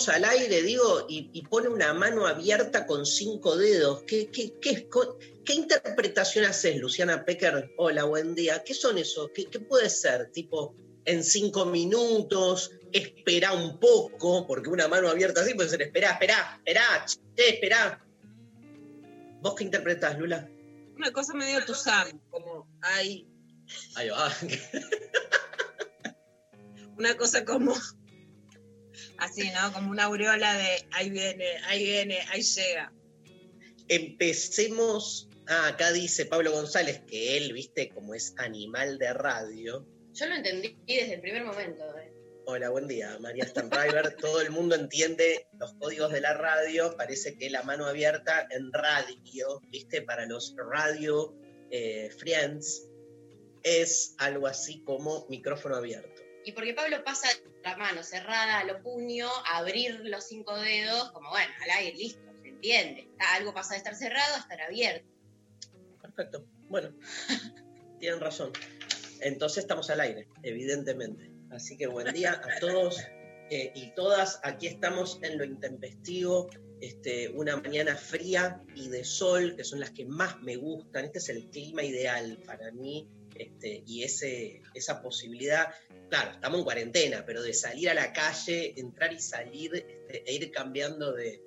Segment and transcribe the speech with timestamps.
[0.00, 4.02] Estamos al aire, digo, y, y pone una mano abierta con cinco dedos.
[4.04, 7.74] ¿Qué, qué, qué, interpretación haces, Luciana Pecker?
[7.76, 8.64] Hola, buen día.
[8.64, 9.30] ¿Qué son esos?
[9.34, 10.30] ¿Qué, qué puede ser?
[10.32, 16.12] Tipo, en cinco minutos, espera un poco, porque una mano abierta así puede ser, espera,
[16.12, 17.04] espera, espera,
[17.36, 18.02] che, espera.
[19.42, 20.48] ¿Vos qué interpretás, Lula?
[20.96, 23.28] Una cosa medio Tuzán, como hay
[23.96, 24.32] Ahí va.
[26.96, 27.74] una cosa como
[29.20, 29.72] así, ¿no?
[29.72, 32.92] Como una aureola de ahí viene, ahí viene, ahí llega.
[33.88, 35.28] Empecemos.
[35.48, 39.86] Ah, acá dice Pablo González que él, viste, como es animal de radio.
[40.12, 41.84] Yo lo entendí desde el primer momento.
[41.98, 42.12] eh.
[42.46, 44.16] Hola, buen día, María Stanriver.
[44.20, 46.96] Todo el mundo entiende los códigos de la radio.
[46.96, 51.34] Parece que la mano abierta en radio, viste, para los radio
[51.70, 52.88] eh, friends,
[53.62, 56.19] es algo así como micrófono abierto.
[56.44, 57.28] Y porque Pablo pasa
[57.62, 61.96] la mano cerrada a lo puño, a abrir los cinco dedos, como bueno, al aire,
[61.96, 63.08] listo, se entiende.
[63.36, 65.06] Algo pasa de estar cerrado a estar abierto.
[66.00, 66.46] Perfecto.
[66.68, 66.94] Bueno,
[68.00, 68.52] tienen razón.
[69.20, 71.30] Entonces estamos al aire, evidentemente.
[71.50, 73.00] Así que buen día a todos
[73.50, 74.40] eh, y todas.
[74.42, 76.48] Aquí estamos en lo intempestivo.
[76.80, 81.04] Este, una mañana fría y de sol, que son las que más me gustan.
[81.04, 83.06] Este es el clima ideal para mí.
[83.40, 85.68] Este, y ese, esa posibilidad,
[86.10, 90.34] claro, estamos en cuarentena, pero de salir a la calle, entrar y salir este, e
[90.34, 91.40] ir cambiando de,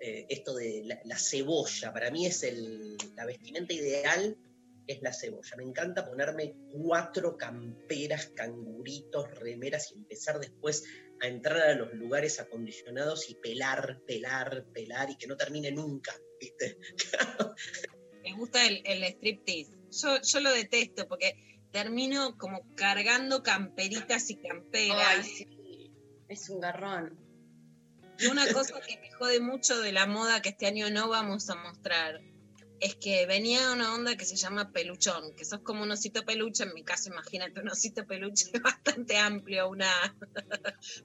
[0.00, 1.92] eh, esto de la, la cebolla.
[1.92, 4.34] Para mí es el, la vestimenta ideal,
[4.86, 5.56] es la cebolla.
[5.58, 10.84] Me encanta ponerme cuatro camperas, canguritos, remeras y empezar después
[11.20, 16.18] a entrar a los lugares acondicionados y pelar, pelar, pelar y que no termine nunca,
[16.40, 16.78] ¿viste?
[18.24, 19.76] Me gusta el, el striptease.
[20.02, 25.06] Yo, yo lo detesto porque termino como cargando camperitas y camperas.
[25.06, 25.90] Ay, sí,
[26.28, 27.18] es un garrón.
[28.18, 31.50] Y una cosa que me jode mucho de la moda que este año no vamos
[31.50, 32.20] a mostrar
[32.80, 36.64] es que venía una onda que se llama peluchón, que sos como un osito peluche,
[36.64, 39.90] en mi caso imagínate un osito peluche bastante amplio, una,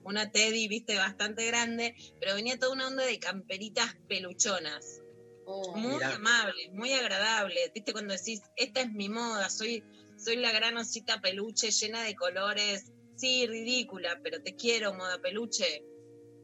[0.04, 5.02] una teddy, viste, bastante grande, pero venía toda una onda de camperitas peluchonas,
[5.46, 6.16] Oh, muy Mirá.
[6.16, 9.84] amables, muy agradables, viste, cuando decís, esta es mi moda, soy,
[10.18, 15.84] soy la gran osita peluche llena de colores, sí, ridícula, pero te quiero, moda peluche,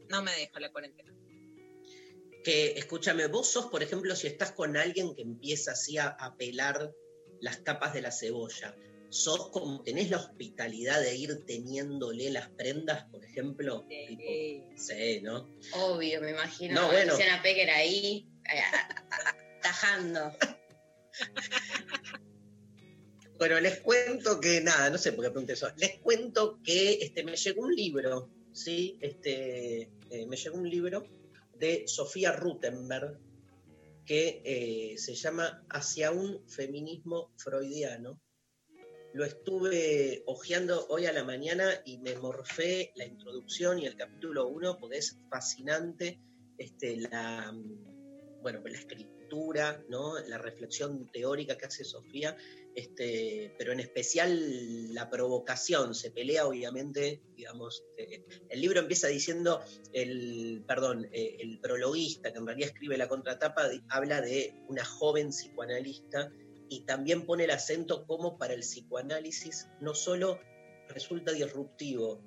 [0.09, 1.13] no me deja la cuarentena.
[2.43, 6.35] Que, escúchame, vos sos, por ejemplo, si estás con alguien que empieza así a, a
[6.35, 6.91] pelar
[7.39, 8.75] las capas de la cebolla,
[9.09, 13.85] sos como, tenés la hospitalidad de ir teniéndole las prendas, por ejemplo.
[13.87, 14.31] Tipo,
[14.75, 15.49] sí, ¿no?
[15.73, 16.75] obvio, me imagino.
[16.75, 17.13] No, a bueno.
[17.13, 18.27] Luciana Pecker ahí,
[19.61, 20.31] tajando.
[23.37, 25.69] Bueno, les cuento que, nada, no sé por qué pregunté eso.
[25.77, 28.97] Les cuento que este, me llegó un libro, ¿sí?
[28.99, 31.03] Este, eh, me llegó un libro
[31.53, 33.19] de Sofía Rutenberg
[34.05, 38.19] que eh, se llama Hacia un feminismo freudiano.
[39.13, 44.47] Lo estuve hojeando hoy a la mañana y me morfé la introducción y el capítulo
[44.47, 46.19] 1 porque es fascinante
[46.57, 47.53] este, la,
[48.41, 50.19] bueno, la escritura, ¿no?
[50.19, 52.35] la reflexión teórica que hace Sofía
[52.77, 59.61] este, pero en especial la provocación, se pelea obviamente, digamos, eh, el libro empieza diciendo,
[59.93, 65.29] el, perdón, eh, el prologuista, que en realidad escribe la contratapa, habla de una joven
[65.29, 66.31] psicoanalista
[66.69, 70.39] y también pone el acento como para el psicoanálisis no solo
[70.87, 72.21] resulta disruptivo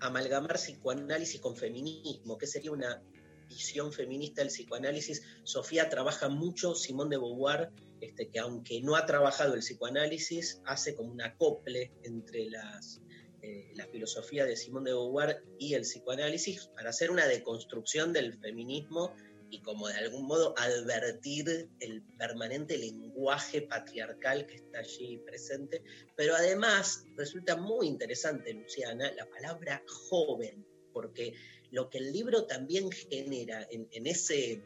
[0.00, 3.00] amalgamar psicoanálisis con feminismo, que sería una
[3.48, 5.22] visión feminista del psicoanálisis.
[5.44, 10.94] Sofía trabaja mucho Simón de Beauvoir, este, que aunque no ha trabajado el psicoanálisis, hace
[10.94, 13.00] como un acople entre las,
[13.42, 18.38] eh, la filosofía de Simón de Beauvoir y el psicoanálisis para hacer una deconstrucción del
[18.38, 19.14] feminismo
[19.50, 25.82] y como de algún modo advertir el permanente lenguaje patriarcal que está allí presente.
[26.16, 31.34] Pero además resulta muy interesante, Luciana, la palabra joven, porque
[31.70, 34.62] lo que el libro también genera en, en ese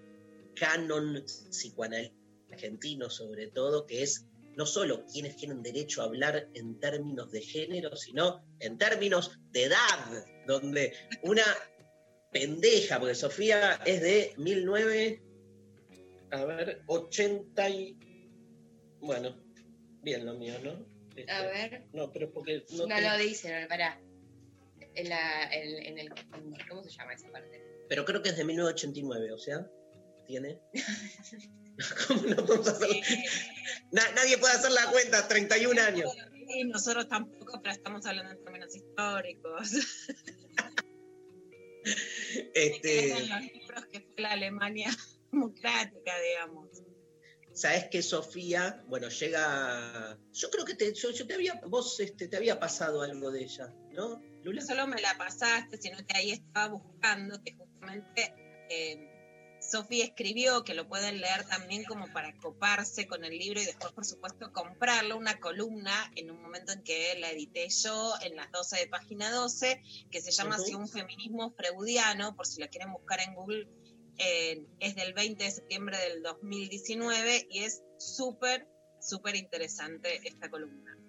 [0.55, 2.17] canon psicoanalítico
[2.51, 4.27] argentino sobre todo, que es
[4.57, 9.65] no solo quienes tienen derecho a hablar en términos de género, sino en términos de
[9.65, 11.45] edad, donde una
[12.31, 15.23] pendeja, porque Sofía es de 19,
[16.31, 17.97] a ver, 80 y...
[19.01, 19.35] Bueno,
[20.03, 20.87] bien lo mío, ¿no?
[21.17, 21.87] Este, A ver.
[21.93, 22.65] No, pero porque...
[22.73, 23.99] No, No te- lo dice, no, pará.
[24.95, 26.09] En, la, en, en el.
[26.69, 27.63] ¿Cómo se llama esa parte?
[27.89, 29.67] Pero creo que es de 1989, o sea,
[30.27, 30.59] tiene...
[32.07, 32.89] ¿Cómo no podemos hacer?
[33.91, 36.11] Na- nadie puede hacer la cuenta, 31 años.
[36.55, 39.71] Y nosotros tampoco, pero estamos hablando en términos históricos.
[42.55, 44.89] Este, los libros que fue la Alemania
[45.33, 46.69] democrática, digamos.
[47.55, 50.17] Sabes que Sofía, bueno, llega.
[50.33, 53.43] Yo creo que te, yo, yo te había, vos este, te había pasado algo de
[53.43, 54.63] ella, ¿no, No Lula?
[54.63, 58.35] solo me la pasaste, sino que ahí estaba buscando que justamente
[58.69, 59.09] eh,
[59.63, 63.93] Sofía escribió, que lo pueden leer también como para coparse con el libro y después,
[63.93, 68.51] por supuesto, comprarlo, una columna en un momento en que la edité yo en las
[68.51, 69.81] 12 de página 12,
[70.11, 73.69] que se llama así un feminismo freudiano, por si la quieren buscar en Google,
[74.19, 78.69] eh, es del 20 de septiembre del 2019 y es súper,
[79.01, 81.02] súper interesante esta columna.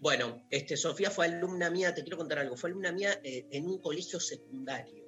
[0.00, 3.66] Bueno, este, Sofía fue alumna mía, te quiero contar algo, fue alumna mía eh, en
[3.66, 5.04] un colegio secundario.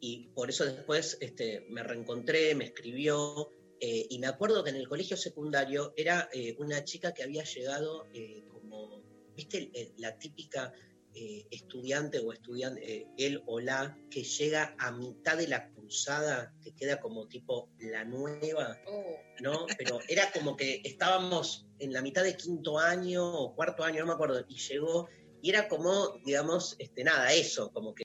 [0.00, 3.50] Y por eso después este, me reencontré, me escribió,
[3.80, 7.44] eh, y me acuerdo que en el colegio secundario era eh, una chica que había
[7.44, 8.06] llegado
[8.52, 9.02] como,
[9.34, 10.72] viste, la típica
[11.18, 16.54] eh, estudiante o estudiante, eh, él o la, que llega a mitad de la cruzada,
[16.62, 19.66] que queda como tipo la nueva, Oh, ¿no?
[19.78, 24.06] Pero era como que estábamos en la mitad de quinto año o cuarto año, no
[24.08, 25.08] me acuerdo, y llegó,
[25.40, 28.04] y era como, digamos, este, nada, eso, como que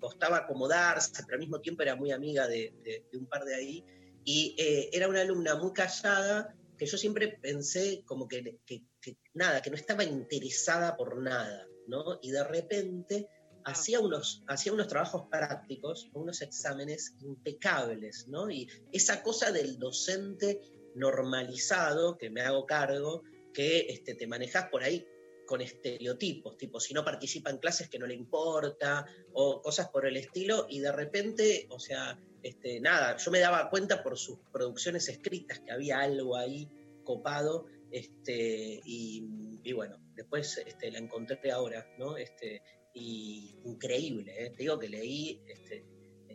[0.00, 3.54] costaba acomodarse, pero al mismo tiempo era muy amiga de, de- de un par de
[3.54, 3.84] ahí,
[4.24, 9.16] y eh, era una alumna muy callada, que yo siempre pensé como que, que- que
[9.34, 12.18] nada, que no estaba interesada por nada, ¿no?
[12.22, 13.28] Y de repente
[13.64, 18.50] hacía unos, hacía unos trabajos prácticos, unos exámenes impecables, ¿no?
[18.50, 20.60] Y esa cosa del docente
[20.94, 25.06] normalizado, que me hago cargo, que este, te manejas por ahí
[25.46, 30.06] con estereotipos, tipo si no participa en clases que no le importa, o cosas por
[30.06, 34.38] el estilo, y de repente, o sea, este, nada, yo me daba cuenta por sus
[34.52, 36.68] producciones escritas que había algo ahí
[37.04, 42.16] copado, este, y, bueno, después este, la encontré ahora, ¿no?
[42.16, 42.62] Este,
[42.94, 44.50] y increíble, ¿eh?
[44.50, 45.84] te digo que leí, este,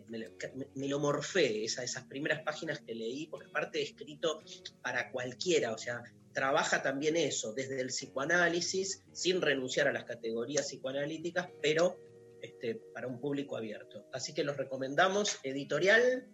[0.08, 0.32] me, lo-
[0.76, 4.42] me- morfé, esa- esas primeras páginas que leí, porque aparte escrito
[4.82, 6.04] para cualquiera, o sea,
[6.34, 11.98] trabaja también eso, desde el psicoanálisis, sin renunciar a las categorías psicoanalíticas, pero
[12.42, 14.06] este, para un público abierto.
[14.12, 16.28] Así que los recomendamos, editorial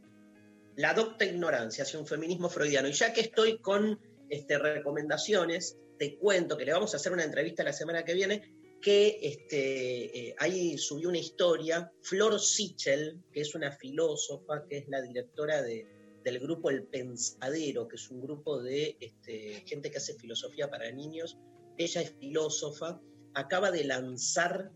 [0.76, 2.88] La Docta Ignorancia, hacia un feminismo freudiano.
[2.88, 4.00] Y ya que estoy con
[4.30, 8.54] este, recomendaciones, te cuento que le vamos a hacer una entrevista la semana que viene,
[8.82, 14.88] que este, eh, ahí subió una historia, Flor Sichel, que es una filósofa, que es
[14.88, 15.88] la directora de,
[16.24, 20.92] del grupo El Pensadero, que es un grupo de este, gente que hace filosofía para
[20.92, 21.38] niños.
[21.78, 23.00] Ella es filósofa,
[23.34, 24.72] acaba de lanzar,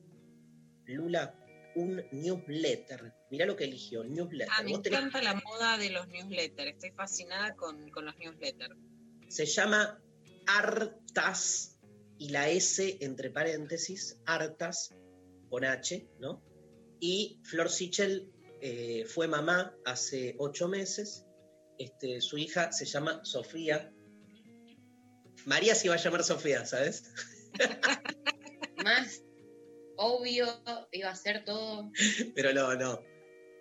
[0.91, 1.36] Lula,
[1.75, 3.13] un newsletter.
[3.29, 4.53] Mirá lo que eligió, newsletter.
[4.57, 6.71] Ah, me Vos tenés- encanta la moda de los newsletters.
[6.71, 8.75] Estoy fascinada con, con los newsletters.
[9.29, 10.01] se llama
[10.48, 11.79] Artas
[12.17, 14.93] y la S entre paréntesis, Artas
[15.50, 16.43] con H, ¿no?
[17.00, 18.31] Y Flor Sichel
[18.62, 21.25] eh, fue mamá hace ocho meses.
[21.79, 23.91] Este, su hija se llama Sofía.
[25.45, 27.12] María se iba a llamar Sofía, ¿sabes?
[28.83, 29.24] más
[30.01, 30.46] obvio
[30.91, 31.91] iba a ser todo.
[32.36, 33.01] Pero no, no.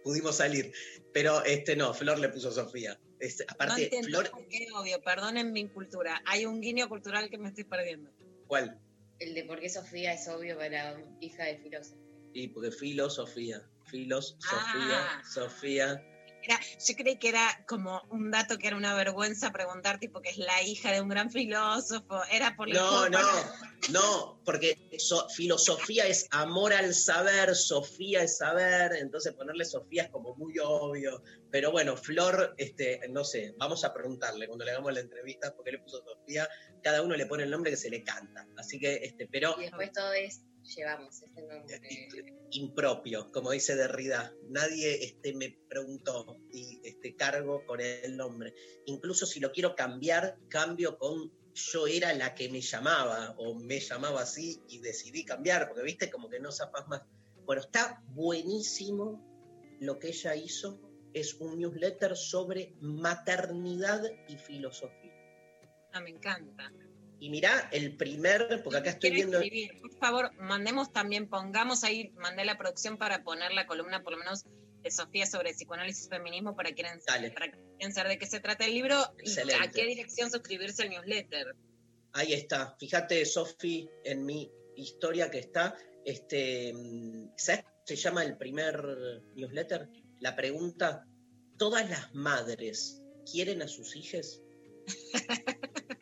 [0.02, 0.72] Pudimos salir.
[1.12, 2.98] Pero este no, Flor le puso Sofía.
[3.20, 5.00] Este, aparte, Flor, por qué, obvio.
[5.02, 6.22] Perdonen mi cultura.
[6.24, 8.10] Hay un guiño cultural que me estoy perdiendo.
[8.46, 8.80] ¿cuál?
[9.18, 12.00] El de por qué Sofía es obvio para hija de filósofo.
[12.32, 13.62] Y porque Filo, Sofía.
[13.84, 15.22] Filos, Ah.
[15.24, 16.19] Sofía, Sofía.
[16.42, 20.30] Era, yo creí que era como un dato que era una vergüenza preguntar, tipo que
[20.30, 22.22] es la hija de un gran filósofo.
[22.30, 23.18] Era por No, no,
[23.90, 30.10] no, porque so- filosofía es amor al saber, Sofía es saber, entonces ponerle Sofía es
[30.10, 31.22] como muy obvio.
[31.50, 35.64] Pero bueno, Flor, este, no sé, vamos a preguntarle cuando le hagamos la entrevista por
[35.64, 36.48] qué le puso Sofía,
[36.82, 38.46] cada uno le pone el nombre que se le canta.
[38.56, 40.14] Así que, este, pero Y después todos
[40.62, 41.80] llevamos este nombre.
[42.50, 44.32] impropio, como dice Derrida.
[44.48, 48.54] Nadie este, me preguntó y este, cargo con el nombre.
[48.86, 53.80] Incluso si lo quiero cambiar, cambio con yo era la que me llamaba o me
[53.80, 57.02] llamaba así y decidí cambiar, porque viste como que no zapas más.
[57.44, 59.26] Bueno, está buenísimo
[59.80, 60.80] lo que ella hizo.
[61.12, 65.12] Es un newsletter sobre maternidad y filosofía.
[65.92, 66.72] Ah, me encanta.
[67.20, 69.38] Y mirá, el primer, porque acá estoy viendo...
[69.38, 69.78] escribir.
[69.78, 74.18] Por favor, mandemos también, pongamos ahí, mandé la producción para poner la columna, por lo
[74.18, 74.46] menos,
[74.82, 77.30] de Sofía sobre psicoanálisis y feminismo para quieran, Dale.
[77.30, 77.52] para
[77.92, 81.54] saber de qué se trata el libro y a qué dirección suscribirse al newsletter.
[82.12, 82.74] Ahí está.
[82.80, 85.76] Fíjate, Sofi, en mi historia que está.
[86.04, 86.72] Este,
[87.36, 88.82] ¿Sabes se llama el primer
[89.36, 89.88] newsletter?
[90.20, 91.06] La pregunta:
[91.58, 94.42] ¿Todas las madres quieren a sus hijos?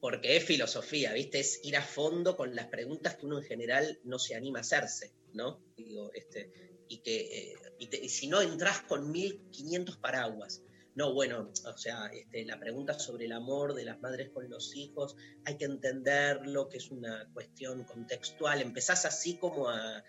[0.00, 1.40] Porque es filosofía, ¿viste?
[1.40, 4.62] Es ir a fondo con las preguntas que uno en general no se anima a
[4.62, 5.60] hacerse, ¿no?
[5.76, 6.52] Digo, este,
[6.88, 10.62] y que eh, si no entras con 1500 paraguas.
[10.94, 14.74] No, bueno, o sea, este, la pregunta sobre el amor de las madres con los
[14.76, 18.62] hijos, hay que entenderlo, que es una cuestión contextual.
[18.62, 20.02] Empezás así como a, a-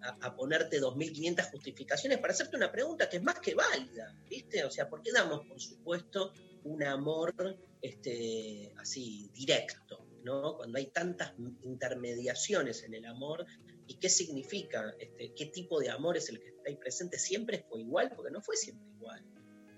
[0.00, 4.64] a- a ponerte 2.500 justificaciones para hacerte una pregunta que es más que válida, ¿viste?
[4.64, 6.32] O sea, ¿por qué damos, por supuesto,
[6.64, 7.34] un amor
[7.82, 10.56] este, así directo, ¿no?
[10.56, 11.34] Cuando hay tantas
[11.64, 13.44] intermediaciones en el amor,
[13.86, 14.94] ¿y qué significa?
[14.98, 17.18] Este, ¿Qué tipo de amor es el que está ahí presente?
[17.18, 18.12] ¿Siempre fue igual?
[18.14, 19.24] Porque no fue siempre igual.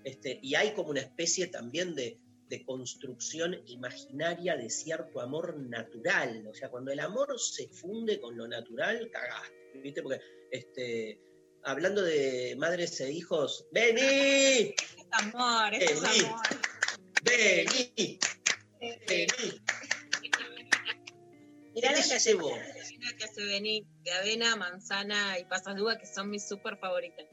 [0.03, 6.45] Este, y hay como una especie también de, de construcción imaginaria de cierto amor natural.
[6.47, 10.03] O sea, cuando el amor se funde con lo natural, cagaste, ¿viste?
[10.03, 10.21] Porque,
[10.51, 11.19] este,
[11.63, 13.99] hablando de madres e hijos, ¡vení!
[13.99, 14.75] Es
[15.11, 16.41] amor, es amor.
[17.25, 18.19] ¡Vení!
[19.07, 19.61] ¡Vení!
[21.73, 22.51] Mirá ¿Qué las te llevó?
[22.51, 26.29] galletitas de avena que hace venir de avena, manzana y pasas de uva, que son
[26.29, 27.25] mis súper favoritas.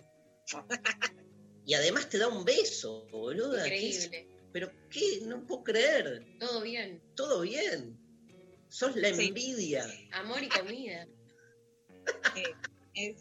[1.65, 3.65] Y además te da un beso, boluda.
[3.65, 4.27] Increíble.
[4.53, 6.27] Pero qué, no puedo creer.
[6.41, 7.01] Todo bien.
[7.15, 7.97] Todo bien.
[8.69, 9.29] Sos la Sí.
[9.29, 9.87] envidia.
[10.13, 11.07] Amor y comida.
[12.97, 13.15] Eh,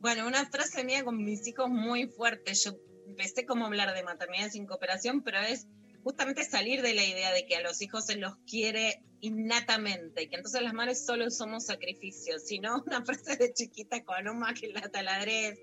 [0.00, 2.52] Bueno, una frase mía con mis hijos muy fuerte.
[2.52, 2.72] Yo
[3.10, 5.66] empecé como a hablar de maternidad sin cooperación, pero es
[6.02, 10.36] justamente salir de la idea de que a los hijos se los quiere innatamente que
[10.36, 14.68] entonces las madres solo somos sacrificios, sino una frase de chiquita con un más que
[14.68, 15.58] la taladrez.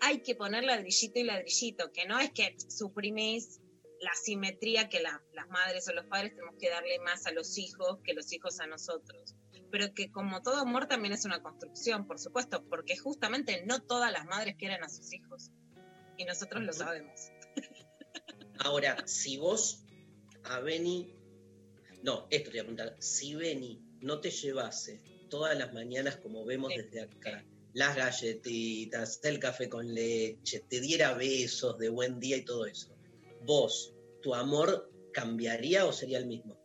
[0.00, 3.60] Hay que poner ladrillito y ladrillito, que no es que suprimís
[4.00, 7.56] la simetría que la- las madres o los padres tenemos que darle más a los
[7.58, 9.36] hijos que los hijos a nosotros
[9.70, 14.12] pero que como todo amor también es una construcción, por supuesto, porque justamente no todas
[14.12, 15.50] las madres quieren a sus hijos.
[16.22, 17.32] Y nosotros lo sabemos.
[18.60, 19.84] Ahora, si vos
[20.44, 21.12] a Beni,
[22.04, 26.44] no, esto te voy a preguntar, si Beni no te llevase todas las mañanas como
[26.44, 26.82] vemos Sí.
[26.82, 32.44] desde acá, las galletitas, el café con leche, te diera besos de buen día y
[32.44, 32.94] todo eso,
[33.44, 36.56] vos, tu amor cambiaría o sería el mismo?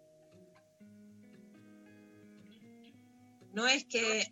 [3.54, 4.32] No es que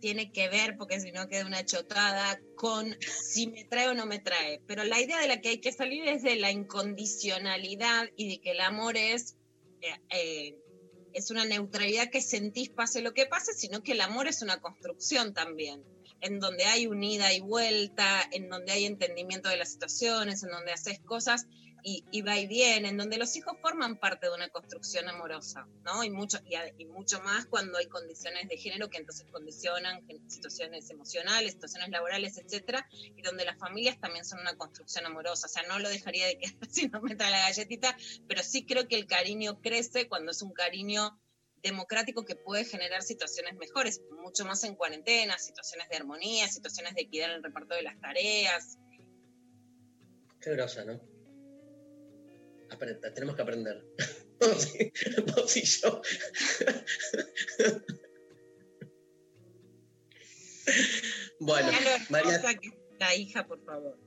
[0.00, 4.06] tiene que ver, porque si no queda una chotada, con si me trae o no
[4.06, 4.60] me trae.
[4.66, 8.40] Pero la idea de la que hay que salir es de la incondicionalidad y de
[8.40, 9.36] que el amor es,
[9.80, 10.56] eh, eh,
[11.12, 14.60] es una neutralidad que sentís pase lo que pase, sino que el amor es una
[14.60, 15.82] construcción también,
[16.20, 20.72] en donde hay unida y vuelta, en donde hay entendimiento de las situaciones, en donde
[20.72, 21.46] haces cosas
[21.82, 25.66] y, y va y viene, en donde los hijos forman parte de una construcción amorosa,
[25.84, 26.04] ¿no?
[26.04, 26.38] Y mucho,
[26.78, 32.38] y, mucho más cuando hay condiciones de género que entonces condicionan situaciones emocionales, situaciones laborales,
[32.38, 35.46] etcétera, y donde las familias también son una construcción amorosa.
[35.46, 37.96] O sea, no lo dejaría de que si no me trae la galletita,
[38.28, 41.18] pero sí creo que el cariño crece cuando es un cariño
[41.62, 47.02] democrático que puede generar situaciones mejores, mucho más en cuarentena, situaciones de armonía, situaciones de
[47.02, 48.78] equidad en el reparto de las tareas.
[50.40, 51.00] Qué grosa, ¿no?
[53.14, 53.84] Tenemos que aprender.
[55.36, 56.00] vos, y, yo.
[61.40, 61.70] bueno,
[62.08, 62.42] María,
[62.98, 63.98] la hija, por favor.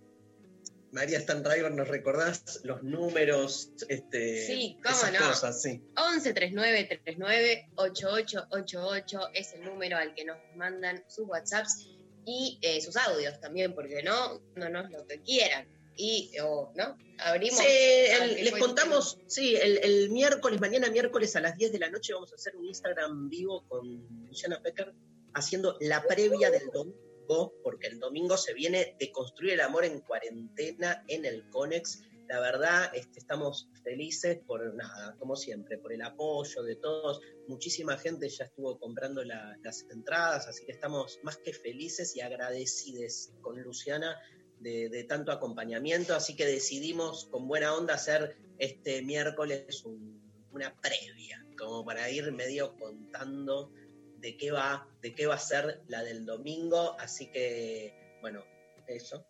[0.93, 3.71] María Stanriver, ¿nos recordás los números?
[3.89, 5.27] Este, Sí, cómo esas no.
[5.27, 5.81] cosas, sí.
[5.97, 11.87] 11 39 39 8888 es el número al que nos mandan sus WhatsApps
[12.25, 15.67] y eh, sus audios también, porque no, no nos lo que quieran.
[15.95, 16.97] Y, o, ¿no?
[17.19, 17.59] Abrimos.
[17.59, 21.89] Sí, el- les contamos, sí, el, el miércoles, mañana miércoles a las 10 de la
[21.89, 23.85] noche vamos a hacer un Instagram vivo con
[24.27, 24.93] Luciana Pecker
[25.35, 29.99] haciendo la previa del domingo, porque el domingo se viene de construir el amor en
[30.01, 36.01] cuarentena en el Conex la verdad este, estamos felices por nada, como siempre, por el
[36.01, 37.19] apoyo de todos.
[37.49, 42.21] Muchísima gente ya estuvo comprando la- las entradas, así que estamos más que felices y
[42.21, 44.17] agradecidos con Luciana
[44.63, 50.73] de, de tanto acompañamiento, así que decidimos con buena onda hacer este miércoles un- una
[50.79, 53.71] previa, como para ir medio contando
[54.17, 58.43] de qué va, de qué va a ser la del domingo, así que, bueno,
[58.87, 59.25] eso,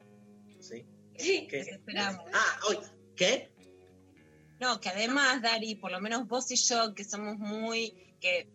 [0.59, 0.85] ¿sí?
[1.17, 1.59] Que ¿Qué?
[1.59, 2.25] esperamos.
[2.33, 2.77] Ah, hoy,
[3.15, 3.51] ¿qué?
[4.59, 8.49] No, que además, Dari, por lo menos vos y yo, que somos muy, que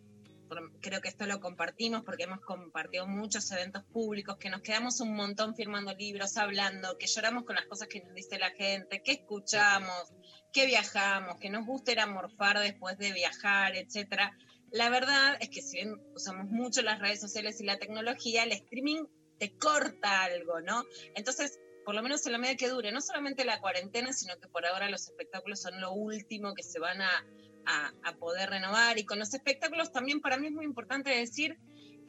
[0.81, 5.15] creo que esto lo compartimos porque hemos compartido muchos eventos públicos, que nos quedamos un
[5.15, 9.11] montón firmando libros, hablando, que lloramos con las cosas que nos dice la gente, que
[9.13, 10.13] escuchamos,
[10.51, 14.35] que viajamos, que nos gusta ir a morfar después de viajar, etcétera.
[14.71, 18.51] La verdad es que si bien usamos mucho las redes sociales y la tecnología, el
[18.51, 19.05] streaming
[19.39, 20.83] te corta algo, ¿no?
[21.15, 24.47] Entonces, por lo menos en la medida que dure, no solamente la cuarentena, sino que
[24.47, 27.25] por ahora los espectáculos son lo último que se van a,
[27.65, 28.97] a- a poder renovar.
[28.97, 31.57] Y con los espectáculos también para mí es muy importante decir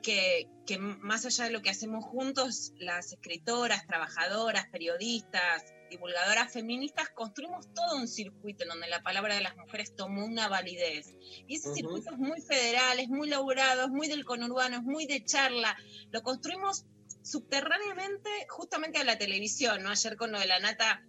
[0.02, 7.10] que, que más allá de lo que hacemos juntos, las escritoras, trabajadoras, periodistas, divulgadoras feministas,
[7.14, 11.06] construimos todo un circuito en donde la palabra de las mujeres tomó una validez.
[11.46, 11.76] Y ese Ujú.
[11.76, 15.76] circuito es muy federal, es muy laburado, es muy del conurbano, es muy de charla.
[16.12, 16.86] Lo construimos
[17.22, 19.90] subterráneamente justamente a la televisión, ¿no?
[19.90, 21.02] Ayer con lo de la nata,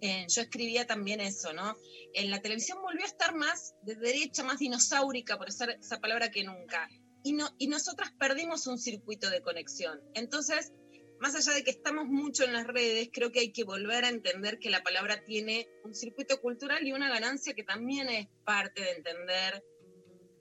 [0.00, 1.76] eh, yo escribía también eso, ¿no?
[2.14, 6.30] En la televisión volvió a estar más de derecha, más dinosaurica, por usar esa palabra
[6.30, 6.88] que nunca.
[7.22, 10.00] Y, no, y nosotras perdimos un circuito de conexión.
[10.14, 10.72] Entonces,
[11.18, 14.10] más allá de que estamos mucho en las redes, creo que hay que volver a
[14.10, 18.82] entender que la palabra tiene un circuito cultural y una ganancia que también es parte
[18.82, 19.64] de entender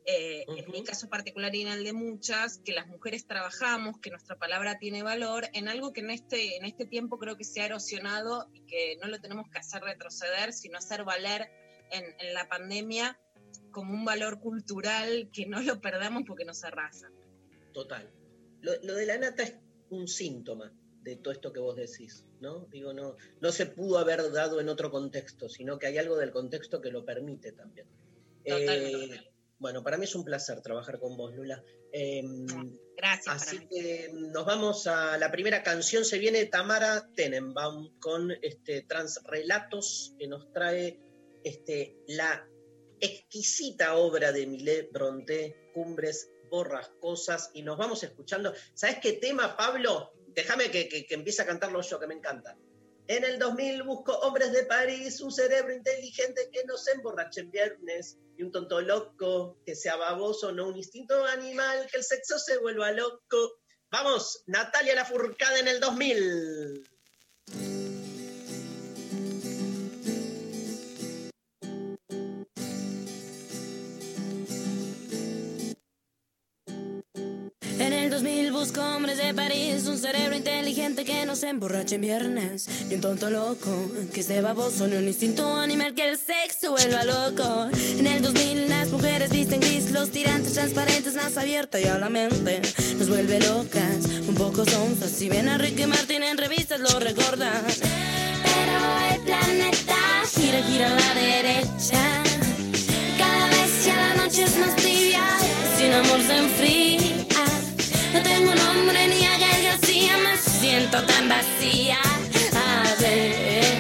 [0.06, 4.12] eh, en mi caso particular y en el de muchas, que las mujeres trabajamos, que
[4.12, 7.62] nuestra palabra tiene valor, en algo que en este, en este tiempo creo que se
[7.62, 11.50] ha erosionado y que no lo tenemos que hacer retroceder, sino hacer valer
[11.92, 13.20] en, en la pandemia
[13.72, 17.10] como un valor cultural que no lo perdamos porque nos arrasa.
[17.74, 18.10] Total.
[18.62, 19.58] Lo, lo de la nata es
[19.90, 20.72] un síntoma
[21.02, 22.66] de todo esto que vos decís, ¿no?
[22.72, 26.32] Digo, no, no se pudo haber dado en otro contexto, sino que hay algo del
[26.32, 27.88] contexto que lo permite también.
[28.44, 29.16] Totalmente.
[29.16, 31.63] Eh, bueno, para mí es un placer trabajar con vos, Lula.
[31.94, 32.22] Eh,
[32.98, 33.25] Gracias.
[33.25, 33.68] para así mí.
[33.70, 36.03] que nos vamos a la primera canción.
[36.03, 41.00] Se viene Tamara Tenenbaum con este Transrelatos que nos trae
[41.44, 42.48] este, la
[43.00, 47.51] exquisita obra de Millet Bronté, Cumbres Borrascosas.
[47.53, 48.53] Y nos vamos escuchando.
[48.74, 50.11] ¿Sabes qué tema, Pablo?
[50.27, 52.57] Déjame que, que, que empiece a cantarlo yo, que me encanta.
[53.07, 57.51] En el 2000 busco hombres de París, un cerebro inteligente que no se emborrache en
[57.51, 62.39] viernes y un tonto loco que sea baboso, no un instinto animal, que el sexo
[62.39, 63.59] se vuelva loco.
[63.91, 67.85] Vamos, Natalia Lafourcade en el 2000.
[78.66, 83.01] Busco hombres de París, un cerebro inteligente que no se emborrache en viernes, y un
[83.01, 87.70] tonto loco que esté baboso, ni un instinto animal que el sexo vuelva loco.
[88.00, 92.10] En el 2000 las mujeres visten gris, los tirantes transparentes, más abierta y a la
[92.10, 92.62] mente
[92.98, 95.12] nos vuelve locas, un poco sonzas.
[95.12, 97.62] Si ven a Ricky Martin en revistas lo recordan.
[97.68, 99.96] Pero el planeta
[100.34, 102.01] gira, gira a la derecha.
[103.16, 105.22] Cada vez ya la noche es más tibia,
[105.78, 107.35] sin amor se enfría.
[108.36, 112.00] Tengo nombre ni a García, me siento tan vacía.
[112.54, 113.78] A ver,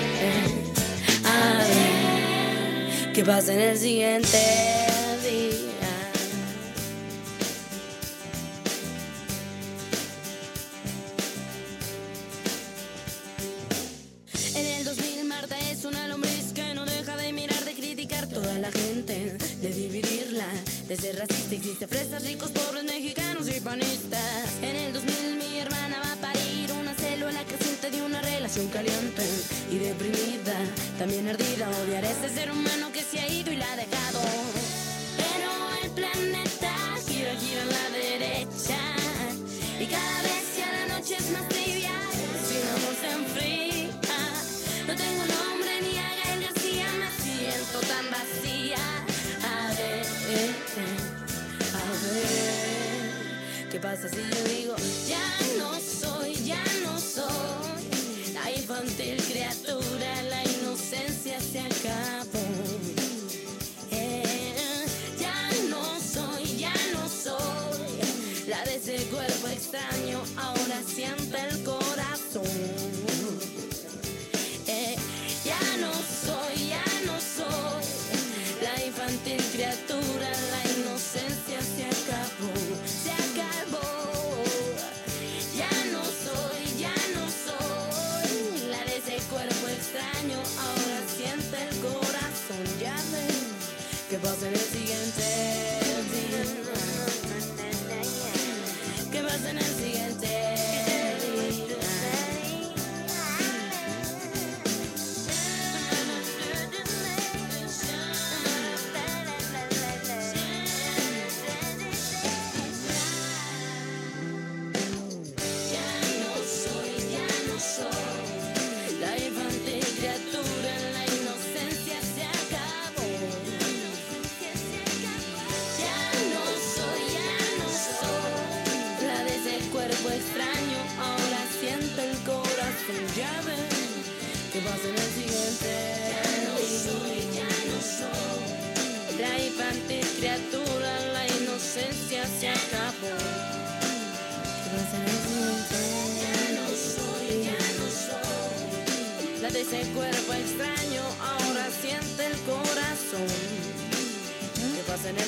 [1.25, 4.84] a ver, ¿qué pasa en el siguiente
[20.85, 21.55] dividirla, de ser racista.
[21.55, 24.49] Existe fresas, ricos, pobres, mexicanos y panistas.
[24.61, 29.23] En el 2000 mi hermana va a parir una célula creciente de una relación caliente
[29.71, 30.55] y deprimida,
[30.97, 31.69] también ardida.
[31.83, 34.54] Odiar a ese ser humano que se ha ido y la ha dejado.
[53.75, 57.54] ¿Qué pasa si yo digo ya no soy, ya no soy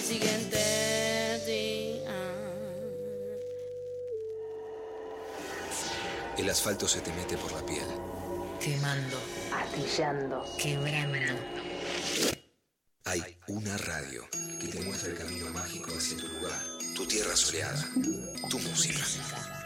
[0.07, 2.13] siguiente día?
[6.37, 7.87] El asfalto se te mete por la piel.
[8.61, 9.17] Quemando,
[9.53, 11.17] astillando, quebrando.
[13.03, 14.23] Hay una radio
[14.61, 16.59] que te muestra el camino mágico hacia tu lugar,
[16.95, 17.85] tu tierra soleada,
[18.49, 19.56] tu música.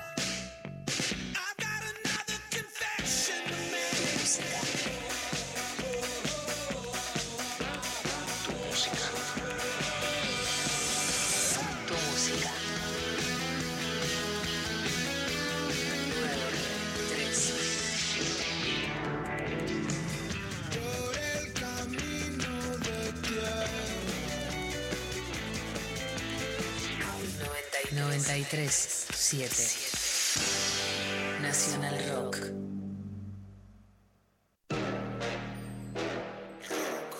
[28.52, 29.48] 93 7
[31.42, 32.38] Nacional Rock.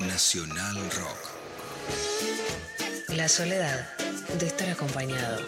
[0.02, 1.18] Nacional Rock.
[3.16, 3.88] La soledad
[4.40, 5.40] de estar acompañado.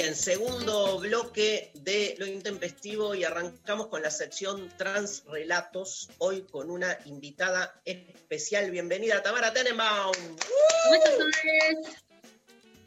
[0.00, 6.70] Bien, segundo bloque de Lo Intempestivo y arrancamos con la sección Trans Relatos, hoy con
[6.70, 8.70] una invitada especial.
[8.70, 10.14] Bienvenida, Tamara Tenenbaum.
[10.14, 11.98] ¿Cómo estás,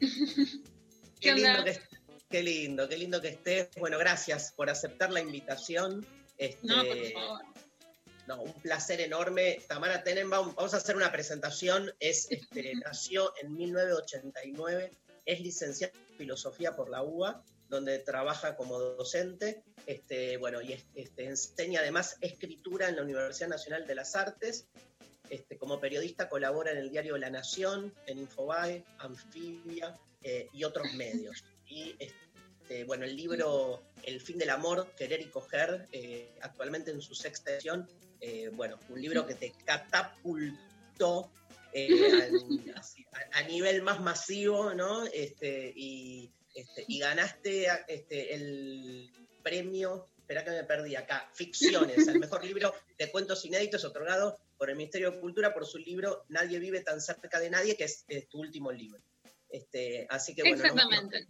[0.00, 0.08] Qué
[1.20, 1.80] ¿Qué lindo, que,
[2.28, 3.68] qué lindo, qué lindo que estés.
[3.76, 6.04] Bueno, gracias por aceptar la invitación.
[6.36, 7.42] Este, No, por favor.
[8.26, 9.60] no, un placer enorme.
[9.68, 11.94] Tamara Tenenbaum, vamos a hacer una presentación.
[12.00, 14.90] Es, este, nació en 1989,
[15.26, 19.62] es licenciada en filosofía por la UBA, donde trabaja como docente.
[19.86, 24.66] Este, bueno, y es- este, enseña además escritura en la Universidad Nacional de las Artes.
[25.30, 30.92] Este, como periodista colabora en el diario La Nación, en Infobae, Anfibia eh, y otros
[30.94, 31.44] medios.
[31.68, 31.96] Y
[32.86, 37.52] bueno, el libro El fin del amor, querer y coger, eh, actualmente en su sexta
[37.52, 37.88] edición,
[38.20, 41.30] eh, bueno, un libro que te catapultó
[41.74, 41.88] eh,
[43.34, 45.04] a, a nivel más masivo, ¿no?
[45.06, 49.10] Este, y, este, y ganaste este, el
[49.42, 54.70] premio, espera que me perdí acá, Ficciones, el mejor libro de cuentos inéditos otorgado por
[54.70, 58.04] el Ministerio de Cultura por su libro Nadie vive tan cerca de nadie, que es,
[58.08, 59.02] es tu último libro.
[59.50, 61.26] Este, así que bueno, no- Exactamente.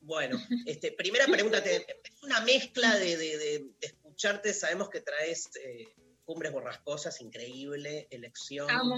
[0.00, 1.84] bueno, este, primera pregunta, es
[2.22, 5.88] una mezcla de, de- de- de escucharte, sabemos que traes eh,
[6.24, 8.70] Cumbres Borrascosas, increíble, elección.
[8.70, 8.96] Amo.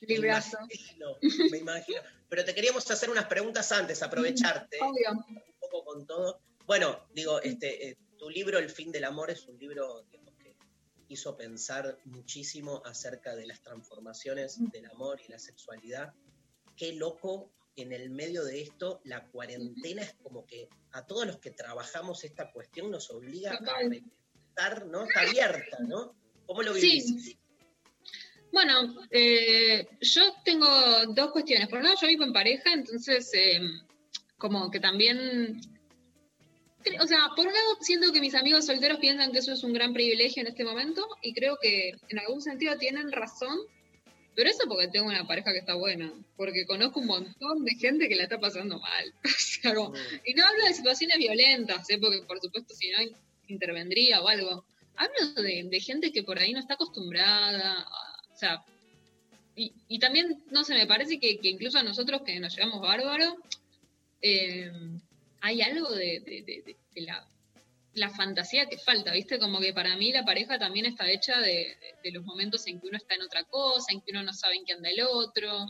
[0.00, 0.58] Me Librazo.
[0.60, 1.16] imagino,
[1.50, 2.00] me imagino.
[2.28, 5.10] Pero te queríamos hacer unas preguntas antes, aprovecharte Obvio.
[5.12, 6.40] un poco con todo.
[6.66, 10.56] Bueno, digo, este, eh, tu libro El fin del amor es un libro digamos, que
[11.08, 16.12] hizo pensar muchísimo acerca de las transformaciones del amor y la sexualidad.
[16.76, 21.38] Qué loco en el medio de esto, la cuarentena es como que a todos los
[21.38, 25.04] que trabajamos esta cuestión nos obliga a repensar, ¿no?
[25.04, 26.16] Está abierta, ¿no?
[26.46, 27.38] ¿Cómo lo Sí.
[28.52, 30.66] Bueno, eh, yo tengo
[31.08, 31.68] dos cuestiones.
[31.68, 33.60] Por un lado, yo vivo en pareja, entonces, eh,
[34.38, 35.60] como que también.
[37.00, 39.72] O sea, por un lado, siento que mis amigos solteros piensan que eso es un
[39.74, 43.58] gran privilegio en este momento, y creo que en algún sentido tienen razón,
[44.34, 48.08] pero eso porque tengo una pareja que está buena, porque conozco un montón de gente
[48.08, 49.12] que la está pasando mal.
[49.24, 49.28] O
[49.60, 49.92] sea, como-
[50.24, 51.98] y no hablo de situaciones violentas, ¿eh?
[52.00, 52.98] porque por supuesto si no
[53.48, 54.64] intervendría o algo.
[54.94, 58.07] Hablo de, de gente que por ahí no está acostumbrada, a-
[58.38, 58.64] o sea,
[59.56, 62.80] y, y también, no sé, me parece que, que incluso a nosotros que nos llevamos
[62.80, 63.36] bárbaro,
[64.22, 64.70] eh,
[65.40, 67.26] hay algo de, de- de- de- de la,
[67.94, 69.40] la fantasía que falta, ¿viste?
[69.40, 71.76] Como que para mí la pareja también está hecha de,
[72.12, 74.64] los momentos en que uno está en otra cosa, en que uno no sabe en
[74.64, 75.66] qué anda el otro,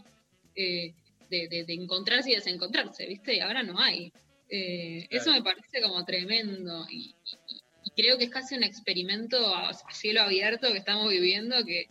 [0.55, 0.93] eh,
[1.31, 3.35] de, de- de encontrarse y desencontrarse, ¿viste?
[3.35, 4.13] Y ahora no hay.
[4.51, 7.15] Eh, Eso me parece como tremendo y,
[7.49, 11.65] y- y creo que es casi un experimento a, a cielo abierto que estamos viviendo,
[11.65, 11.87] que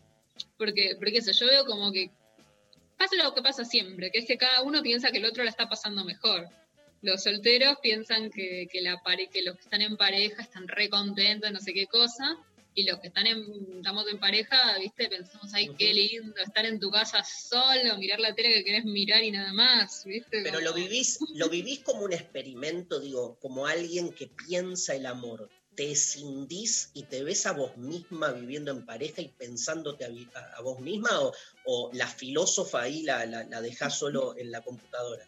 [0.58, 2.12] porque, porque eso, yo veo como que
[2.98, 5.50] pasa lo que pasa siempre, que es que cada uno piensa que el otro la
[5.50, 6.48] está pasando mejor.
[7.02, 10.90] Los solteros piensan que, que, la pare que los que están en pareja están re
[10.90, 12.38] contentos, no sé qué cosa,
[12.74, 13.44] y los que están en,
[13.78, 18.36] estamos en pareja, viste, pensamos, ay, qué lindo, estar en tu casa solo, mirar la
[18.36, 20.42] tele que querés mirar y nada más, viste.
[20.44, 25.08] Pero Como- lo vivís, lo vivís como un experimento, digo, como alguien que piensa el
[25.08, 25.50] amor.
[25.78, 30.28] Te escindís y te ves a vos misma viviendo en pareja y pensándote a, vi-
[30.36, 31.32] a- a vos misma o,
[31.66, 35.26] o la filósofa ahí la, la, la dejás solo en la computadora.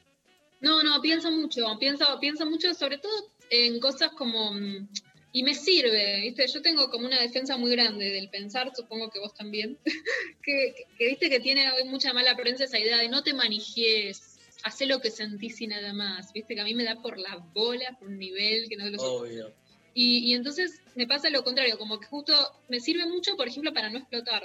[0.62, 3.14] No, no, pienso mucho, pienso, pienso mucho sobre todo
[3.52, 4.52] en cosas como...
[4.54, 4.90] mm,
[5.32, 6.48] Y me sirve, ¿viste?
[6.48, 9.78] Yo tengo como una defensa muy grande del pensar, supongo que vos también,
[10.44, 13.34] que, que- que viste que tiene hoy mucha mala prensa esa idea de no te
[13.36, 16.56] manijes, hacé lo que sentís y nada más, ¿viste?
[16.56, 19.54] Que a mí me da por la bola, por un nivel que no lo Obvio.
[19.94, 22.34] Y, y entonces me pasa lo contrario, como que justo
[22.70, 24.44] me sirve mucho, por ejemplo, para no explotar.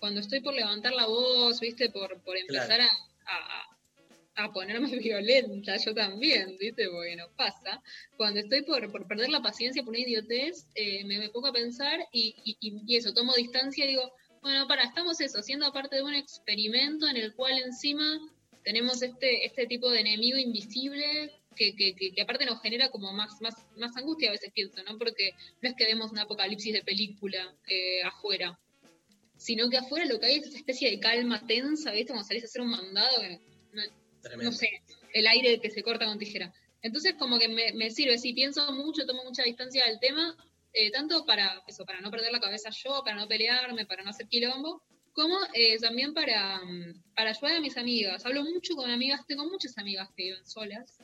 [0.00, 1.88] Cuando estoy por levantar la voz, ¿viste?
[1.90, 2.86] Por, por empezar a,
[3.26, 3.68] a-
[4.36, 6.88] a ponerme violenta, yo también, ¿viste?
[6.90, 7.80] Porque no pasa.
[8.16, 11.52] Cuando estoy por, por perder la paciencia por una idiotez, eh, me, me pongo a
[11.52, 15.72] pensar y, y- y- y eso, tomo distancia y digo, bueno, para, estamos eso, siendo
[15.72, 18.04] parte de un experimento en el cual encima
[18.64, 23.12] tenemos este, este tipo de enemigo invisible que, que, que, que aparte nos genera como
[23.12, 24.98] más, más, más angustia a veces pienso, ¿no?
[24.98, 28.58] Porque no es que vemos un apocalipsis de película eh, afuera,
[29.36, 32.12] sino que afuera lo que hay es esa especie de calma tensa, ¿viste?
[32.12, 33.40] Como salís a hacer un mandado, que
[33.72, 33.82] no,
[34.42, 34.68] no sé,
[35.12, 36.52] el aire que se corta con tijera.
[36.82, 40.36] Entonces como que me, me sirve, sí, pienso mucho, tomo mucha distancia del tema,
[40.72, 44.10] eh, tanto para eso, para no perder la cabeza yo, para no pelearme, para no
[44.10, 44.82] hacer quilombo,
[45.14, 48.26] como eh, también para, mm, para ayudar a mis amigas.
[48.26, 50.98] Hablo mucho con amigas, tengo muchas amigas que viven solas.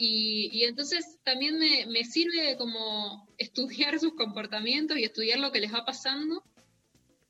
[0.00, 5.58] Y, y entonces también me, me sirve como estudiar sus comportamientos y estudiar lo que
[5.60, 6.42] les va pasando,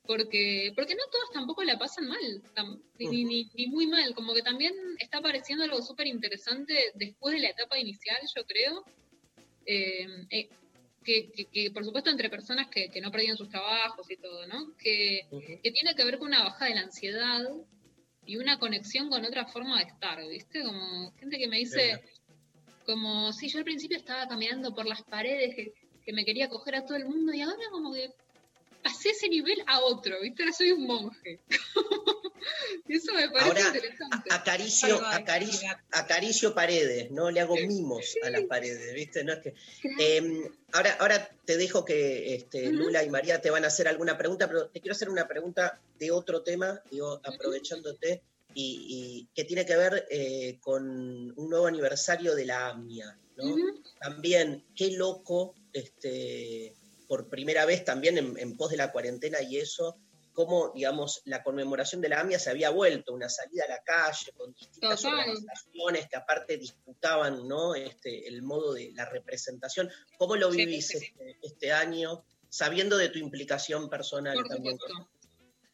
[0.05, 2.79] porque, porque no todos tampoco la pasan mal, tam-
[3.11, 7.41] ni, ni- ni muy mal, como que también está apareciendo algo súper interesante después de
[7.41, 8.83] la etapa inicial, yo creo,
[9.65, 10.49] eh, eh,
[11.03, 14.47] que, que- que, por supuesto entre personas que, que no perdían sus trabajos y todo,
[14.47, 14.75] ¿no?
[14.77, 15.21] Que,
[15.63, 17.41] que tiene que ver con una baja de la ansiedad
[18.25, 20.63] y una conexión con otra forma de estar, ¿viste?
[20.63, 21.93] Como gente que me dice,
[22.89, 25.73] como, sí, yo al principio estaba caminando por las paredes, que,
[26.03, 28.11] que me quería coger a todo el mundo y ahora como que
[28.83, 30.41] pasé ese nivel a otro, ¿viste?
[30.43, 31.39] Ahora soy un monje.
[32.87, 34.33] Y Eso me parece Ahora, interesante.
[34.33, 39.23] Acaricio, acaricio, acaricio paredes, no le hago mimos a las paredes, ¿viste?
[39.23, 39.53] No es que,
[39.99, 42.71] Eh, ahora, ahora te dejo que este.
[42.71, 45.79] Lula y María te van a hacer alguna pregunta, pero te quiero hacer una pregunta
[45.99, 48.21] de otro tema, digo, aprovechándote,
[48.53, 50.83] y, y que tiene que ver eh, con
[51.37, 53.55] un nuevo aniversario de la AMIA, ¿no?
[53.99, 56.75] También, qué loco, este,
[57.07, 59.97] por primera vez también en, en pos de la cuarentena y eso,
[60.33, 64.31] cómo, digamos, la conmemoración de la AMIA se había vuelto una salida a la calle
[64.37, 65.19] con distintas Total.
[65.19, 67.75] organizaciones que aparte disputaban, ¿no?
[67.75, 69.89] Este, el modo de la representación.
[70.17, 71.05] ¿Cómo lo Sí, vivís sí, sí.
[71.05, 74.77] Este, este año, sabiendo de tu implicación personal Por también?
[74.79, 75.09] supuesto.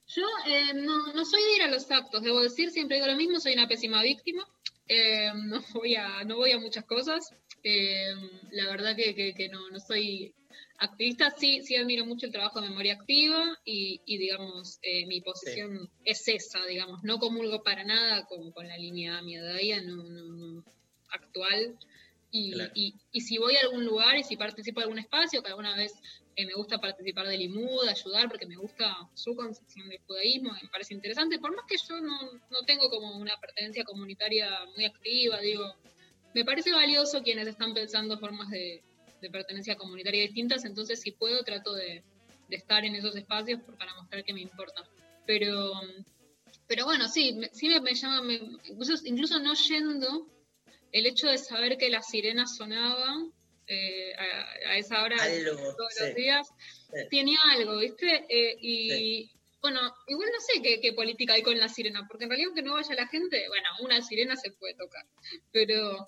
[0.08, 3.16] Yo eh, no, no soy de ir a los actos, debo decir, siempre digo lo
[3.16, 4.46] mismo, soy una pésima víctima.
[4.88, 7.34] Eh, no, voy a, no voy a muchas cosas.
[7.64, 8.14] Eh,
[8.52, 10.34] la verdad que, que- que no, no soy
[10.78, 15.22] activista, sí, sí admiro mucho el trabajo de memoria activa y, y, digamos, eh, mi
[15.22, 20.64] posición es esa, digamos, no comulgo para nada con, con la línea miedaya no, no,
[21.10, 21.78] actual.
[22.32, 22.72] Y, Claro.
[22.76, 25.76] y, y si voy a algún lugar y si participo en algún espacio, que alguna
[25.76, 25.94] vez
[26.36, 30.70] eh, me gusta participar del IMUD, ayudar, porque me gusta su concepción del judaísmo, me
[30.70, 32.18] parece interesante, por más que yo no,
[32.50, 35.64] no tengo como una pertenencia comunitaria muy activa, digo,
[36.34, 38.84] me parece valioso quienes están pensando formas de,
[39.22, 42.04] de pertenencia comunitaria distintas, entonces si puedo trato de,
[42.50, 44.84] de estar en esos espacios para mostrar que me importa.
[45.26, 45.72] Pero,
[46.68, 50.28] pero bueno, sí, me- sí me, me llama, me- incluso, incluso no yendo,
[50.92, 53.32] el hecho de saber que las sirenas sonaban
[53.68, 56.04] eh, a, a esa hora Algo, todos sí.
[56.06, 57.08] los días, Sí.
[57.10, 58.26] tenía algo, ¿viste?
[58.30, 59.32] Eh, y Sí.
[59.62, 62.62] bueno, igual no sé qué, qué política hay con la sirena, porque en realidad aunque
[62.64, 65.04] no vaya la gente, bueno, una sirena se puede tocar,
[65.52, 66.08] pero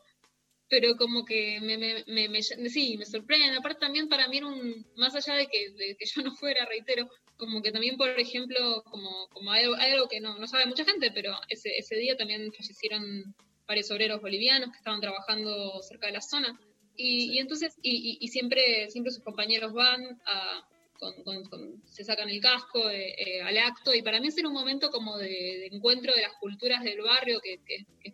[0.70, 3.58] pero como que me, me, me, me- sí, me sorprende.
[3.58, 6.66] Aparte también para mí era un, más allá de que, de que yo no fuera,
[6.66, 10.66] reitero, como que también, por ejemplo, como, como hay, hay algo que no, no sabe
[10.66, 13.34] mucha gente, pero ese, ese día también fallecieron
[13.66, 16.60] varios obreros bolivianos que estaban trabajando cerca de la zona.
[16.98, 20.68] Y, y entonces, y, y- y siempre, siempre sus compañeros van a,
[21.00, 24.90] con- se sacan el casco eh, eh, al acto, y para mí es un momento
[24.90, 28.14] como de, de encuentro de las culturas del barrio que, que- que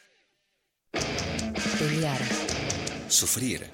[1.81, 2.21] Pelear,
[3.07, 3.67] Sufrir.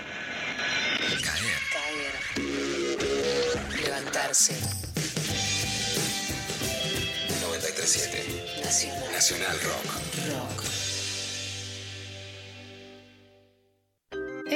[1.22, 1.60] Caer.
[1.74, 2.16] caer,
[3.84, 4.54] levantarse.
[7.42, 9.90] 937 Nacional Nacional Rock.
[10.32, 10.77] Rock.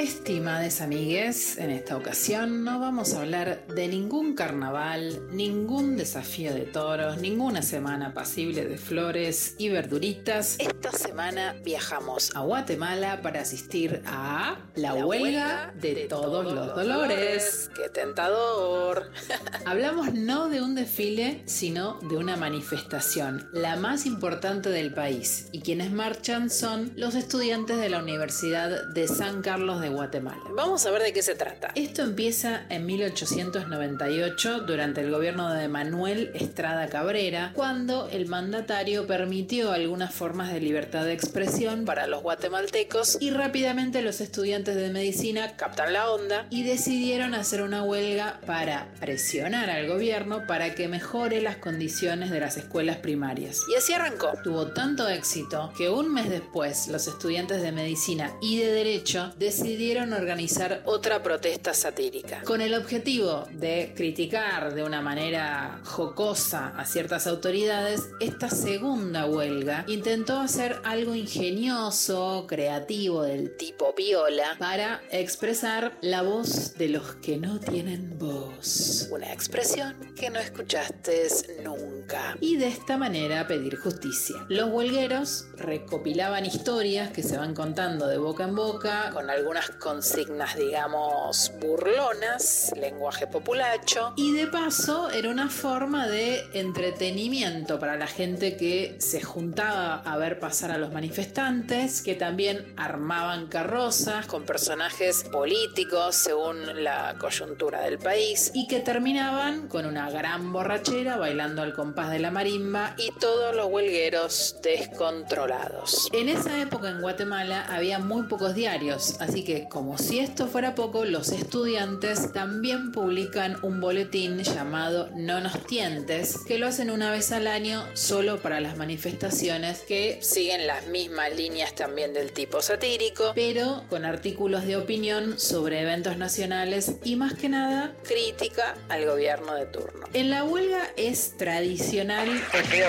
[0.02, 6.62] Estimades amigues, en esta ocasión no vamos a hablar de ningún carnaval, ningún desafío de
[6.62, 10.56] toros, ninguna semana pasible de flores y verduritas.
[10.58, 17.70] Esta semana viajamos a Guatemala para asistir a la huelga de todos los dolores.
[17.76, 19.12] ¡Qué tentador!
[19.66, 25.46] Hablamos no de un desfile, sino de una manifestación, la más importante del país.
[25.52, 30.42] Y quienes marchan son los estudiantes de la Universidad de San Carlos de Guatemala.
[30.56, 31.72] Vamos a ver de qué se trata.
[31.74, 39.72] Esto empieza en 1898 durante el gobierno de Manuel Estrada Cabrera, cuando el mandatario permitió
[39.72, 45.56] algunas formas de libertad de expresión para los guatemaltecos y rápidamente los estudiantes de medicina
[45.56, 51.40] captan la onda y decidieron hacer una huelga para presionar al gobierno para que mejore
[51.40, 53.60] las condiciones de las escuelas primarias.
[53.70, 54.32] Y así arrancó.
[54.42, 59.81] Tuvo tanto éxito que un mes después los estudiantes de medicina y de derecho decidieron
[59.90, 67.26] organizar otra protesta satírica con el objetivo de criticar de una manera jocosa a ciertas
[67.26, 68.08] autoridades.
[68.20, 76.74] Esta segunda huelga intentó hacer algo ingenioso, creativo del tipo viola para expresar la voz
[76.74, 79.08] de los que no tienen voz.
[79.10, 81.28] Una expresión que no escuchaste
[81.64, 82.36] nunca.
[82.40, 84.36] Y de esta manera pedir justicia.
[84.48, 90.56] Los huelgueros recopilaban historias que se van contando de boca en boca con algunas consignas,
[90.56, 94.12] digamos, burlonas, lenguaje populacho.
[94.16, 100.16] Y de paso era una forma de entretenimiento para la gente que se juntaba a
[100.16, 107.82] ver pasar a los manifestantes, que también armaban carrozas con personajes políticos según la coyuntura
[107.82, 112.94] del país y que terminaban con una gran borrachera bailando al compás de la marimba
[112.98, 116.08] y todos los huelgueros descontrolados.
[116.12, 120.74] En esa época en Guatemala había muy pocos diarios, así que como si esto fuera
[120.74, 127.10] poco, los estudiantes también publican un boletín llamado No nos tientes, que lo hacen una
[127.10, 132.62] vez al año solo para las manifestaciones que siguen las mismas líneas también del tipo
[132.62, 139.06] satírico, pero con artículos de opinión sobre eventos nacionales y más que nada crítica al
[139.06, 140.06] gobierno de turno.
[140.12, 142.28] En la huelga es tradicional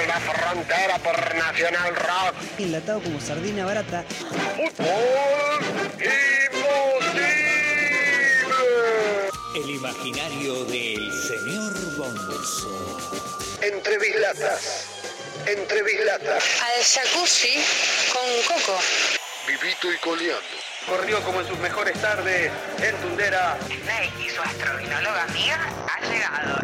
[0.07, 2.35] la frontera por Nacional Rock.
[2.59, 4.03] enlatado como sardina barata.
[4.03, 4.93] ¡Fútbol
[6.03, 6.52] imposible!
[9.55, 12.99] El imaginario del señor Bonzo.
[13.61, 14.87] Entre bislatas.
[15.45, 16.43] Entre bislatas.
[16.61, 17.63] Al jacuzzi
[18.11, 18.79] con coco.
[19.47, 20.43] Vivito y coleando.
[20.87, 22.51] Corrió como en sus mejores tardes
[22.81, 23.57] en Tundera.
[23.65, 26.59] Snake y su astrodinóloga amiga ha llegado.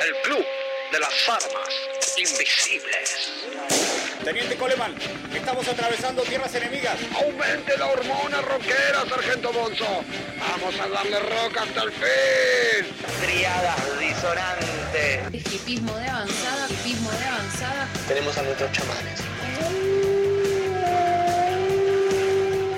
[0.00, 0.44] El club
[0.92, 3.32] de las armas invisibles.
[4.22, 4.94] Teniente Coleman,
[5.34, 6.96] estamos atravesando tierras enemigas.
[7.14, 10.04] Aumente la hormona rockera, Sargento Bonzo.
[10.38, 12.94] Vamos a darle rock hasta el fin.
[13.20, 15.52] Triadas disonantes.
[15.52, 17.88] hipismo de avanzada, hipismo de avanzada.
[18.08, 19.20] Tenemos a nuestros chamanes.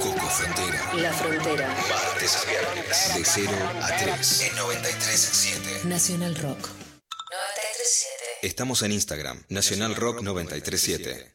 [0.01, 0.29] Coco.
[0.29, 0.95] Frontera.
[0.95, 1.69] La Frontera.
[1.69, 3.15] Martes a viernes.
[3.15, 4.41] De 0 a 3.
[4.43, 5.85] En 93.7.
[5.85, 6.69] Nacional Rock.
[6.69, 8.26] 93.7.
[8.47, 9.43] Estamos en Instagram.
[9.49, 11.33] Nacional Rock 93.7.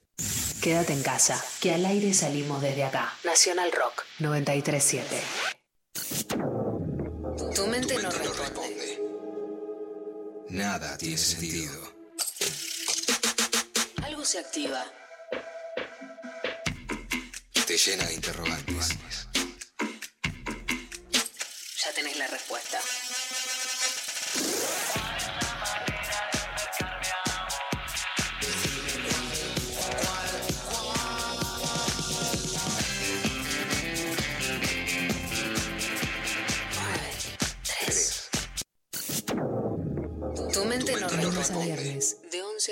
[0.62, 3.14] Quédate en casa, que al aire salimos desde acá.
[3.26, 5.03] Nacional Rock 93.7.
[7.53, 9.01] Tu mente no responde.
[10.51, 11.93] Nada tiene sentido.
[14.03, 14.86] Algo se activa.
[17.68, 18.97] Te llena de interrogantes.
[21.84, 22.80] Ya tenés la respuesta.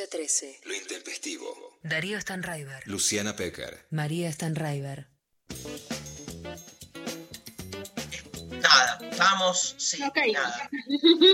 [0.04, 0.62] a 13.
[0.66, 1.80] Lo intempestivo.
[1.84, 2.88] Darío Stanraiver.
[2.88, 3.86] Luciana Pecker.
[3.90, 5.08] María Stanraiver.
[8.62, 10.70] Nada, vamos, sí, nada.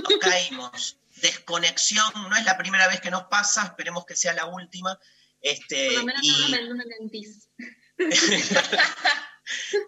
[0.09, 0.97] Nos caímos.
[1.21, 4.99] Desconexión, no es la primera vez que nos pasa, esperemos que sea la última.
[5.41, 6.51] Este, Por lo menos y...
[6.67, 7.47] no me dentista.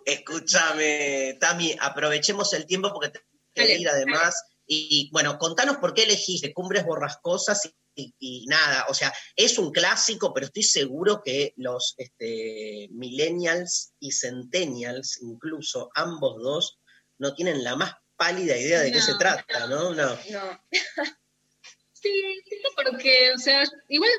[0.06, 3.22] Escúchame, Tami, aprovechemos el tiempo porque te
[3.54, 4.44] que ir además.
[4.66, 9.72] Y bueno, contanos por qué elegiste Cumbres Borrascosas y y nada, o sea, es un
[9.72, 16.80] clásico, pero estoy seguro que los este, millennials y centennials, incluso ambos dos,
[17.18, 19.94] no tienen la más pálida idea de qué se trata, ¿no?
[19.94, 20.18] No.
[20.32, 20.64] No.
[22.00, 24.12] Sí, sí, porque, o sea, igual,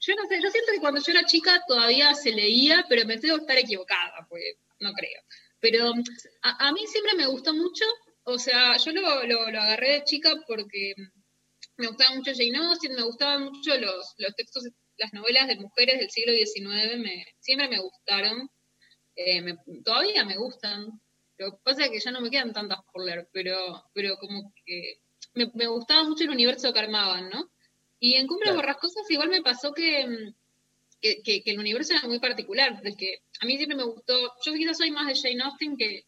[0.00, 3.18] yo no sé, yo siento que cuando yo era chica todavía se leía, pero me
[3.18, 4.44] tengo que estar equivocada, pues
[4.78, 5.20] no creo.
[5.58, 5.92] Pero
[6.42, 7.84] a, a mí siempre me gustó mucho,
[8.22, 10.94] o sea, yo lo, lo, lo agarré de chica porque
[11.76, 14.64] me gustaba mucho Jane Austen, me gustaban mucho los, los textos,
[14.96, 18.48] las novelas de mujeres del siglo XIX, me, siempre me gustaron,
[19.16, 21.00] eh, me- todavía me gustan.
[21.36, 24.52] Lo que pasa es que ya no me quedan tantas por leer, pero, pero como
[24.64, 25.00] que
[25.34, 27.50] me, me gustaba mucho el universo que armaban, ¿no?
[27.98, 28.60] Y en Cumbres Claro.
[28.60, 30.32] Borrascosas igual me pasó que,
[31.00, 34.52] que, que- que el universo era muy particular, porque a mí siempre me gustó, yo
[34.54, 36.04] quizás soy más de Jane Austen que,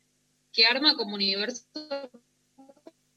[0.53, 1.64] que arma como universo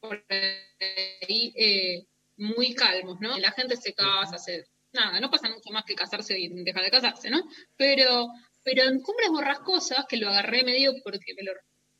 [0.00, 2.06] por ahí eh,
[2.40, 3.38] muy calmos, ¿no?
[3.38, 6.90] La gente se casa, se, nada, no pasa mucho más que casarse y dejar de
[6.90, 7.42] casarse, ¿no?
[7.76, 8.28] Pero,
[8.64, 11.52] pero en Cumbres Borrascosas, que lo agarré medio porque me lo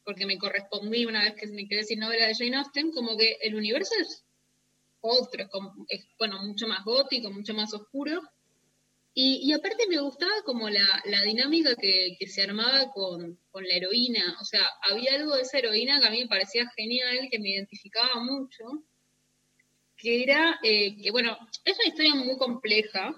[0.02, 3.36] porque me correspondí una vez que me quedé sin novela de Jane Austen, como que
[3.42, 4.24] el universo es
[5.00, 5.46] otro,
[5.88, 8.20] es, bueno, mucho más gótico, mucho más oscuro.
[9.12, 13.64] Y, y aparte me gustaba como la, la dinámica que, que se armaba con, con
[13.64, 14.36] la heroína.
[14.40, 17.50] O sea, había algo de esa heroína que a mí me parecía genial, que me
[17.50, 18.64] identificaba mucho,
[20.00, 23.14] que era, eh, que bueno, es una historia muy compleja,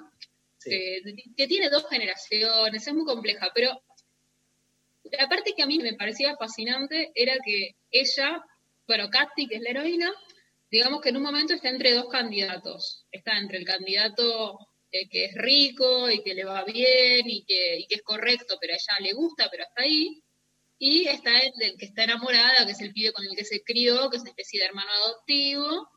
[0.67, 1.01] eh,
[1.37, 3.83] que tiene dos generaciones, es muy compleja, pero
[5.05, 8.45] la parte que a mí me parecía fascinante era que ella,
[8.87, 10.13] bueno, Katy, que es la heroína,
[10.71, 13.05] digamos que en un momento está entre dos candidatos.
[13.11, 14.59] Está entre el candidato
[14.91, 18.57] eh, que es rico y que le va bien y que, y que es correcto,
[18.61, 20.23] pero a ella le gusta, pero hasta ahí.
[20.79, 23.63] Y está el del que está enamorada, que es el pibe con el que se
[23.63, 25.89] crió, que es una especie de hermano adoptivo,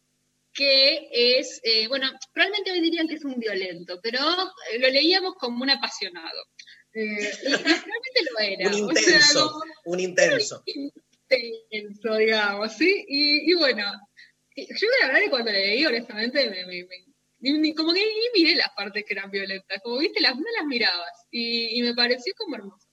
[0.55, 4.19] que es, eh, bueno, probablemente hoy dirían que es un violento, pero
[4.71, 6.41] eh, lo leíamos como un apasionado.
[6.93, 8.69] Eh, y, realmente lo era.
[8.69, 10.63] Un o sea, intenso, como- un intenso.
[10.65, 13.05] intenso, digamos, ¿sí?
[13.07, 13.83] Y, y bueno,
[14.55, 19.03] yo la verdad que cuando le leí, honestamente, me, como que ni miré las partes
[19.05, 22.87] que eran violentas, como viste, las, no las mirabas, y, y me pareció como hermoso.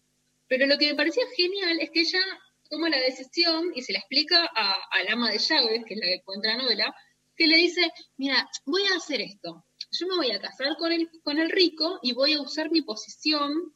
[0.49, 2.21] Pero lo que me parecía genial es que ella
[2.69, 6.07] toma la decisión y se la explica a, al ama de llaves, que es la
[6.07, 6.95] que cuenta la novela,
[7.43, 11.11] que le dice, mira, voy a hacer esto, yo me voy a casar con el,
[11.25, 13.75] con el rico y voy a usar mi posición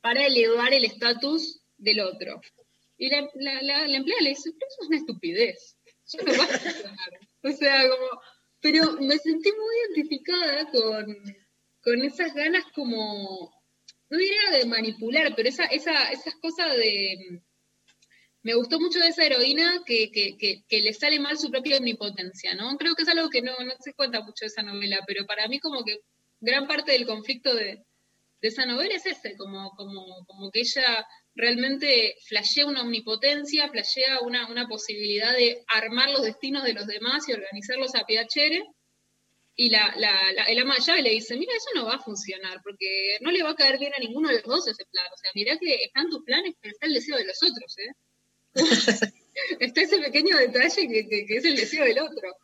[0.00, 2.40] para elevar el estatus del otro.
[2.96, 5.76] Y la, la, empleada le dice, pero eso es una estupidez.
[6.06, 7.10] Eso no va a funcionar.
[7.42, 8.22] O sea, como,
[8.60, 11.16] pero me sentí muy identificada con,
[11.82, 13.52] con esas ganas como,
[14.08, 17.42] no diría de manipular, pero esa, esa, esas cosas de...
[18.42, 21.78] Me gustó mucho de esa heroína que, que, que, que le sale mal su propia
[21.78, 22.76] omnipotencia, ¿no?
[22.76, 25.46] Creo que es algo que no, no se cuenta mucho de esa novela, pero para
[25.48, 25.98] mí como que
[26.40, 27.84] gran parte del conflicto de,
[28.40, 34.20] de esa novela es ese, como, como, como que ella realmente flashea una omnipotencia, flashea
[34.22, 38.62] una, una posibilidad de armar los destinos de los demás y organizarlos a piacere.
[39.54, 42.00] Y la, la, la- el ama de llave le dice, mira, eso no va a
[42.02, 45.06] funcionar, porque no le va a caer bien a ninguno de los dos ese plan.
[45.12, 47.92] O sea, mirá que están tus planes, pero está el deseo de los otros, ¿eh?
[49.60, 52.36] está ese pequeño detalle que, que- que es el deseo del otro.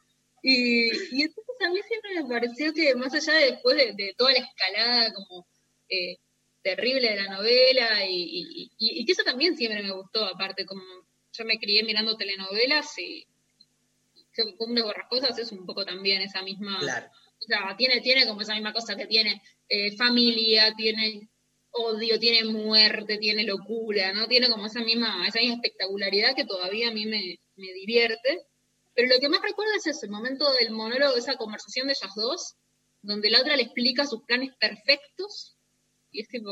[0.43, 0.87] Y,
[1.17, 4.33] y entonces a mí siempre me pareció que más allá de después de, de toda
[4.33, 5.47] la escalada como
[5.89, 6.17] eh,
[6.63, 10.65] terrible de la novela y, y- y- y que eso también siempre me gustó, aparte,
[10.65, 10.83] como
[11.33, 13.27] yo me crié mirando telenovelas y
[14.37, 17.07] yo Cumbres Borrascosas es un poco también esa misma, Claro.
[17.41, 21.29] o sea, tiene, tiene como esa misma cosa que tiene eh, familia, tiene
[21.79, 24.27] odio, tiene muerte, tiene locura, ¿no?
[24.27, 28.47] Tiene como esa misma, esa misma espectacularidad que todavía a mí me, me divierte.
[28.95, 32.55] Pero lo que más recuerdo es ese momento del monólogo, esa conversación de ellas dos,
[33.03, 35.59] donde la otra le explica sus planes perfectos
[36.11, 36.51] y es tipo,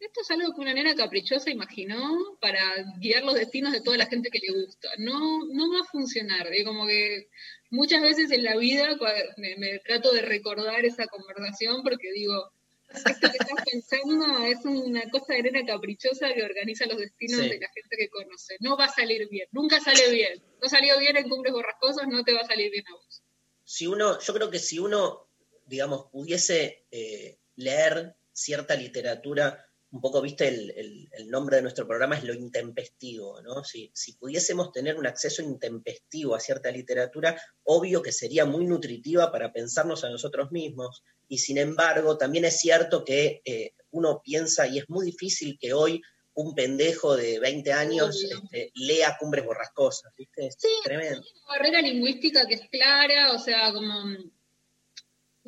[0.00, 2.60] esto es algo que una nena caprichosa imaginó para
[2.98, 4.88] guiar los destinos de toda la gente que le gusta.
[4.98, 6.48] No, no va a funcionar.
[6.54, 7.28] Y como que
[7.70, 8.96] muchas veces en la vida
[9.36, 12.52] me, me trato de recordar esa conversación porque digo,
[12.94, 17.48] esto que estás pensando es una cosa de nena caprichosa que organiza los destinos Sí.
[17.48, 18.56] de la gente que conoce.
[18.60, 20.42] No va a salir bien, nunca sale bien.
[20.62, 23.22] No salió bien en Cumbres Borrascosas, no te va a salir bien a vos.
[23.64, 25.28] si uno, yo creo que si uno,
[25.66, 31.86] digamos, pudiese eh, leer cierta literatura, un poco, viste, el, el- el nombre de nuestro
[31.86, 33.64] programa es lo intempestivo, ¿no?
[33.64, 39.32] Si, si pudiésemos tener un acceso intempestivo a cierta literatura, obvio que sería muy nutritiva
[39.32, 44.66] para pensarnos a nosotros mismos, y sin embargo, también es cierto que eh, uno piensa,
[44.66, 46.00] y es muy difícil que hoy
[46.34, 50.46] un pendejo de 20 años este, lea Cumbres Borrascosas, ¿viste?
[50.46, 51.20] Es Sí, tremendo.
[51.20, 54.04] una barrera lingüística que es clara, o sea, como,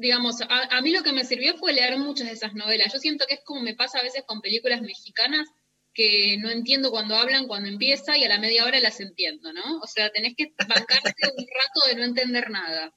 [0.01, 2.93] digamos, a, a mí lo que me sirvió fue leer muchas de esas novelas.
[2.93, 5.49] Yo siento que es como me pasa a veces con películas mexicanas
[5.93, 9.79] que no entiendo cuando hablan, cuando empieza, y a la media hora las entiendo, ¿no?
[9.81, 12.95] O sea, tenés que bancarte un rato de no entender nada.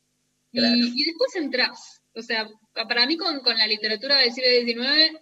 [0.52, 0.76] Y, Claro.
[0.78, 2.02] y después entrás.
[2.16, 2.48] O sea,
[2.88, 5.20] para mí con, con la literatura del siglo XIX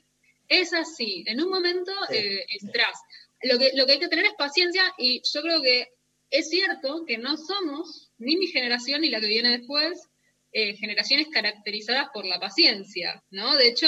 [0.49, 1.23] es así.
[1.27, 2.99] En un momento Sí, eh, entrás.
[3.43, 5.88] Lo que, lo que hay que tener es paciencia y yo creo que
[6.29, 10.09] es cierto que no somos, ni mi generación ni la que viene después,
[10.54, 13.56] eh, generaciones caracterizadas por la paciencia, ¿no?
[13.56, 13.88] De hecho,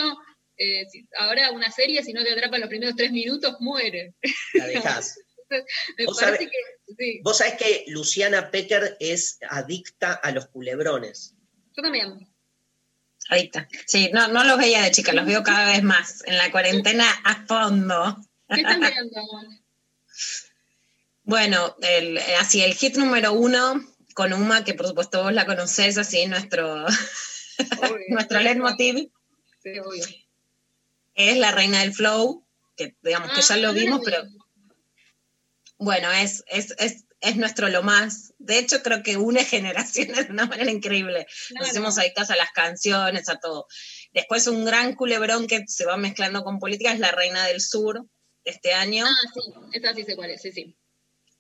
[0.58, 4.14] eh, si- ahora una serie, si no te atrapa en los primeros tres minutos, muere.
[4.54, 5.18] La dejás.
[5.98, 7.20] Me Vos parece sabés- que sí.
[7.24, 11.36] Vos sabés que Luciana Pecker es adicta a los culebrones.
[11.76, 12.28] Yo también.
[13.30, 13.68] Ahorita.
[13.86, 16.24] Sí, no, no los veía de chica, los veo cada vez más.
[16.26, 18.18] En la cuarentena a fondo.
[18.50, 19.22] ¿Qué están mirando?
[21.26, 23.82] Bueno, el, así el hit número uno
[24.14, 26.88] con Uma, que por supuesto vos la conocés, así nuestro, Obvio.
[28.10, 29.12] nuestro leitmotiv,
[29.64, 30.04] Sí, obvio.
[31.16, 32.46] es La Reina del Flow,
[32.76, 34.06] que digamos que ya Ah, lo no vimos, vi.
[34.06, 34.24] pero
[35.78, 38.34] bueno, es, es, es, es nuestro lo más.
[38.38, 41.26] De hecho, creo que une generaciones de una manera increíble.
[41.28, 41.66] Nos Claro.
[41.68, 43.68] hacemos ahí caso a las canciones, a todo.
[44.14, 48.06] Después un gran culebrón que se va mezclando con política es La Reina del Sur
[48.46, 49.06] de este año.
[49.08, 49.42] Ah, sí,
[49.74, 50.76] esa sí sé cuál es, sí, sí.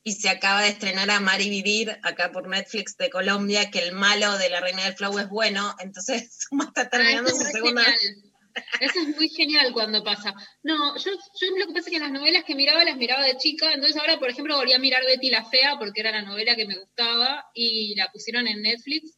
[0.03, 3.93] Y se acaba de estrenar a Mari Vivir acá por Netflix de Colombia, que el
[3.93, 5.75] malo de La Reina del Flow es bueno.
[5.79, 8.33] Entonces, Suma está terminando Ah, su eso es segunda genial.
[8.79, 10.33] Eso es muy genial cuando pasa.
[10.61, 13.37] No, yo, yo lo que pasa es que las novelas que miraba las miraba de
[13.37, 16.55] chica, entonces ahora, por ejemplo, volví a mirar Betty la Fea porque era la novela
[16.55, 19.17] que me gustaba y la pusieron en Netflix.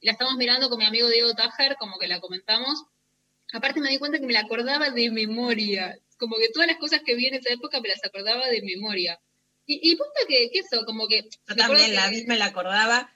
[0.00, 2.84] Y la estamos mirando con mi amigo Diego Tajer, como que la comentamos.
[3.52, 5.96] Aparte me di cuenta que me la acordaba de memoria.
[6.18, 9.20] Como que todas las cosas que vi en esa época me las acordaba de memoria.
[9.80, 9.98] Y, y
[10.28, 11.28] que, que eso, como que...
[11.48, 13.10] Yo también la que- vi, me la acordaba.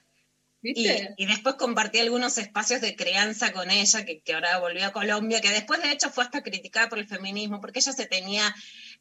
[0.63, 4.91] Y, y después compartí algunos espacios de crianza con ella, que, que ahora volvió a
[4.91, 8.53] Colombia, que después de hecho fue hasta criticada por el feminismo, porque ella se tenía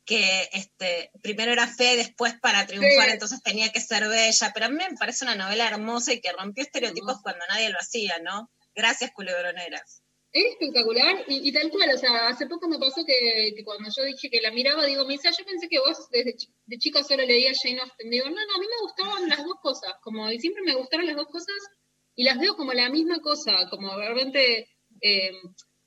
[0.04, 3.12] que, este, primero era fe, después para triunfar, Sí.
[3.12, 6.30] entonces tenía que ser bella, pero a mí me parece una novela hermosa y que
[6.32, 8.50] rompió estereotipos cuando nadie lo hacía, ¿no?
[8.74, 10.02] Gracias, culebroneras.
[10.36, 14.28] Es espectacular y, tal cual, o sea, hace poco me pasó que, cuando yo dije
[14.28, 17.80] que la miraba, digo, Misa, yo pensé que vos desde de chica solo leías Jane
[17.80, 18.10] Austen.
[18.10, 21.06] Digo, no, no, a mí me gustaban las dos cosas, como, y siempre me gustaron
[21.06, 21.56] las dos cosas
[22.14, 24.68] y las veo como la misma cosa, como realmente,
[25.00, 25.32] eh,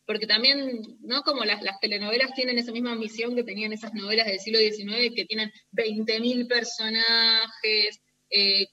[0.08, 1.22] porque también, ¿no?
[1.22, 5.14] Como las, las telenovelas tienen esa misma misión que tenían esas novelas del siglo XIX,
[5.16, 8.66] que tienen 20.000 personajes, eh,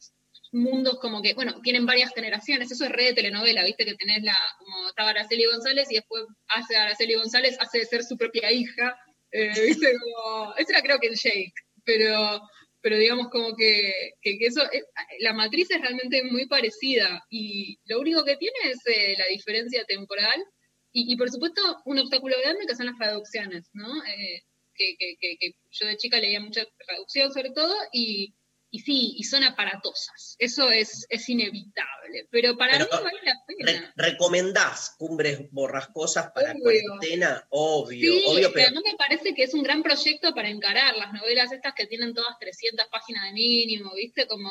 [0.56, 4.22] mundos como que, bueno, tienen varias generaciones, eso es red de telenovela, viste que tenés
[4.22, 8.50] la, como estaba Araceli González y después hace Araceli González, hace de ser su propia
[8.50, 8.98] hija,
[9.30, 11.52] eh, viste como, eso era creo que el Jake,
[11.84, 12.40] pero,
[12.80, 14.82] pero digamos como que, que, eso, eh,
[15.20, 19.84] la matriz es realmente muy parecida y lo único que tiene es eh, la diferencia
[19.84, 20.42] temporal
[20.90, 23.88] y, y por supuesto un obstáculo grande que son las traducciones, ¿no?
[24.04, 24.42] Eh,
[24.74, 28.34] que, que, que yo de chica leía mucha traducción sobre todo y,
[28.76, 33.34] y sí, y son aparatosas, eso es, es inevitable, pero para Pero, mí vale la
[33.46, 33.92] pena.
[33.96, 36.62] Re- ¿Recomendás cumbres borrascosas para Obvio.
[36.62, 37.46] cuarentena?
[37.50, 41.12] Obvio, Sí, obvio, pero además me parece que es un gran proyecto para encarar las
[41.12, 44.26] novelas estas que tienen todas 300 páginas de mínimo, ¿viste?
[44.26, 44.50] Como,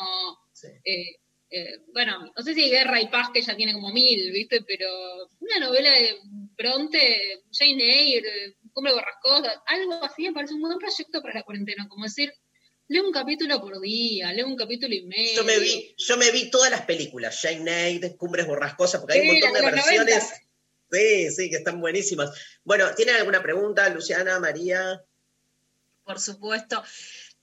[0.54, 0.68] Sí.
[0.84, 1.18] eh,
[1.52, 4.62] eh, bueno, no sé si Guerra y Paz que ya tiene como mil, ¿viste?
[4.64, 4.88] Pero
[5.40, 6.18] una novela de
[6.58, 11.88] Bronte, Jane Eyre, Cumbre Borrascosa, algo así me parece un buen proyecto para la cuarentena,
[11.88, 12.34] como decir,
[12.88, 15.36] leo un capítulo por día, leo un capítulo y medio.
[15.36, 19.22] Yo me vi, yo me vi todas las películas, Shane Aid, Cumbres Borrascosas, porque hay
[19.22, 20.24] un montón de versiones.
[20.24, 20.46] 90.
[20.92, 22.32] Sí, sí, que están buenísimas.
[22.64, 25.04] Bueno, ¿tienen alguna pregunta, Luciana, María?
[26.04, 26.84] Por supuesto.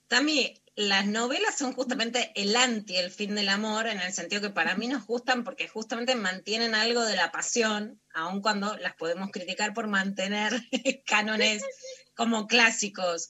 [0.07, 4.49] También las novelas son justamente el anti, el fin del amor, en el sentido que
[4.49, 9.29] para mí nos gustan porque justamente mantienen algo de la pasión, aun cuando las podemos
[9.31, 10.53] criticar por mantener
[11.05, 11.63] cánones
[12.15, 13.29] como clásicos.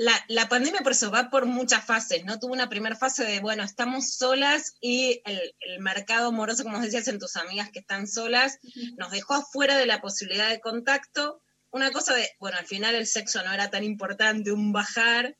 [0.00, 2.38] La, la pandemia por eso va por muchas fases, ¿no?
[2.38, 7.08] Tuvo una primera fase de, bueno, estamos solas y el, el mercado amoroso, como decías
[7.08, 8.60] en tus amigas que están solas,
[8.96, 11.42] nos dejó afuera de la posibilidad de contacto.
[11.70, 15.36] Una cosa de, bueno, al final el sexo no era tan importante, un bajar.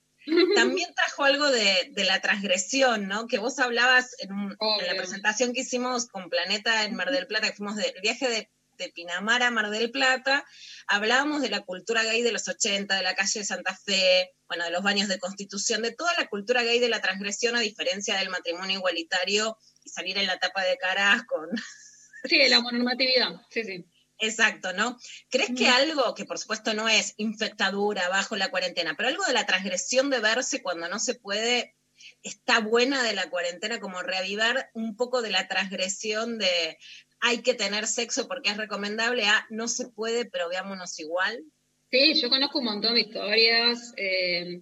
[0.57, 3.29] También trajo algo de, de la transgresión, ¿no?
[3.29, 7.29] Que vos hablabas en, un- en la presentación que hicimos con Planeta en Mar del
[7.29, 10.47] Plata, que fuimos del viaje de, de Pinamar a Mar del Plata,
[10.87, 14.65] hablábamos de la cultura gay de los 80, de la calle de Santa Fe, bueno,
[14.65, 18.17] de los baños de constitución, de toda la cultura gay de la transgresión, a diferencia
[18.17, 21.49] del matrimonio igualitario y salir en la tapa de caras con...
[22.25, 23.85] Sí, la monormatividad, sí, sí.
[24.21, 24.99] Exacto, ¿no?
[25.31, 29.33] ¿Crees que algo, que por supuesto no es infectadura bajo la cuarentena, pero algo de
[29.33, 31.77] la transgresión de verse cuando no se puede,
[32.23, 36.79] está buena de la cuarentena, como reavivar un poco de la transgresión de
[37.21, 41.45] hay que tener sexo porque es recomendable a no se puede, pero veámonos igual?
[41.91, 44.61] Sí, yo conozco un montón de historias eh,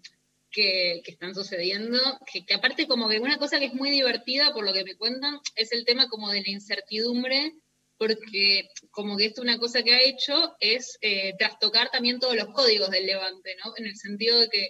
[0.51, 1.99] que, están sucediendo,
[2.33, 5.39] que, aparte como que una cosa que es muy divertida por lo que me cuentan
[5.55, 7.53] es el tema como de la incertidumbre,
[7.99, 12.49] porque como que esto una cosa que ha hecho es eh, trastocar también todos los
[12.49, 13.73] códigos del levante, ¿no?
[13.77, 14.69] En el sentido de que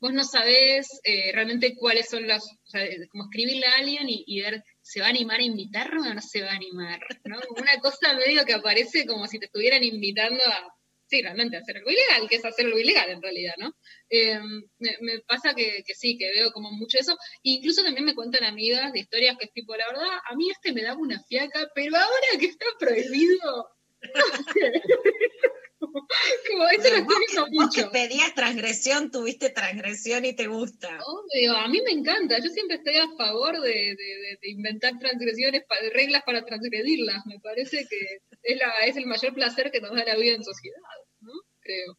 [0.00, 4.40] vos no sabés eh, realmente cuáles son las, o sea, como escribirle a alguien y
[4.40, 7.00] ver, ¿se va a animar a invitarlo o no se va a animar?
[7.24, 7.38] ¿no?
[7.56, 10.74] Una cosa medio que aparece como si te estuvieran invitando a,
[11.06, 13.76] sí, realmente a hacer algo ilegal, que es hacer algo ilegal en realidad, ¿no?
[14.10, 14.40] Eh,
[14.78, 17.16] me, pasa que, que sí, que veo como mucho eso.
[17.42, 20.72] Incluso también me cuentan amigas de historias que es tipo, la verdad, a mí este
[20.72, 23.70] me daba una fiaca, pero ahora que está prohibido.
[26.50, 27.90] como eso lo estoy viendo Vos que mucho.
[27.92, 30.98] pedías transgresión, tuviste transgresión y te gusta.
[31.04, 32.38] Obvio, a mí me encanta.
[32.38, 36.44] Yo siempre estoy a favor de, de- de- de inventar transgresiones, pa- de reglas para
[36.44, 37.24] transgredirlas.
[37.26, 37.98] Me parece que
[38.42, 40.78] es, la, es el mayor placer que nos da la vida en sociedad,
[41.20, 41.32] ¿no?
[41.60, 41.98] Creo.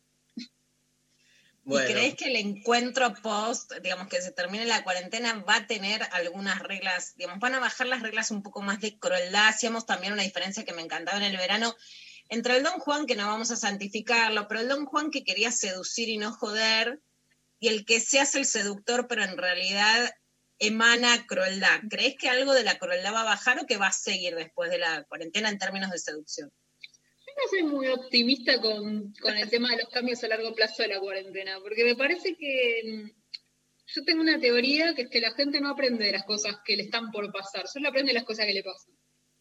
[1.66, 1.90] Bueno.
[1.90, 6.02] ¿Y crees que el encuentro post, digamos que se termine la cuarentena, va a tener
[6.12, 9.48] algunas reglas, digamos, van a bajar las reglas un poco más de crueldad?
[9.48, 11.74] Hacíamos también una diferencia que me encantaba en el verano
[12.30, 15.52] entre el Don Juan, que no vamos a santificarlo, pero el Don Juan que quería
[15.52, 17.00] seducir y no joder,
[17.60, 20.10] y el que se hace el seductor, pero en realidad
[20.60, 21.82] emana crueldad.
[21.90, 24.70] ¿Crees que algo de la crueldad va a bajar o que va a seguir después
[24.70, 26.50] de la cuarentena en términos de seducción?
[26.50, 30.84] Yo no soy muy optimista con, con el tema de los cambios a largo plazo
[30.84, 33.12] de la cuarentena, porque me parece que mm,
[33.88, 36.78] yo tengo una teoría que es que la gente no aprende de las cosas que
[36.78, 38.94] le están por pasar, solo aprende de las cosas que le pasan.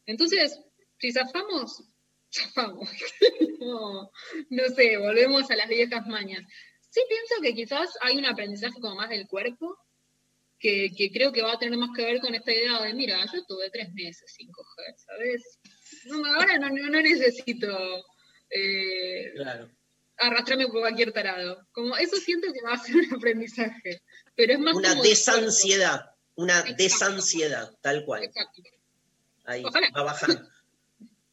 [0.07, 0.59] Entonces,
[0.99, 1.85] si zafamos,
[2.33, 2.89] zafamos.
[3.61, 4.11] no,
[4.51, 6.43] no sé, volvemos a las viejas mañas.
[6.91, 9.77] Sí pienso que quizás hay un aprendizaje como más del cuerpo,
[10.59, 13.19] que, que creo que va a tener más que ver con esta idea de, mira,
[13.33, 15.59] yo tuve tres meses sin coger, ¿sabes?
[16.05, 18.05] No, ahora no, no, no necesito
[18.51, 19.71] eh, Claro.
[20.19, 21.67] arrastrarme por cualquier tarado.
[21.73, 24.03] Como eso siento que va a ser un aprendizaje.
[24.37, 26.83] Pero es más Una como desansiedad, una Exacto.
[26.83, 28.23] desansiedad, tal cual.
[28.25, 28.63] Exacto.
[29.45, 29.91] Ahí Ojalá.
[29.97, 30.49] va bajando.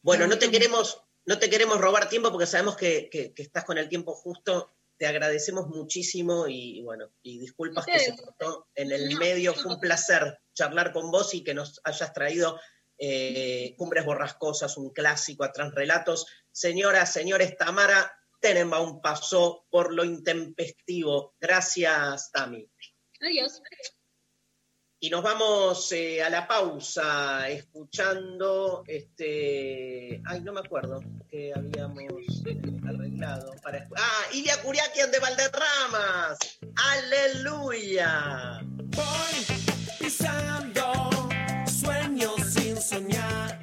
[0.02, 3.64] Bueno, no te queremos, no te queremos robar tiempo porque sabemos que, que- que estás
[3.64, 4.70] con el tiempo justo.
[4.96, 9.54] Te agradecemos muchísimo y bueno, y disculpas que se cortó en el medio.
[9.54, 12.60] Fue un placer charlar con vos y que nos hayas traído
[12.98, 16.26] eh, Cumbres Borrascosas, un clásico a Transrelatos.
[16.52, 21.34] Señoras, señores, Tamara Tenenbaum pasó por lo intempestivo.
[21.40, 22.68] Gracias, Tami.
[23.20, 23.62] Adiós.
[25.02, 30.20] Y nos vamos eh, a la pausa escuchando este.
[30.26, 32.04] Ay, no me acuerdo que habíamos
[32.86, 33.88] arreglado para.
[33.96, 34.22] ¡Ah!
[34.34, 36.38] Ilia Curiaquian de Valderramas.
[36.76, 38.60] ¡Aleluya!
[39.98, 41.10] pisando
[41.66, 43.59] sueños sin soñar,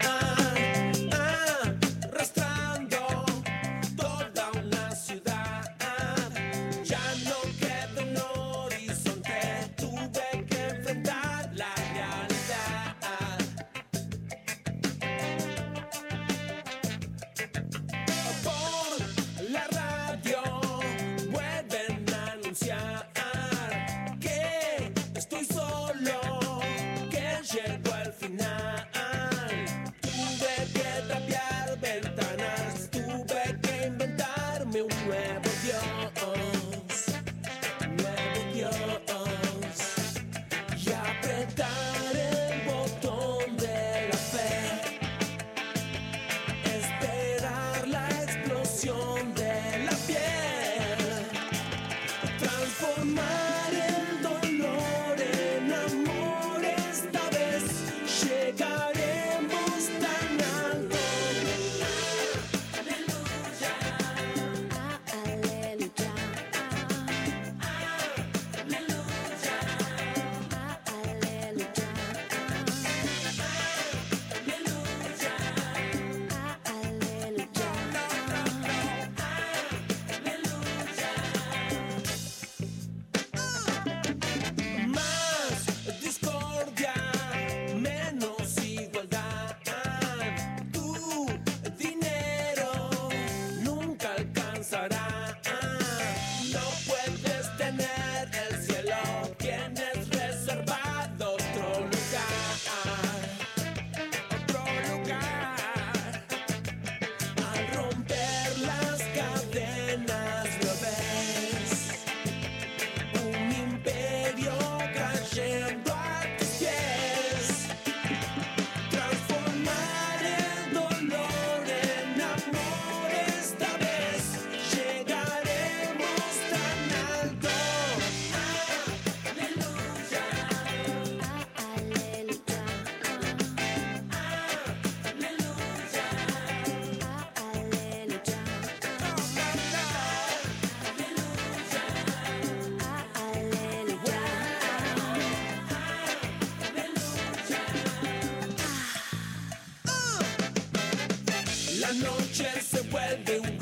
[151.93, 153.56] noche se vuelve un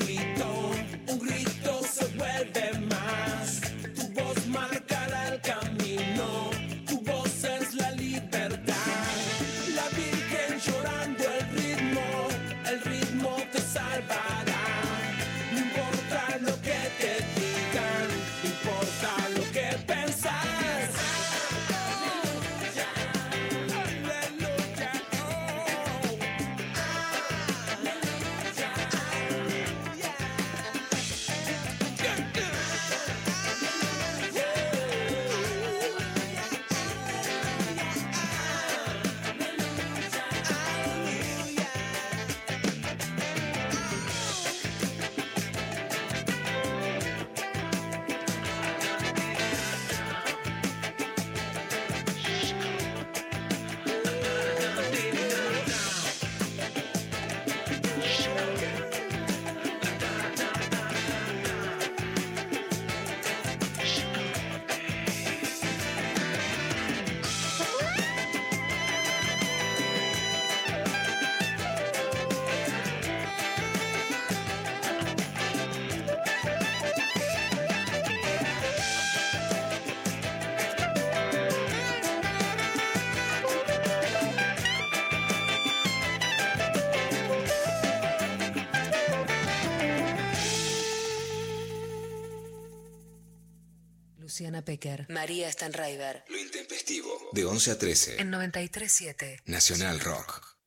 [94.66, 96.24] Pecker, María Stanraiver.
[96.28, 97.10] Lo intempestivo.
[97.32, 98.22] De 11 a 13.
[98.22, 99.44] En 93.7.
[99.46, 100.58] Nacional Rock.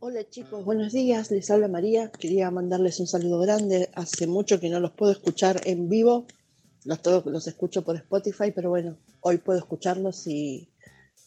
[0.00, 2.10] Hola chicos, buenos días, les habla María.
[2.10, 3.88] Quería mandarles un saludo grande.
[3.94, 6.26] Hace mucho que no los puedo escuchar en vivo.
[6.84, 10.68] Los, todos los escucho por Spotify, pero bueno, hoy puedo escucharlos y,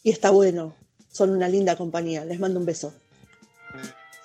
[0.03, 0.75] y está bueno.
[1.11, 2.25] Son una linda compañía.
[2.25, 2.93] Les mando un beso.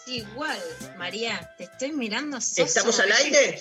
[0.07, 0.59] Igual,
[0.99, 2.37] María, te estoy mirando.
[2.37, 3.59] ¿Estamos al aire?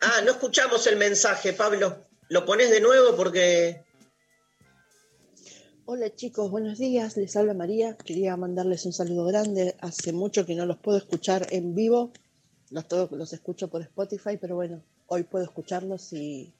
[0.00, 2.04] Ah, no escuchamos el mensaje, Pablo.
[2.28, 3.84] Lo pones de nuevo porque.
[5.86, 7.96] Hola chicos, buenos días, les habla María.
[7.96, 9.76] Quería mandarles un saludo grande.
[9.80, 12.12] Hace mucho que no los puedo escuchar en vivo.
[12.70, 16.52] Los, todos los escucho por Spotify, pero bueno, hoy puedo escucharlos y,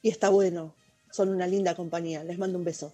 [0.00, 0.74] y está bueno.
[1.12, 2.24] Son una linda compañía.
[2.24, 2.92] Les mando un beso.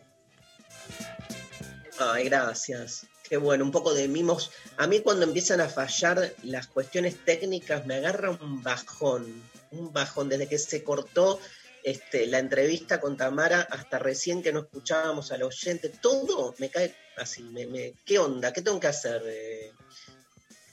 [1.99, 3.07] Ay, gracias.
[3.28, 4.51] Qué bueno, un poco de mimos.
[4.76, 10.28] A mí cuando empiezan a fallar las cuestiones técnicas me agarra un bajón, un bajón.
[10.28, 11.40] Desde que se cortó
[11.82, 16.94] este, la entrevista con Tamara hasta recién que no escuchábamos al oyente, todo me cae
[17.16, 17.49] así.
[18.05, 18.53] ¿Qué onda?
[18.53, 19.72] ¿Qué tengo que hacer, eh,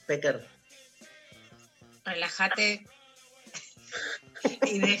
[0.06, 0.46] Pecker?
[2.04, 2.86] Relájate.
[4.66, 5.00] y de,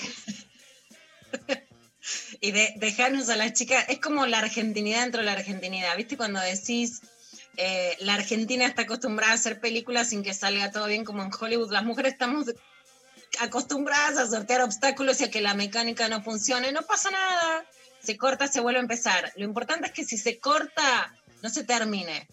[2.44, 3.86] y de, dejarnos a las chicas.
[3.88, 5.96] Es como la argentinidad dentro de la argentinidad.
[5.96, 7.00] ¿Viste cuando decís
[7.56, 11.30] eh, la Argentina está acostumbrada a hacer películas sin que salga todo bien como en
[11.32, 11.72] Hollywood?
[11.72, 12.44] Las mujeres estamos
[13.40, 16.70] acostumbradas a sortear obstáculos y a que la mecánica no funcione.
[16.70, 17.64] No pasa nada.
[18.02, 19.32] Se corta, se vuelve a empezar.
[19.36, 22.28] Lo importante es que si se corta, no se termine.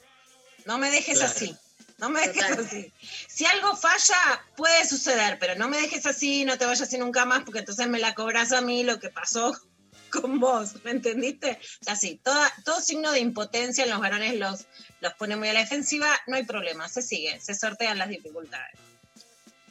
[0.65, 1.31] No me dejes Claro.
[1.33, 1.55] así.
[1.99, 2.65] No me dejes Total.
[2.65, 2.91] así.
[3.29, 7.23] Si algo falla, puede suceder, pero no me dejes así, no te vayas así nunca
[7.23, 9.55] más, porque entonces me la cobras a mí lo que pasó
[10.11, 11.59] con vos, ¿me entendiste?
[11.81, 14.65] O sea, sí, toda, todo signo de impotencia en los varones los,
[14.99, 18.75] los pone muy a la defensiva, no hay problema, se sigue, se sortean las dificultades.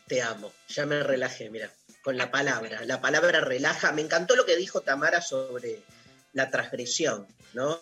[0.09, 1.71] Te amo, ya me relajé, mira,
[2.03, 2.85] con la palabra.
[2.85, 3.93] La palabra relaja.
[3.93, 5.83] Me encantó lo que dijo Tamara sobre
[6.33, 7.81] la transgresión, ¿no?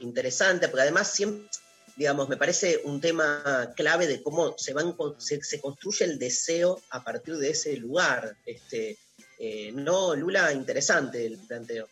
[0.00, 1.48] Interesante, porque además siempre,
[1.96, 6.82] digamos, me parece un tema clave de cómo se, van, se, se construye el deseo
[6.90, 8.36] a partir de ese lugar.
[8.44, 8.98] Este,
[9.44, 11.88] eh, no, Lula, interesante el planteo.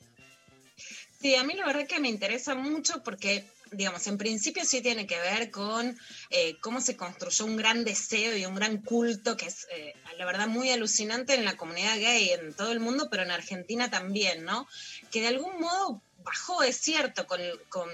[1.20, 5.04] Sí, a mí la verdad que me interesa mucho porque, digamos, en principio sí tiene
[5.08, 5.98] que ver con
[6.30, 10.26] eh, cómo se construyó un gran deseo y un gran culto que es, eh, la
[10.26, 14.44] verdad, muy alucinante en la comunidad gay en todo el mundo, pero en Argentina también,
[14.44, 14.68] ¿no?
[15.10, 17.40] Que de algún modo bajó, es cierto, con,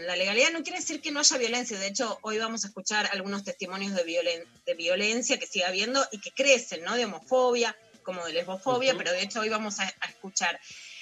[0.06, 0.50] la legalidad.
[0.50, 1.78] No quiere decir que no haya violencia.
[1.78, 6.32] De hecho, hoy vamos a escuchar algunos testimonios de violencia que sigue habiendo y que
[6.32, 6.94] crecen, ¿no?
[6.94, 7.74] De homofobia,
[8.06, 10.58] como de lesbofobia, pero de hecho hoy vamos a, a escuchar.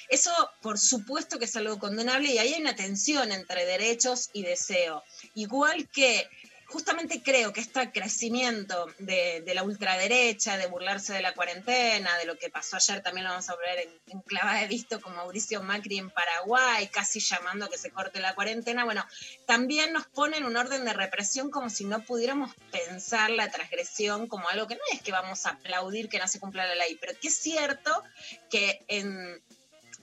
[0.09, 0.31] Eso,
[0.61, 5.05] por supuesto que es algo condenable y ahí hay una tensión entre derechos y deseo.
[5.35, 6.29] Igual que
[6.67, 12.25] justamente creo que este crecimiento de, de la ultraderecha, de burlarse de la cuarentena, de
[12.25, 15.63] lo que pasó ayer, también lo vamos a ver en, clava de visto con Mauricio
[15.63, 19.05] Macri en Paraguay, casi llamando a que se corte la cuarentena, bueno,
[19.47, 24.27] también nos pone en un orden de represión como si no pudiéramos pensar la transgresión
[24.27, 26.97] como algo que no es que vamos a aplaudir que no se cumpla la ley,
[27.01, 28.03] pero que es cierto
[28.51, 29.43] que en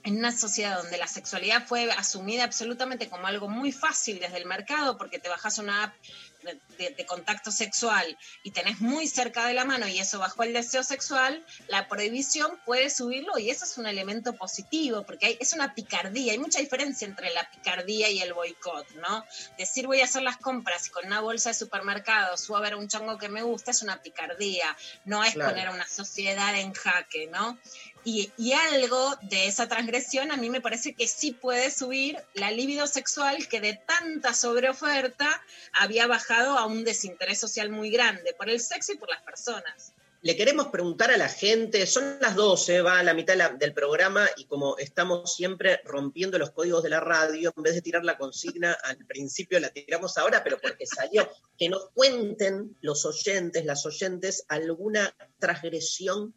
[0.04, 4.46] en una sociedad donde la sexualidad fue asumida absolutamente como algo muy fácil desde el
[4.46, 5.94] mercado, porque te bajas una app
[6.42, 10.82] de, contacto sexual y tenés muy cerca de la mano y eso bajó el deseo
[10.82, 15.74] sexual, la prohibición puede subirlo y eso es un elemento positivo, porque hay- es una
[15.74, 19.24] picardía, hay mucha diferencia entre la picardía y el boicot, ¿no?
[19.58, 22.76] Decir voy a hacer las compras y con una bolsa de supermercado subo a ver
[22.76, 25.50] un chongo que me gusta es una picardía, no es Claro.
[25.50, 27.58] poner a una sociedad en jaque, ¿no?
[28.04, 32.86] Y, algo de esa transgresión a mí me parece que sí puede subir la libido
[32.86, 35.42] sexual que de tanta sobreoferta
[35.72, 39.92] había bajado a un desinterés social muy grande por el sexo y por las personas.
[40.24, 44.28] Le queremos preguntar a la gente, son las 12, va a la mitad del programa
[44.36, 48.16] y como estamos siempre rompiendo los códigos de la radio, en vez de tirar la
[48.16, 51.28] consigna al principio la tiramos ahora, pero porque salió,
[51.58, 56.32] que nos cuenten los oyentes, las oyentes, alguna transgresión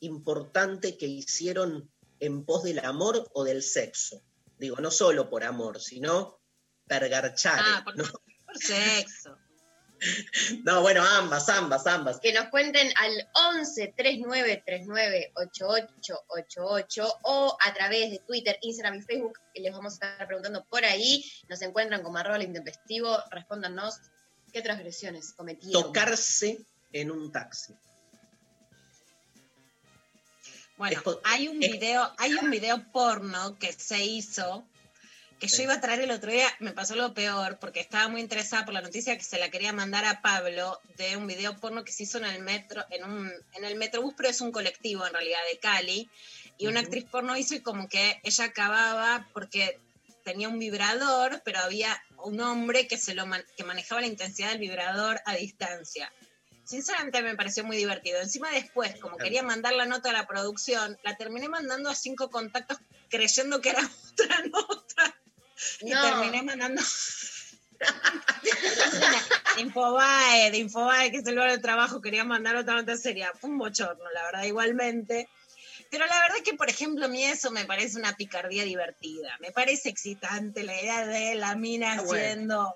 [0.00, 4.22] importante que hicieron en pos del amor o del sexo.
[4.58, 6.40] Digo, no solo por amor, sino
[6.86, 7.60] pergarchar.
[7.62, 8.04] Ah, por, ¿no?
[8.46, 9.36] por sexo.
[10.64, 12.20] no, bueno, ambas, ambas, ambas.
[12.20, 18.96] Que nos cuenten al 11 39 39 88 88 o a través de Twitter, Instagram
[18.96, 21.24] y Facebook, les vamos a estar preguntando por ahí.
[21.48, 23.18] Nos encuentran como arroba el intempestivo.
[23.30, 23.98] Respóndanos
[24.52, 25.82] qué transgresiones cometieron.
[25.82, 27.74] Tocarse en un taxi.
[30.80, 34.64] Bueno, hay un video, hay un video porno que se hizo,
[35.38, 38.22] que yo iba a traer el otro día, me pasó lo peor, porque estaba muy
[38.22, 41.84] interesada por la noticia que se la quería mandar a Pablo de un video porno
[41.84, 45.06] que se hizo en el metro, en un, en el metrobús, pero es un colectivo
[45.06, 46.08] en realidad de Cali,
[46.56, 49.78] y una actriz porno hizo y como que ella acababa porque
[50.24, 54.48] tenía un vibrador, pero había un hombre que se lo man- que manejaba la intensidad
[54.48, 56.10] del vibrador a distancia.
[56.70, 58.20] Sinceramente me pareció muy divertido.
[58.20, 59.24] Encima después, como Claro.
[59.24, 63.70] quería mandar la nota a la producción, la terminé mandando a cinco contactos creyendo que
[63.70, 63.80] era
[64.12, 65.16] otra nota.
[65.80, 66.00] Y No.
[66.00, 66.80] terminé mandando
[68.42, 68.50] de
[69.62, 73.32] Infobae, de Infobae, que es el lugar de trabajo, quería mandar otra nota seria.
[73.40, 75.28] Fue un bochorno, la verdad, igualmente.
[75.90, 79.36] Pero la verdad que, por ejemplo, a mí eso me parece una picardía divertida.
[79.40, 82.12] Me parece excitante la idea de la mina Ah, bueno.
[82.22, 82.74] haciendo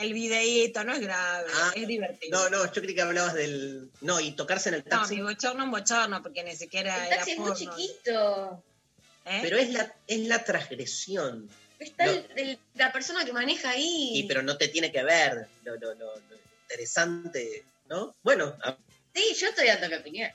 [0.00, 2.38] el videíto, no es grave, Ah, es divertido.
[2.38, 3.90] No, no, yo creí que hablabas del.
[4.00, 5.16] No, y tocarse en el No, taxi.
[5.16, 8.62] mi bochorno un bochorno, porque ni siquiera El era taxi es muy chiquito.
[9.26, 9.38] ¿eh?
[9.42, 11.48] pero es la, es la transgresión.
[11.78, 12.12] Está No.
[12.12, 14.10] el- el- la persona que maneja ahí.
[14.14, 18.14] Y pero no te tiene que ver lo, lo- lo- lo interesante, ¿no?
[18.22, 18.76] Bueno, a-
[19.14, 20.30] Sí, yo estoy dando mi opinión.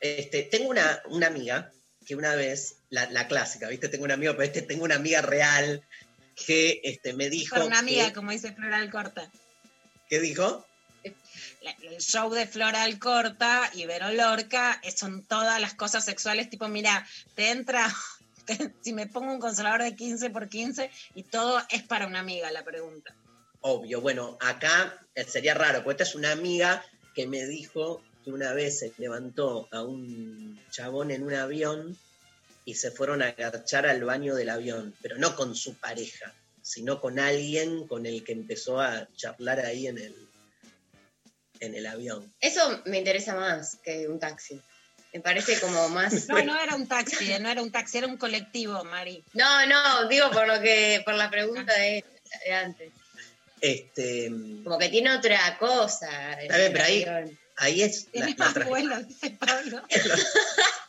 [0.00, 1.72] este, tengo una, una amiga
[2.06, 3.88] que una vez, la, la clásica, ¿viste?
[3.88, 5.82] Tengo una amiga, pero este, tengo una amiga real
[6.46, 7.56] que este, me dijo.
[7.56, 9.30] Con una amiga, que- como dice Floral Corta.
[10.08, 10.64] ¿Qué dijo?
[11.02, 16.68] El show de Floral Corta y Vero Lorca eh, son todas las cosas sexuales, tipo,
[16.68, 17.92] mira, te entra,
[18.46, 22.20] te- si me pongo un consolador de 15 por 15 y todo es para una
[22.20, 23.14] amiga, la pregunta.
[23.60, 26.84] Obvio, bueno, acá eh, sería raro, porque esta es una amiga
[27.14, 31.96] que me dijo que una vez se levantó a un chabón en un avión
[32.66, 37.00] y se fueron a agarchar al baño del avión, pero no con su pareja, sino
[37.00, 40.14] con alguien con el que empezó a charlar ahí en el,
[41.60, 42.30] en el avión.
[42.40, 44.60] Eso me interesa más que un taxi.
[45.12, 46.12] Me parece como más.
[46.28, 49.24] No, no era un taxi, eh, no era un taxi, era un colectivo, Mari.
[49.32, 52.04] No, no, digo por lo que, por la pregunta de,
[52.44, 52.92] de antes.
[53.60, 54.28] Este,
[54.64, 56.34] Como que tiene otra cosa.
[56.42, 58.52] Está bien, pero ahí- ahí es la, la
[59.38, 59.82] Pablo.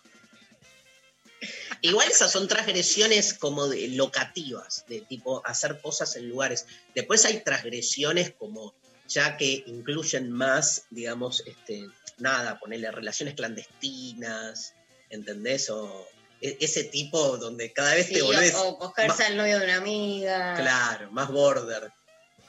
[1.81, 6.65] Igual esas son transgresiones como de locativas, de tipo hacer cosas en lugares.
[6.95, 8.73] Después hay transgresiones como
[9.07, 14.73] ya que incluyen más, digamos, este, nada, ponerle relaciones clandestinas,
[15.09, 15.69] ¿entendés?
[15.69, 16.07] O
[16.41, 18.53] e- ese tipo donde cada vez Sí, te volvés...
[18.55, 20.55] o, o cogerse al novio de una amiga.
[20.55, 21.91] Claro, más border,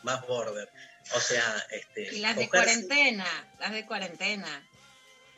[0.03, 0.69] más border.
[1.15, 2.15] O sea, este...
[2.17, 3.27] Y las de cuarentena,
[3.61, 4.69] las de cuarentena.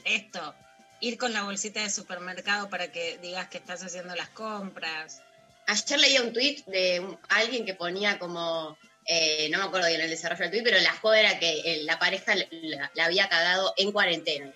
[0.04, 0.54] Esto,
[1.00, 5.22] ir con la bolsita de supermercado para que digas que estás haciendo las compras.
[5.66, 8.76] Ayer leía un tuit de alguien que ponía como,
[9.06, 11.82] eh, no me acuerdo bien el desarrollo del tuit, pero la joda era que eh,
[11.84, 14.52] la pareja la, la había cagado en cuarentena.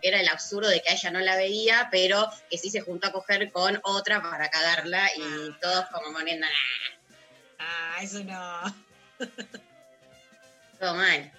[0.00, 3.08] Era el absurdo de que a ella no la veía, pero que sí se juntó
[3.08, 6.98] a coger con otra para cagarla y todos como poniendo, "Nah,
[7.64, 8.74] Ah, eso no.
[10.80, 11.32] todo mal.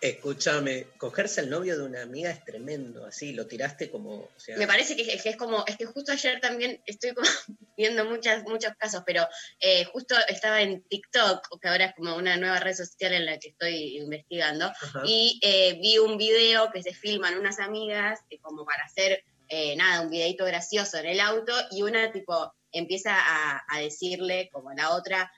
[0.00, 4.14] Escúchame, cogerse al novio de una amiga es tremendo, así, lo tiraste como...
[4.14, 7.26] O sea, Me parece que, que es como, es que justo ayer también estoy como
[7.76, 9.26] viendo muchas, muchos casos, pero
[9.58, 13.38] eh, justo estaba en TikTok, que ahora es como una nueva red social en la
[13.38, 15.02] que estoy investigando, Ajá.
[15.04, 19.74] y eh, vi un video que se filman unas amigas eh, como para hacer eh,
[19.74, 24.72] nada, un videito gracioso en el auto y una tipo empieza a, a decirle, como
[24.74, 25.32] la otra,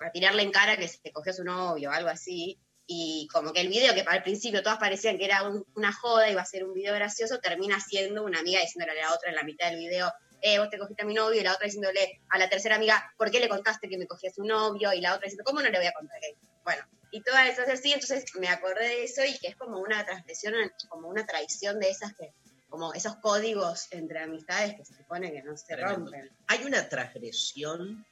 [0.00, 2.58] a tirarle en cara que se cogió a su novio o algo así.
[2.90, 6.30] Y como que el video, que al principio todas parecían que era un- una joda,
[6.30, 9.36] iba a ser un video gracioso, termina siendo una amiga diciéndole a la otra en
[9.36, 10.10] la mitad del video,
[10.40, 13.12] eh, vos te cogiste a mi novio, y la otra diciéndole a la tercera amiga,
[13.18, 14.92] ¿por qué le contaste que me cogí a su novio?
[14.94, 16.18] Y la otra diciendo, ¿cómo no le voy a contar?
[16.20, 16.38] que-?".
[16.64, 20.04] Bueno, y todas esas así, entonces me acordé de eso y que es como una
[20.06, 20.54] transgresión,
[20.88, 22.30] como una traición de esas que,
[22.68, 26.04] como esos códigos entre amistades que se supone que no se Tremendo.
[26.10, 26.30] rompen.
[26.46, 28.06] Hay una transgresión,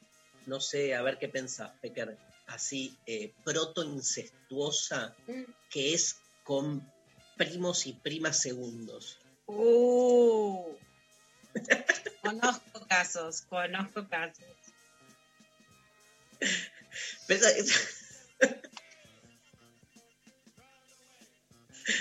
[0.45, 2.17] no sé, a ver qué pensás, Pecker,
[2.47, 5.43] así eh, proto-incestuosa, Mm.
[5.69, 6.91] que es con
[7.37, 9.19] primos y primas segundos.
[9.45, 10.75] Uh.
[12.21, 14.45] conozco casos, conozco casos.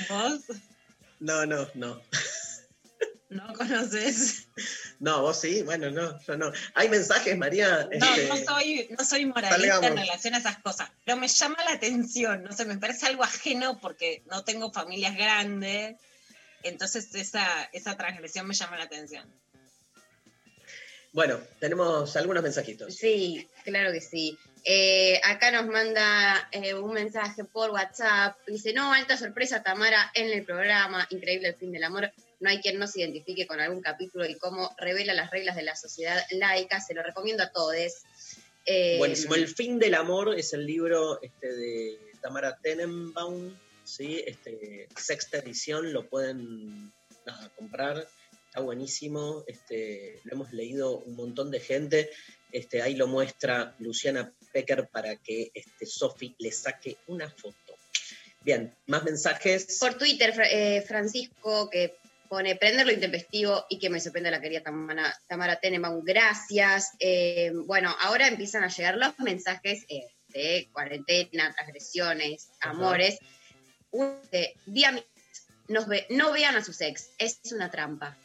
[0.09, 0.43] ¿Vos
[1.21, 2.03] No, no, no.
[3.37, 4.49] No conoces?
[4.99, 6.53] No, vos sí, bueno, no, yo no.
[6.75, 7.89] Hay mensajes, María.
[7.99, 11.57] No, este, no soy, no soy moralista en relación a esas cosas, pero me llama
[11.65, 15.97] la atención, no sé, me parece algo ajeno porque no tengo familias grandes,
[16.63, 19.31] entonces esa, esa transgresión me llama la atención.
[21.13, 22.95] Bueno, tenemos algunos mensajitos.
[22.95, 24.39] Sí, claro que sí.
[24.69, 28.37] Eh, acá nos manda eh, un mensaje por WhatsApp.
[28.47, 31.07] Dice, no, alta sorpresa, Tamara, en el programa.
[31.09, 32.13] Increíble el fin del amor.
[32.41, 35.63] No hay quien no se identifique con algún capítulo y cómo revela las reglas de
[35.63, 36.81] la sociedad laica.
[36.81, 37.77] Se lo recomiendo a todos.
[38.67, 39.35] Eh, Buenísimo.
[39.35, 44.23] El fin del amor es el libro este, de Tamara Tenenbaum, ¿sí?
[44.27, 46.93] Este, sexta edición, lo pueden
[47.25, 48.07] nada, comprar.
[48.47, 49.45] Está buenísimo.
[49.47, 52.11] Este, lo hemos leído un montón de gente.
[52.53, 57.77] Este, ahí lo muestra Luciana Pecker para que este, Sofi le saque una foto.
[58.43, 59.79] Bien, más mensajes.
[59.81, 61.97] Por Twitter, eh, Francisco, que
[62.29, 66.05] pone prender lo intempestivo y que me sorprende la querida Tamara, Tamara Tenenbaum.
[66.05, 66.93] Gracias.
[67.01, 72.71] Eh, bueno, ahora empiezan a llegar los mensajes eh, de cuarentena, transgresiones, Ajá.
[72.71, 73.19] amores.
[73.91, 74.19] Un
[74.67, 75.05] día mi-
[75.69, 78.17] nos ve- no vean a sus ex, es una trampa.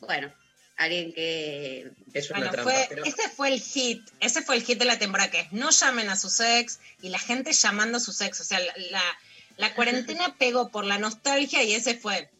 [0.00, 0.32] Bueno,
[0.76, 4.62] alguien que Es una Bueno, trampa, fue, pero- ese fue el hit, ese fue el
[4.62, 7.98] hit de la temporada, que es no llamen a sus ex y la gente llamando
[7.98, 8.40] a sus ex.
[8.40, 9.18] O sea, la, la-
[9.56, 12.30] la cuarentena pegó por la nostalgia y ese fue.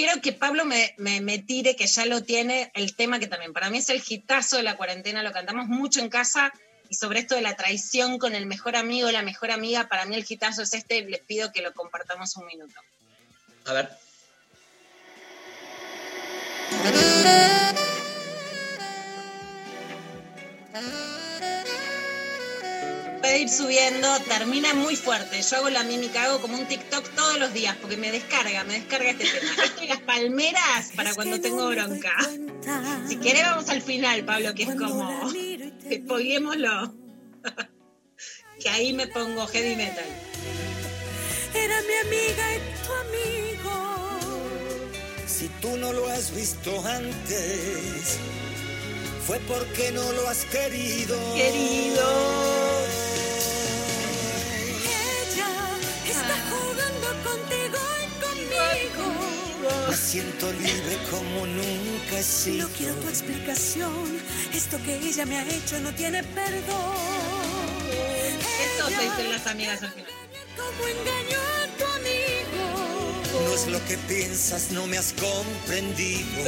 [0.00, 3.52] Quiero que Pablo me, me, me tire, que ya lo tiene, el tema que también
[3.52, 6.54] para mí es el hitazo de la cuarentena, lo cantamos mucho en casa
[6.88, 10.14] y sobre esto de la traición con el mejor amigo, la mejor amiga, para mí
[10.14, 12.80] el hitazo es este, les pido que lo compartamos un minuto.
[13.66, 13.90] A ver.
[23.30, 25.40] Puede ir subiendo, termina muy fuerte.
[25.40, 28.74] Yo hago la mímica, hago como un TikTok todos los días porque me descarga, me
[28.74, 29.52] descarga este tema.
[29.64, 32.12] Esto y las palmeras para cuando tengo bronca.
[33.06, 36.92] Si querés vamos al final, Pablo, que es como, spoilémoslo.
[38.60, 40.04] que ahí me pongo heavy metal.
[41.54, 44.40] Era mi amiga y tu amigo.
[45.26, 48.18] Si tú no lo has visto antes,
[49.24, 51.16] fue porque no lo has querido.
[51.36, 53.09] Querido.
[59.90, 62.68] Me siento libre como nunca he sido.
[62.68, 64.20] No quiero tu explicación.
[64.54, 66.94] Esto que ella me ha hecho no tiene perdón.
[68.62, 70.12] Esto se dicen las amigas al final.
[70.56, 72.64] Como engañó a tu amigo.
[73.48, 76.38] No es lo que piensas, no me has comprendido.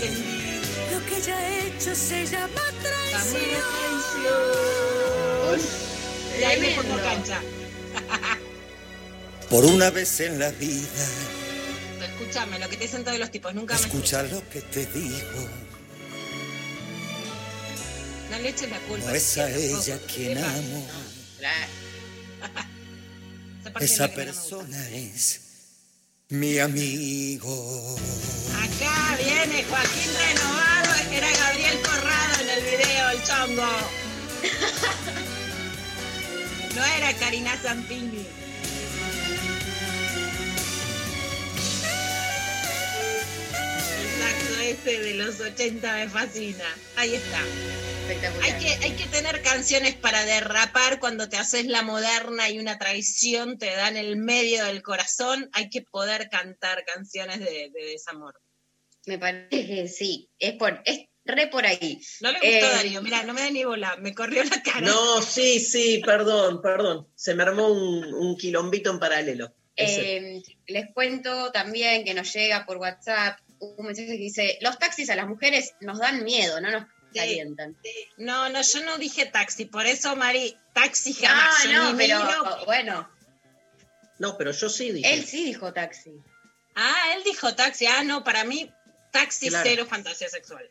[0.93, 3.43] Lo que ella ha hecho se llama traición.
[6.39, 7.41] Y ahí me pongo cancha.
[9.51, 10.87] Por una vez en la vida,
[12.33, 15.51] Escúchame, lo que te dicen todos los tipos, nunca me escucha lo que te digo.
[18.31, 19.05] No le eches la culpa.
[19.07, 20.89] No es a ella quien amo.
[23.81, 25.41] Esa es no persona es
[26.31, 27.99] mi amigo.
[28.57, 33.69] Acá viene Joaquín Renovado, era Gabriel Corrado en el video, el chongo.
[36.75, 38.27] No era Karina Zampini.
[44.73, 46.65] Ese de los 80 me fascina.
[46.97, 47.41] Ahí está.
[48.43, 52.79] Hay que, hay que tener canciones para derrapar cuando te haces la moderna y una
[52.79, 55.51] traición te da en el medio del corazón.
[55.53, 58.41] Hay que poder cantar canciones de, de desamor.
[59.07, 62.01] me parece que sí, es por, es re por ahí.
[62.21, 64.81] No le gustó Eh, Darío, mira, no me da ni bola, me corrió la cara.
[64.81, 67.09] No, sí, sí, perdón, perdón.
[67.15, 69.55] Se me armó un, un quilombito en paralelo.
[69.77, 73.39] Eh, les cuento también que nos llega por WhatsApp
[73.79, 76.85] un mensaje que dice, los taxis a las mujeres nos dan miedo, no nos
[77.15, 77.77] calientan.
[78.17, 81.65] No, no, yo no dije taxi, por eso, Mari, taxi jamás.
[81.67, 82.65] No, no, pero miro.
[82.67, 83.11] bueno,
[84.19, 85.15] No, pero yo sí dije.
[85.15, 86.13] él sí dijo taxi.
[86.75, 87.87] Ah, él dijo taxi.
[87.87, 88.71] Ah, no, para mí,
[89.11, 89.69] taxi Claro.
[89.69, 90.69] cero fantasía sexual.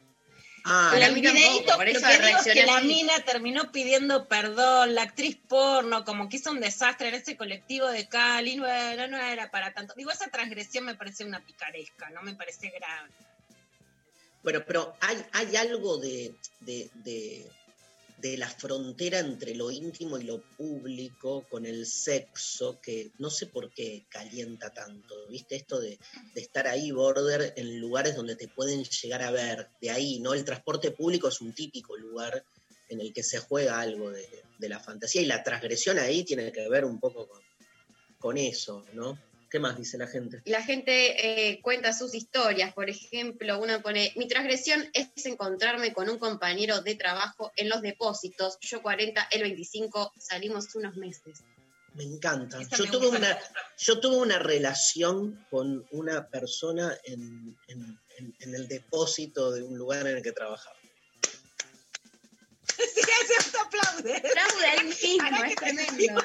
[0.63, 2.05] Ah, el videíto, por eso
[2.53, 7.15] que la mina terminó pidiendo perdón, la actriz porno, como que hizo un desastre en
[7.15, 9.93] ese colectivo de Cali, no era, no era para tanto.
[9.95, 13.09] Digo, esa transgresión me parece una picaresca, no me parece grave.
[14.43, 17.47] Bueno, pero hay, hay algo de, de, de-
[18.21, 23.47] de la frontera entre lo íntimo y lo público con el sexo que no sé
[23.47, 25.15] por qué calienta tanto.
[25.29, 25.55] ¿Viste?
[25.55, 25.97] Esto de,
[26.33, 29.69] de estar ahí, border, en lugares donde te pueden llegar a ver.
[29.81, 30.33] De ahí, ¿no?
[30.33, 32.43] El transporte público es un típico lugar
[32.89, 34.27] en el que se juega algo de,
[34.59, 37.41] de la fantasía y la transgresión ahí tiene que ver un poco con,
[38.19, 39.17] con eso, ¿no?
[39.51, 40.41] ¿Qué más dice la gente?
[40.45, 46.09] La gente eh, cuenta sus historias, por ejemplo, uno pone, mi transgresión es encontrarme con
[46.09, 51.43] un compañero de trabajo en los depósitos, yo 40, él 25, salimos unos meses.
[51.95, 52.59] Me encanta.
[52.61, 53.37] Yo me tuve, una,
[53.77, 59.77] yo tuve una relación con una persona en, en- en- en el depósito de un
[59.77, 60.77] lugar en el que trabajaba.
[62.77, 63.01] Sí,
[63.51, 64.15] se aplaude.
[64.17, 66.21] Aplaude a él mismo, es tremendo.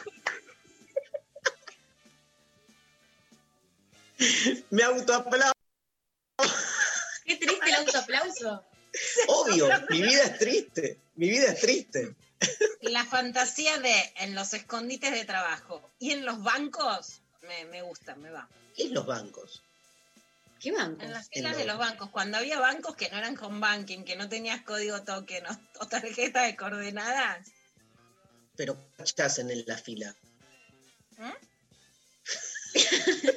[4.71, 5.53] Me autoaplaudo.
[7.25, 8.65] Qué triste el autoaplauso.
[9.29, 10.99] Obvio, mi vida es triste.
[11.17, 12.15] Mi vida es triste.
[12.83, 18.15] La fantasía de en los escondites de trabajo y en los bancos me, me gusta,
[18.17, 18.49] me va.
[18.75, 19.63] ¿Qué es los bancos?
[20.61, 21.03] ¿Qué banco?
[21.03, 23.61] En las En filas los- de los bancos, cuando había bancos que no eran con
[23.61, 27.47] banking, que no tenías código token o, o tarjeta de coordenadas,
[28.57, 28.79] Pero
[29.15, 30.15] ¿qué hacen en la fila?
[31.19, 31.31] ¿Mm?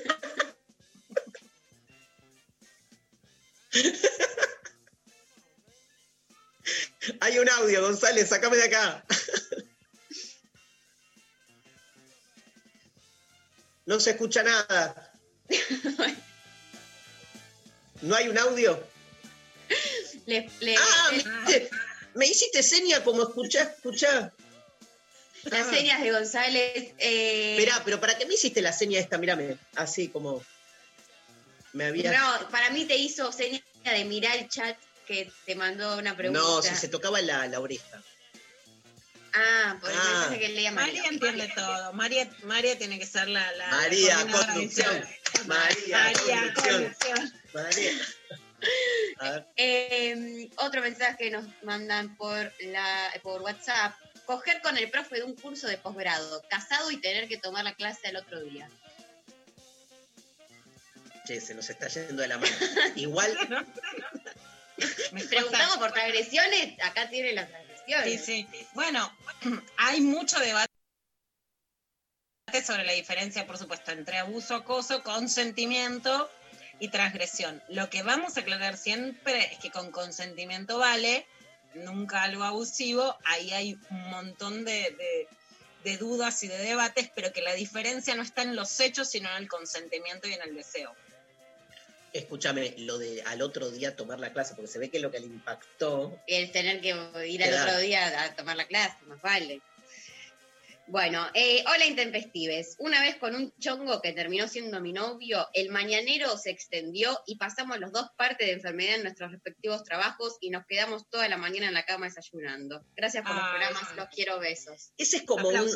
[7.22, 9.04] Hay un audio, González, sacame de acá.
[13.86, 15.12] No se escucha nada.
[18.02, 18.82] ¿No hay un audio?
[20.28, 21.70] Le- le- Ah, le- me,
[22.16, 24.32] me hiciste seña como escuchá, escuchá.
[25.46, 25.72] las Ah.
[25.72, 26.94] señas de González.
[27.00, 29.18] eh, Esperá, pero ¿para qué me hiciste la seña esta?
[29.18, 30.44] Mírame, así como
[31.74, 32.12] me había...
[32.12, 34.78] No, para mí te hizo seña de mirar el chat
[35.08, 36.40] que te mandó una pregunta.
[36.40, 38.02] No, si se tocaba la, la oreja.
[39.34, 40.04] Ah, por el Ah.
[40.14, 41.04] mensaje que leía María.
[41.04, 41.94] María entiende todo.
[41.94, 45.06] María, María tiene que ser la, la María, conducción.
[45.46, 47.34] María, María, conducción.
[47.54, 47.92] María.
[49.20, 49.48] A ver.
[49.56, 53.94] Eh, otro mensaje nos mandan por la por WhatsApp.
[54.26, 57.74] Coger con el profe de un curso de posgrado, casado y tener que tomar la
[57.74, 58.70] clase al otro día.
[61.30, 62.56] Che, se nos está yendo de la mano.
[62.96, 63.32] Igual,
[65.12, 67.54] Me Preguntamos cuesta- por transgresiones, acá tiene las Sí,
[67.86, 68.26] transgresiones.
[68.26, 68.48] sí.
[68.74, 69.16] Bueno,
[69.78, 70.68] hay mucho debate
[72.66, 76.32] sobre la diferencia, por supuesto, entre abuso, acoso, consentimiento
[76.80, 77.62] y transgresión.
[77.70, 81.28] Lo que vamos a aclarar siempre es que con consentimiento vale,
[81.76, 85.28] nunca algo abusivo, ahí hay un montón de, de-
[85.84, 89.30] de dudas y de debates, pero que la diferencia no está en los hechos, sino
[89.30, 90.96] en el consentimiento y en el deseo.
[92.14, 95.20] Escúchame, lo de al otro día tomar la clase, porque se ve que lo que
[95.20, 96.20] le impactó.
[96.28, 96.90] El tener que
[97.28, 99.62] ir al otro día a tomar la clase, más vale.
[100.88, 102.76] Bueno, eh, hola intempestives.
[102.80, 107.36] Una vez con un chongo que terminó siendo mi novio, el mañanero se extendió y
[107.36, 111.38] pasamos los dos partes de enfermedad en nuestros respectivos trabajos y nos quedamos toda la
[111.38, 112.84] mañana en la cama desayunando.
[112.96, 113.50] Gracias por los Ay.
[113.52, 114.90] programas, los quiero besos.
[114.98, 115.70] Ese es como un-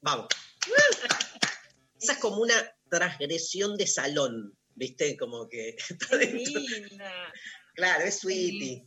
[0.00, 0.28] Vamos.
[2.00, 2.54] Esa es como una
[2.88, 5.16] transgresión de salón, ¿viste?
[5.16, 5.76] Como que.
[5.90, 6.16] está.
[6.16, 7.32] Linda.
[7.74, 8.86] Claro, es sweetie.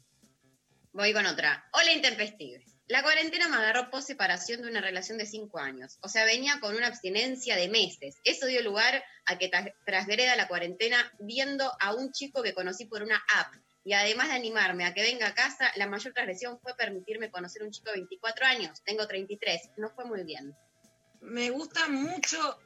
[0.93, 1.68] Voy con otra.
[1.73, 2.73] Hola intempestives.
[2.88, 5.97] La cuarentena me agarró post separación de una relación de cinco años.
[6.01, 8.15] O sea, venía con una abstinencia de meses.
[8.23, 12.85] Eso dio lugar a que tras- transgreda la cuarentena viendo a un chico que conocí
[12.85, 13.53] por una app.
[13.84, 17.61] Y además de animarme a que venga a casa, la mayor transgresión fue permitirme conocer
[17.61, 18.81] a un chico de 24 años.
[18.85, 19.72] Tengo 33.
[19.77, 20.55] No fue muy bien.
[21.19, 22.57] Me gusta mucho.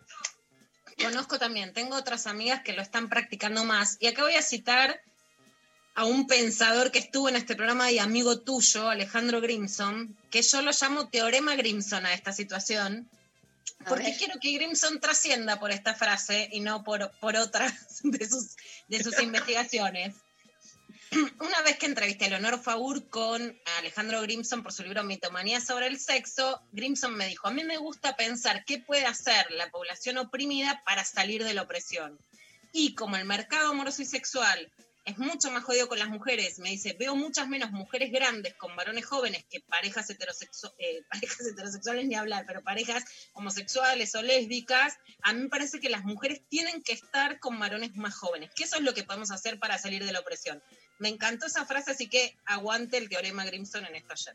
[1.03, 3.97] Conozco también, tengo otras amigas que lo están practicando más.
[3.99, 5.01] Y acá voy a citar
[5.95, 10.61] a un pensador que estuvo en este programa y amigo tuyo, Alejandro Grimson, que yo
[10.61, 13.09] lo llamo teorema Grimson a esta situación,
[13.79, 14.17] A porque ver.
[14.17, 17.73] quiero que Grimson trascienda por esta frase y no por, por otras
[18.03, 18.55] de sus,
[18.87, 20.15] de sus investigaciones.
[21.41, 25.87] Una vez que entrevisté a Leonor Faur con Alejandro Grimson por su libro Mitomanía sobre
[25.87, 30.17] el sexo, Grimson me dijo, a mí me gusta pensar qué puede hacer la población
[30.17, 32.17] oprimida para salir de la opresión.
[32.71, 34.71] Y como el mercado amoroso y sexual
[35.03, 36.59] es mucho más jodido con las mujeres.
[36.59, 41.45] Me dice, veo muchas menos mujeres grandes con varones jóvenes que parejas, heterosexu- eh, parejas
[41.45, 44.97] heterosexuales ni hablar, pero parejas homosexuales o lésbicas.
[45.23, 48.63] A mí me parece que las mujeres tienen que estar con varones más jóvenes, que
[48.63, 50.61] eso es lo que podemos hacer para salir de la opresión.
[51.01, 54.33] Me encantó esa frase, así que aguante el teorema Grimson en esto ayer.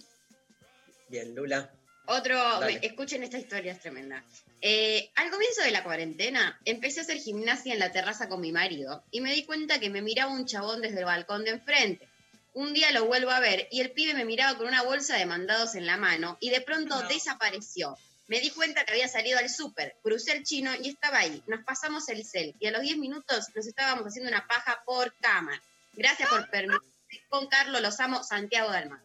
[1.09, 1.71] Bien, Lula.
[2.07, 2.81] Otro, Dale.
[2.83, 4.23] escuchen esta historia, es tremenda.
[4.61, 8.51] Eh, al comienzo de la cuarentena, empecé a hacer gimnasia en la terraza con mi
[8.51, 12.09] marido y me di cuenta que me miraba un chabón desde el balcón de enfrente.
[12.55, 15.27] Un día lo vuelvo a ver y el pibe me miraba con una bolsa de
[15.27, 17.09] mandados en la mano y de pronto No.
[17.09, 17.97] desapareció.
[18.27, 21.43] Me di cuenta que había salido al súper, crucé el chino y estaba ahí.
[21.47, 25.15] Nos pasamos el cel y a los 10 minutos nos estábamos haciendo una paja por
[25.21, 25.63] cama.
[25.97, 26.87] Gracias por permitirme.
[27.29, 29.01] Con Carlos los amo, Santiago del Mar.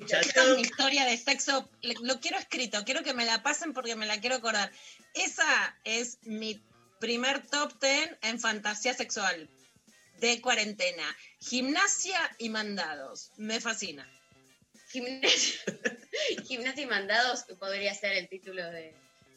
[0.00, 1.68] Esta es mi historia de sexo.
[1.82, 4.70] Lo quiero escrito, quiero que me la pasen porque me la quiero acordar.
[5.14, 6.62] Esa es mi
[7.00, 9.48] primer top ten en fantasía sexual
[10.20, 11.16] de cuarentena.
[11.40, 13.32] Gimnasia y mandados.
[13.36, 14.08] Me fascina.
[14.90, 15.60] Gimnasia,
[16.46, 18.94] Gimnasia y mandados podría ser el título de.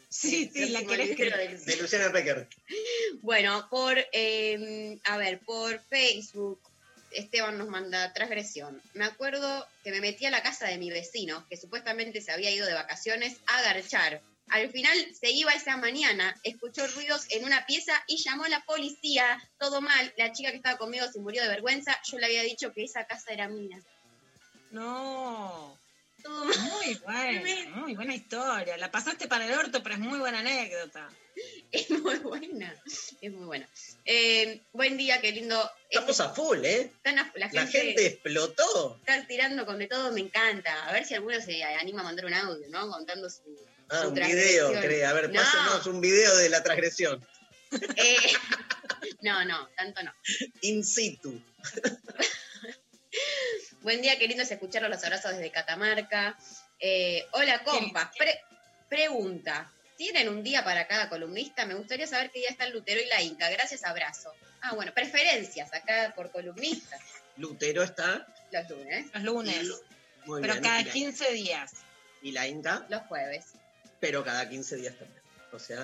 [0.10, 2.48] Sí, sí, la que- del- De Luciana Pecker.
[3.22, 6.60] Bueno, por, eh, a ver, por Facebook,
[7.12, 8.82] Esteban nos manda transgresión.
[8.94, 12.52] Me acuerdo que me metí a la casa de mi vecino, que supuestamente se había
[12.52, 14.22] ido de vacaciones, a garchar.
[14.50, 18.64] Al final se iba esa mañana, escuchó ruidos en una pieza y llamó a la
[18.66, 19.40] policía.
[19.60, 22.00] Todo mal, la chica que estaba conmigo se murió de vergüenza.
[22.12, 23.80] Yo le había dicho que esa casa era mía.
[24.72, 25.79] No.
[26.28, 28.78] Muy buena, muy buena historia.
[28.78, 31.10] La pasaste para el orto, pero es muy buena anécdota.
[31.72, 32.76] Es muy buena,
[33.22, 33.70] es muy buena.
[34.04, 35.72] Eh, buen día, qué lindo.
[35.90, 36.92] Estamos a full, ¿eh?
[37.06, 38.98] A- la La gente, explotó.
[39.06, 40.88] está tirando con de todo, me encanta.
[40.88, 42.90] A ver si alguno se anima a mandar un audio, ¿no?
[42.90, 43.44] Contando su,
[43.88, 45.06] Ah, su un video, cree.
[45.06, 45.40] A ver, No.
[45.40, 47.26] pásenos un video de la transgresión.
[47.72, 47.72] Eh,
[49.22, 50.12] no, no, tanto no.
[50.62, 51.40] In situ.
[53.82, 56.38] Buen día, qué lindo es escucharlos, los abrazos desde Catamarca.
[56.80, 58.10] Eh, hola, compas.
[58.18, 58.42] Pre-
[58.90, 59.72] pregunta.
[59.98, 61.66] ¿Tienen un día para cada columnista?
[61.66, 63.50] Me gustaría saber qué día está el Lutero y la Inca.
[63.50, 64.34] Gracias, abrazo.
[64.62, 67.02] Ah, bueno, preferencias acá por columnistas.
[67.38, 68.26] Lutero está.
[68.52, 69.06] Los lunes.
[69.14, 69.68] Los lunes.
[70.26, 71.72] Muy pero bien, cada y la- 15 días.
[72.22, 73.46] Y la Inca, Los jueves.
[74.00, 75.22] pero cada 15 días también.
[75.54, 75.82] O sea,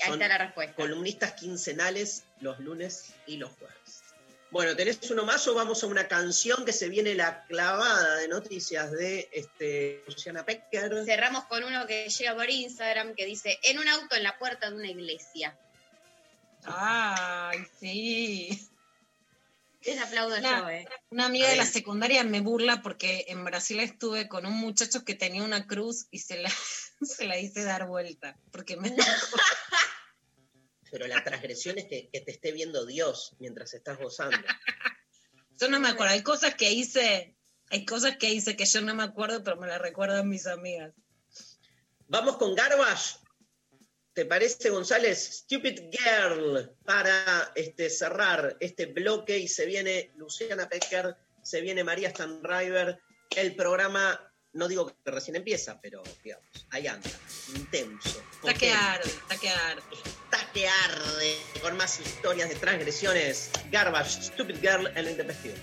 [0.00, 0.74] Ahí son está la respuesta.
[0.74, 4.02] columnistas quincenales los lunes y los jueves.
[4.50, 8.28] Bueno, ¿tenés uno más o vamos a una canción que se viene la clavada de
[8.28, 11.04] noticias de este, Luciana Pecker?
[11.04, 14.70] Cerramos con uno que llega por Instagram que dice, en un auto en la puerta
[14.70, 15.54] de una iglesia.
[16.64, 18.68] Ay, sí.
[19.84, 20.88] Les aplaudo Una- yo, ¿eh?
[21.10, 25.14] Una amiga de la secundaria me burla porque en Brasil estuve con un muchacho que
[25.14, 26.50] tenía una cruz y se la,
[27.02, 28.36] se la hice dar vuelta.
[28.50, 28.94] Porque me
[30.90, 34.38] Pero la transgresión es que, que te esté viendo Dios mientras estás gozando.
[35.60, 36.12] Yo no me acuerdo.
[36.12, 37.36] Hay cosas que hice,
[37.70, 40.94] hay cosas que hice que yo no me acuerdo, pero me las recuerdan mis amigas.
[42.06, 43.16] Vamos con Garbage.
[44.12, 45.42] ¿Te parece, González?
[45.44, 52.10] Stupid Girl para este, cerrar este bloque y se viene Luciana Pecker, se viene María
[52.10, 53.00] Stanriver.
[53.36, 57.10] El programa, no digo que recién empieza, pero digamos, ahí anda,
[57.54, 58.20] intenso.
[58.32, 59.82] Está que arde, está que arde.
[60.52, 63.50] Que arde con más historias de transgresiones.
[63.70, 65.54] Garbage, Stupid Girl en el intempestivo.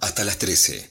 [0.00, 0.90] Hasta las 13.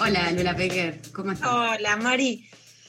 [0.00, 1.48] Hola, Lula Pecker, ¿cómo estás?
[1.50, 2.48] Hola, Mari.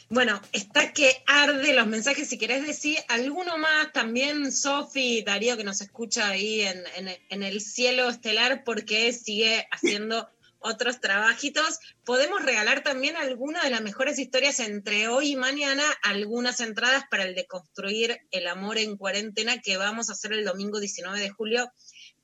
[0.09, 2.27] Bueno, está que arde los mensajes.
[2.27, 7.43] Si querés decir alguno más, también Sofi, Darío, que nos escucha ahí en, en- en
[7.43, 10.29] el cielo estelar, porque sigue haciendo
[10.65, 11.79] otros trabajitos.
[12.03, 17.23] Podemos regalar también alguna de las mejores historias entre hoy y mañana, algunas entradas para
[17.23, 21.29] el de construir el amor en cuarentena que vamos a hacer el domingo 19 de
[21.29, 21.71] julio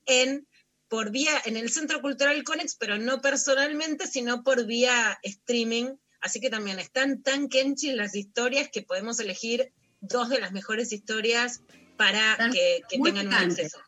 [0.06, 0.48] en
[0.90, 5.96] por vía en el Centro Cultural Conex, pero no personalmente, sino por vía streaming.
[6.20, 10.92] Así que también están tan kenchi las historias que podemos elegir dos de las mejores
[10.92, 11.62] historias
[11.96, 13.80] para Están que, que tengan un acceso.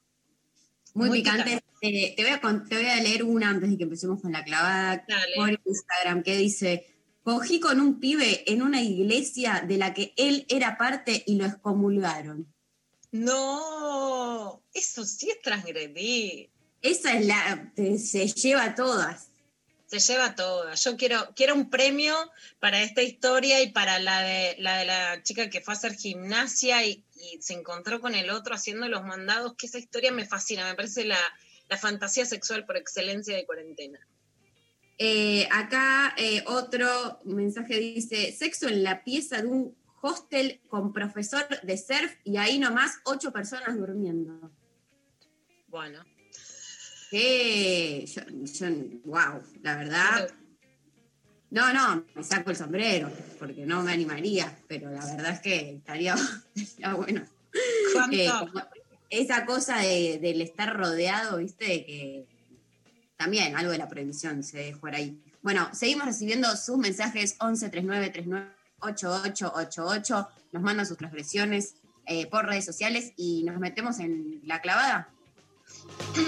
[0.94, 1.64] Muy, Muy picante.
[1.82, 4.44] Eh, te, voy a, te voy a leer una antes de que empecemos con la
[4.44, 5.36] clavada Dale.
[5.36, 6.88] por Instagram que dice,
[7.24, 11.46] cogí con un pibe en una iglesia de la que él era parte y lo
[11.46, 12.48] excomulgaron.
[13.12, 16.50] No, eso sí es transgredir.
[16.82, 19.30] Esa es la, se lleva todas.
[19.86, 20.74] Se lleva toda.
[20.74, 22.16] Yo quiero, quiero un premio
[22.60, 25.94] para esta historia y para la de la, de la chica que fue a hacer
[25.94, 30.26] gimnasia y, y se encontró con el otro haciendo los mandados, que esa historia me
[30.26, 31.20] fascina, me parece la,
[31.70, 34.00] la fantasía sexual por excelencia de cuarentena.
[34.98, 41.48] Eh, acá eh, otro mensaje dice, sexo en la pieza de un hostel con profesor
[41.64, 44.52] de surf y ahí nomás ocho personas durmiendo.
[45.68, 46.04] Bueno.
[47.10, 48.22] Que yo,
[49.06, 50.30] wow, la verdad.
[51.54, 55.70] No, no, me saco el sombrero, porque no me animaría, pero la verdad es que
[55.76, 56.16] estaría,
[56.56, 57.22] estaría bueno.
[58.12, 58.28] Eh,
[59.12, 62.26] esa cosa de- del estar rodeado, viste, de que
[63.18, 65.22] también algo de la prohibición se dejó ahí.
[65.44, 68.48] Bueno, seguimos recibiendo sus mensajes 11 39 39
[68.80, 71.76] 8888, nos mandan sus transgresiones
[72.08, 75.10] eh, por redes sociales y nos metemos en la clavada.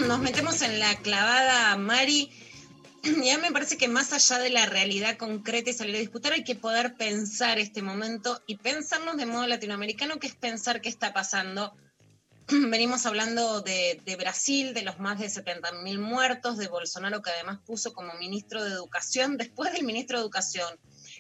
[0.08, 2.32] Nos metemos en la clavada, Mari.
[3.06, 6.00] Y a mí me parece que más allá de la realidad concreta y salir a
[6.00, 10.82] disputar, hay que poder pensar este momento y pensarnos de modo latinoamericano, que es pensar
[10.82, 11.76] qué está pasando.
[12.48, 17.60] Venimos hablando de, de Brasil, de los más de 70.000 muertos, de Bolsonaro, que además
[17.64, 20.80] puso como ministro de Educación, después del ministro de Educación,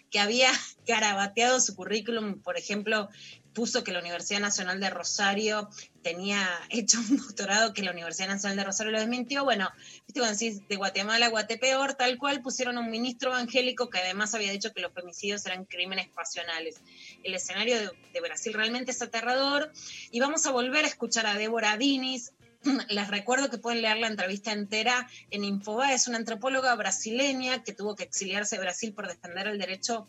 [0.10, 0.50] que había
[0.88, 3.10] garabateado su currículum, por ejemplo,
[3.56, 5.70] puso que la Universidad Nacional de Rosario
[6.04, 9.44] tenía hecho un doctorado que la Universidad Nacional de Rosario lo desmintió.
[9.44, 9.72] Bueno,
[10.06, 14.36] viste cuando decís de Guatemala a Guatepeor, tal cual pusieron un ministro evangélico que además
[14.36, 16.82] había dicho que los femicidios eran crímenes pasionales.
[17.24, 19.72] El escenario de, Brasil realmente es aterrador
[20.12, 22.34] y vamos a volver a escuchar a Débora Dinis.
[22.90, 25.94] Les recuerdo que pueden leer la entrevista entera en Infobae.
[25.94, 30.08] Es una antropóloga brasileña que tuvo que exiliarse de Brasil por defender el derecho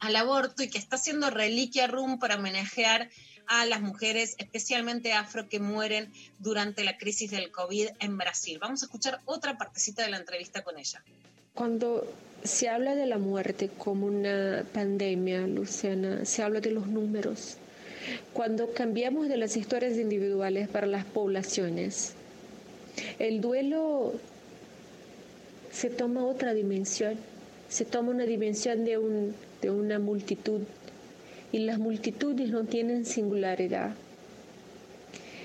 [0.00, 3.10] al aborto y que está haciendo reliquia room para homenajear
[3.46, 8.58] a las mujeres, especialmente afro, que mueren durante la crisis del COVID en Brasil.
[8.60, 11.02] Vamos a escuchar otra partecita de la entrevista con ella.
[11.54, 12.06] Cuando
[12.44, 17.56] se habla de la muerte como una pandemia, Luciana, se habla de los números.
[18.32, 22.14] Cuando cambiamos de las historias individuales para las poblaciones,
[23.18, 24.14] el duelo
[25.72, 27.16] se toma otra dimensión,
[27.68, 30.60] se toma una dimensión de, un, de una multitud.
[31.52, 33.94] Y las multitudes no tienen singularidad.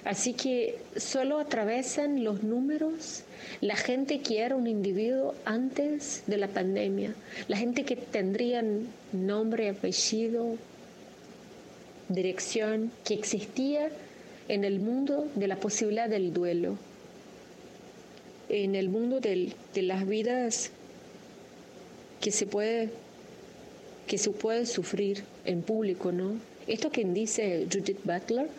[0.04, 3.24] Así que solo atravesan los números.
[3.62, 7.14] La gente que era un individuo antes de la pandemia,
[7.48, 10.56] la gente que tendrían nombre, apellido,
[12.10, 13.90] dirección, que existía
[14.48, 16.78] en el mundo de la posibilidad del duelo,
[18.50, 20.72] en el mundo del- de las vidas
[22.20, 22.90] que se puede
[24.12, 26.34] que se puede sufrir en público, ¿no?
[26.68, 28.50] Esto que dice Judith Butler,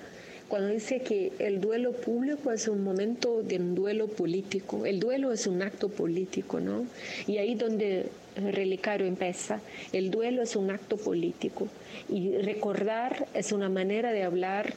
[0.49, 5.31] cuando dice que el duelo público es un momento de un duelo político, el duelo
[5.31, 6.87] es un acto político, ¿no?
[7.27, 9.61] Y ahí donde el relicario empieza,
[9.93, 11.69] el duelo es un acto político
[12.09, 14.73] y recordar es una manera de hablar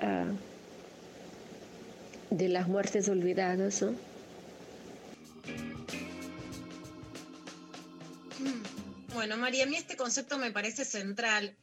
[0.00, 0.26] ah,
[2.28, 3.94] de las muertes olvidadas, ¿no?
[9.14, 11.56] Bueno, María, a mí este concepto me parece central.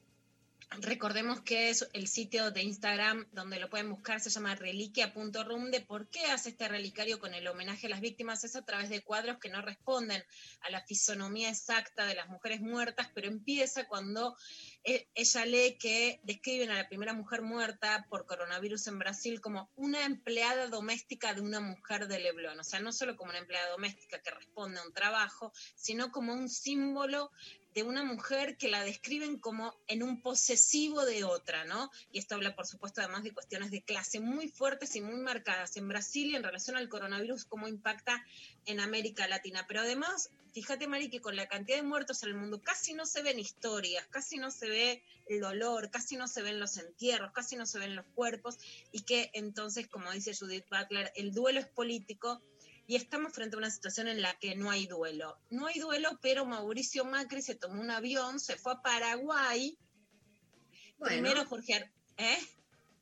[0.82, 5.70] Recordemos que es el sitio de Instagram donde lo pueden buscar, se llama reliquia.rum.
[5.70, 8.90] De por qué hace este relicario con el homenaje a las víctimas es a través
[8.90, 10.24] de cuadros que no responden
[10.62, 14.36] a la fisonomía exacta de las mujeres muertas, pero empieza cuando
[14.86, 20.06] ella lee que describen a la primera mujer muerta por coronavirus en Brasil como una
[20.06, 22.60] empleada doméstica de una mujer de Leblon.
[22.60, 26.34] O sea, no solo como una empleada doméstica que responde a un trabajo, sino como
[26.34, 27.32] un símbolo
[27.76, 31.92] de una mujer que la describen como en un posesivo de otra, ¿no?
[32.10, 35.76] Y esto habla, por supuesto, además de cuestiones de clase muy fuertes y muy marcadas
[35.76, 38.26] en Brasil y en relación al coronavirus, cómo impacta
[38.66, 39.66] en América Latina.
[39.68, 43.06] Pero además, fíjate, Mari, que con la cantidad de muertos en el mundo casi no
[43.06, 47.34] se ven historias, casi no se ve el dolor, casi no se ven los entierros,
[47.34, 48.58] casi no se ven los cuerpos,
[48.94, 52.42] y que entonces, como dice Judith Butler, el duelo es político
[52.88, 55.40] y estamos frente a una situación en la que no hay duelo.
[55.50, 59.78] No hay duelo, pero Mauricio Macri se tomó un avión, se fue a Paraguay.
[60.98, 61.14] Bueno.
[61.16, 62.38] Primero Jorge, Ar- ¿eh?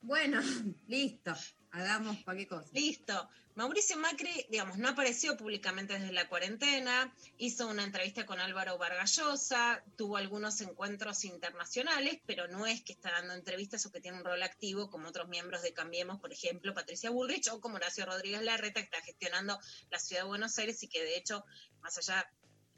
[0.01, 0.41] Bueno,
[0.87, 1.33] listo.
[1.73, 2.69] Hagamos cualquier cosa.
[2.73, 3.29] Listo.
[3.55, 9.83] Mauricio Macri, digamos, no apareció públicamente desde la cuarentena, hizo una entrevista con Álvaro Vargallosa,
[9.95, 14.23] tuvo algunos encuentros internacionales, pero no es que está dando entrevistas o que tiene un
[14.23, 18.43] rol activo como otros miembros de Cambiemos, por ejemplo, Patricia Bullrich o como Horacio Rodríguez
[18.43, 19.59] Larreta, que está gestionando
[19.89, 21.43] la ciudad de Buenos Aires y que de hecho,
[21.81, 22.27] más allá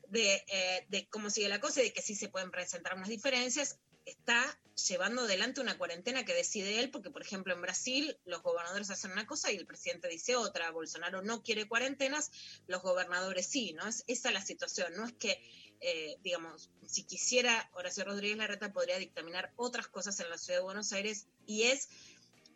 [0.08, 3.10] de, eh, de cómo sigue la cosa y de que sí se pueden presentar unas
[3.10, 8.42] diferencias, está llevando adelante una cuarentena que decide él, porque por ejemplo en Brasil los
[8.44, 12.32] gobernadores hacen una cosa y el presidente dice otra, Bolsonaro no quiere cuarentenas,
[12.68, 13.84] los gobernadores sí, ¿no?
[13.88, 15.42] Es la situación, no es que,
[15.80, 20.66] eh, digamos, si quisiera Horacio Rodríguez Larreta podría dictaminar otras cosas en la ciudad de
[20.66, 21.90] Buenos Aires y es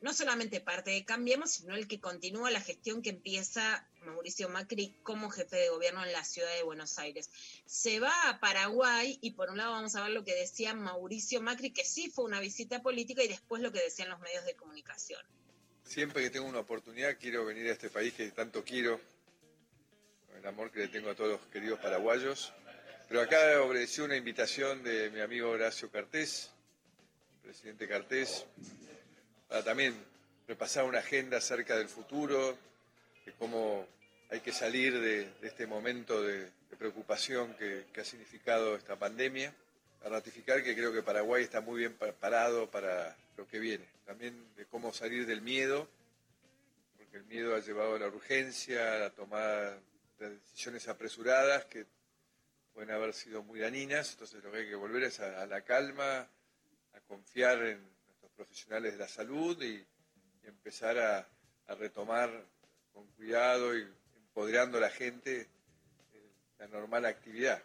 [0.02, 4.96] no solamente parte de Cambiemos, sino el que continúa la gestión que empieza Mauricio Macri
[5.04, 7.30] como jefe de gobierno en la ciudad de Buenos Aires.
[7.66, 11.42] Se va a Paraguay y por un lado vamos a ver lo que decía Mauricio
[11.42, 14.56] Macri, que sí fue una visita política, y después lo que decían los medios de
[14.56, 15.22] comunicación.
[15.84, 19.00] Siempre que tengo una oportunidad quiero venir a este país que tanto quiero,
[20.28, 22.54] con el amor que le tengo a todos los queridos paraguayos.
[23.08, 26.52] Pero acá obedeció una invitación de mi amigo Horacio Cartés,
[27.42, 28.46] presidente Cartés,
[29.48, 29.96] para también
[30.48, 32.56] repasar una agenda acerca del futuro,
[33.30, 33.86] de cómo
[34.32, 36.50] hay que salir de, este momento de,
[36.80, 39.54] preocupación que, ha significado esta pandemia,
[40.04, 44.34] a ratificar que creo que Paraguay está muy bien preparado para lo que viene, también
[44.56, 45.88] de cómo salir del miedo,
[46.98, 49.78] porque el miedo ha llevado a la urgencia, a la tomada
[50.20, 51.86] de decisiones apresuradas que
[52.74, 56.20] pueden haber sido muy dañinas, entonces lo que hay que volver es a, la calma,
[56.94, 59.86] a confiar en nuestros profesionales de la salud y,
[60.46, 61.28] empezar a
[61.76, 62.32] retomar
[63.00, 65.48] con cuidado y empoderando a la gente
[66.14, 67.64] eh, la normal actividad.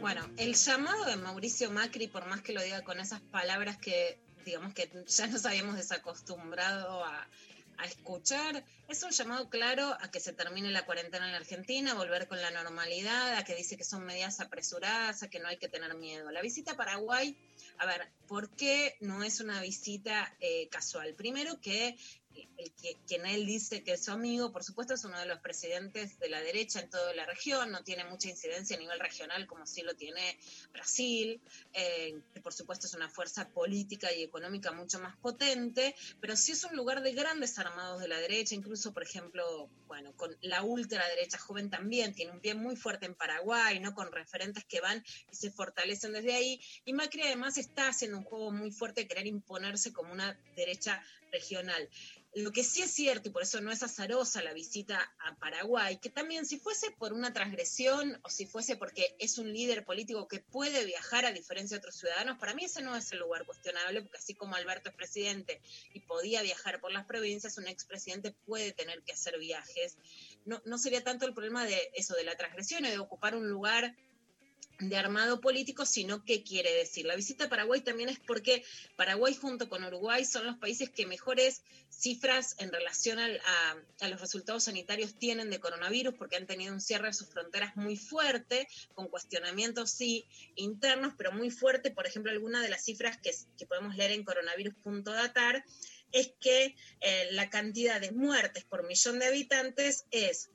[0.00, 4.18] Bueno, el llamado de Mauricio Macri, por más que lo diga con esas palabras que
[4.46, 7.28] digamos que ya nos habíamos desacostumbrado a,
[7.76, 11.90] a escuchar, es un llamado claro a que se termine la cuarentena en la Argentina,
[11.90, 15.48] a volver con la normalidad, a que dice que son medidas apresuradas, a que no
[15.48, 16.30] hay que tener miedo.
[16.30, 17.36] La visita a Paraguay,
[17.78, 21.14] a ver, ¿por qué no es una visita eh, casual?
[21.14, 21.96] Primero que
[23.06, 26.28] quien él dice que es su amigo, por supuesto, es uno de los presidentes de
[26.28, 29.82] la derecha en toda la región, no tiene mucha incidencia a nivel regional como sí
[29.82, 30.38] lo tiene
[30.72, 31.40] Brasil,
[31.72, 36.52] eh, que por supuesto es una fuerza política y económica mucho más potente, pero sí
[36.52, 40.62] es un lugar de grandes armados de la derecha, incluso, por ejemplo, bueno, con la
[40.62, 43.94] ultraderecha joven también tiene un pie muy fuerte en Paraguay, ¿no?
[43.94, 48.24] Con referentes que van y se fortalecen desde ahí, y Macri además está haciendo un
[48.24, 51.02] juego muy fuerte de querer imponerse como una derecha
[51.36, 51.88] regional.
[52.34, 55.98] Lo que sí es cierto, y por eso no es azarosa la visita a Paraguay,
[55.98, 60.28] que también si fuese por una transgresión o si fuese porque es un líder político
[60.28, 63.46] que puede viajar a diferencia de otros ciudadanos, para mí ese no es el lugar
[63.46, 65.62] cuestionable, porque así como Alberto es presidente
[65.94, 69.96] y podía viajar por las provincias, un expresidente puede tener que hacer viajes.
[70.44, 73.48] No, no sería tanto el problema de eso, de la transgresión o de ocupar un
[73.48, 73.96] lugar
[74.78, 77.06] de armado político, sino qué quiere decir.
[77.06, 78.64] La visita a Paraguay también es porque
[78.96, 84.64] Paraguay junto con Uruguay son los países que mejores cifras en relación a, los resultados
[84.64, 89.08] sanitarios tienen de coronavirus, porque han tenido un cierre de sus fronteras muy fuerte, con
[89.08, 91.90] cuestionamientos sí internos, pero muy fuerte.
[91.90, 95.64] Por ejemplo, alguna de las cifras que, que podemos leer en coronavirus.datar
[96.12, 100.50] es que eh, la cantidad de muertes por millón de habitantes es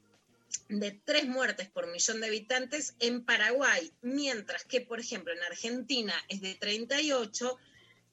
[0.70, 6.14] de tres muertes por millón de habitantes en Paraguay, mientras que, por ejemplo, en Argentina
[6.30, 7.58] es de 38,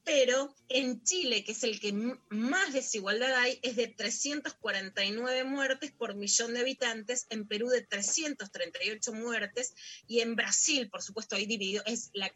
[0.08, 1.92] pero en Chile, que es el que
[2.30, 9.12] más desigualdad hay, es de 349 muertes por millón de habitantes, en Perú de 338
[9.12, 9.74] muertes,
[10.06, 12.32] y en Brasil, por supuesto, ahí dividido, es la,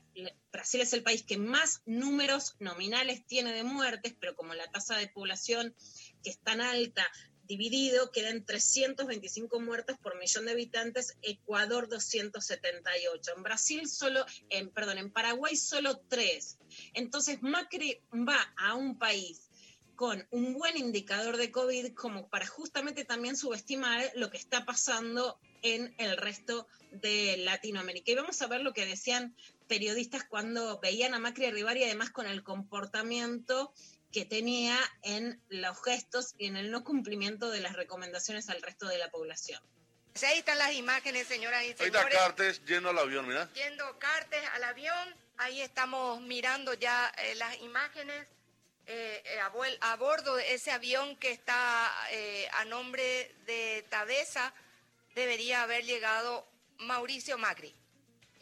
[0.52, 4.98] Brasil es el país que más números nominales tiene de muertes, pero como la tasa
[4.98, 5.74] de población
[6.22, 7.10] que es tan alta
[7.46, 13.32] dividido quedan 325 muertos por millón de habitantes, Ecuador 278.
[13.36, 16.58] En Brasil solo, en, perdón, en Paraguay solo 3.
[16.94, 19.50] Entonces Macri va a un país
[19.96, 25.38] con un buen indicador de COVID como para justamente también subestimar lo que está pasando
[25.62, 28.10] en el resto de Latinoamérica.
[28.10, 29.34] Y vamos a ver lo que decían
[29.68, 33.72] periodistas cuando veían a Macri arribar y además con el comportamiento
[34.12, 38.86] que tenía en los gestos y en el no cumplimiento de las recomendaciones al resto
[38.86, 39.62] de la población.
[40.12, 42.18] Pues Ahí están las imágenes, señoras y Ahí está señores.
[42.18, 43.50] Cartes yendo al avión, mira.
[43.54, 45.16] Yendo Cartes al avión.
[45.38, 48.26] Ahí estamos mirando ya eh, las imágenes
[48.86, 54.52] eh, eh, a, a bordo de ese avión que está eh, a nombre de Tabesa.
[55.14, 56.46] Debería haber llegado
[56.78, 57.74] Mauricio Macri.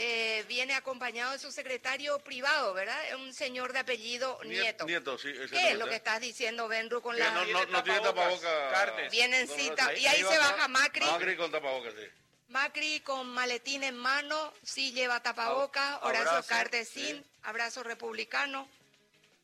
[0.02, 2.98] Eh, viene acompañado de su secretario privado, ¿verdad?
[3.16, 4.86] Un señor de apellido Nieto.
[4.86, 5.31] Nieto, sí.
[5.51, 7.32] ¿Qué es lo que estás diciendo, Benru, con Que la...
[7.32, 8.72] no, no, no tiene tapabocas.
[8.72, 9.10] Cartes.
[9.10, 9.93] Viene en cita.
[9.93, 11.05] Y ahí se baja Macri.
[11.05, 12.06] Macri con tapabocas, sí.
[12.48, 18.66] Macri con maletín en mano, sí lleva tapabocas, Ab- Horacio abrazo, Cartesín, abrazo republicano.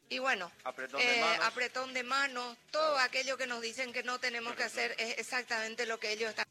[0.09, 1.47] Y bueno, Apretón de eh, manos.
[1.47, 5.85] apretón de manos, todo aquello que nos dicen que no tenemos que hacer es exactamente
[5.85, 6.47] lo que ellos están.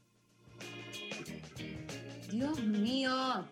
[2.29, 3.49] Dios mío.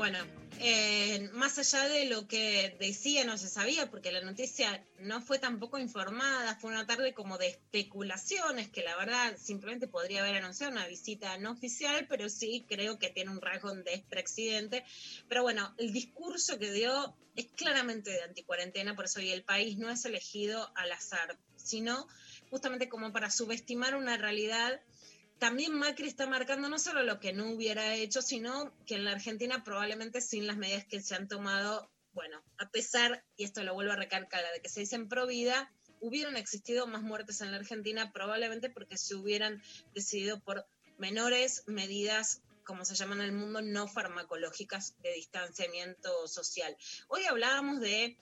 [0.00, 0.18] Bueno,
[0.60, 5.38] eh, más allá de lo que decía, no se sabía, porque la noticia no fue
[5.38, 10.72] tampoco informada, fue una tarde como de especulaciones, que la verdad simplemente podría haber anunciado
[10.72, 14.86] una visita no oficial, pero sí creo que tiene un rasgo de expresidente.
[15.28, 19.76] Pero bueno, el discurso que dio es claramente de anticuarentena, por eso hoy el país
[19.76, 22.08] no es elegido al azar, sino
[22.48, 24.80] justamente como para subestimar una realidad
[25.40, 29.12] también Macri está marcando no solo lo que no hubiera hecho, sino que en la
[29.12, 33.74] Argentina probablemente sin las medidas que se han tomado, bueno, a pesar, y esto lo
[33.74, 37.56] vuelvo a recalcar, de que se dicen pro vida, hubieran existido más muertes en la
[37.58, 39.62] Argentina probablemente porque se hubieran
[39.94, 40.66] decidido por
[40.98, 46.76] menores medidas como se llaman en el mundo, no farmacológicas de distanciamiento social.
[47.08, 48.16] Hoy hablábamos de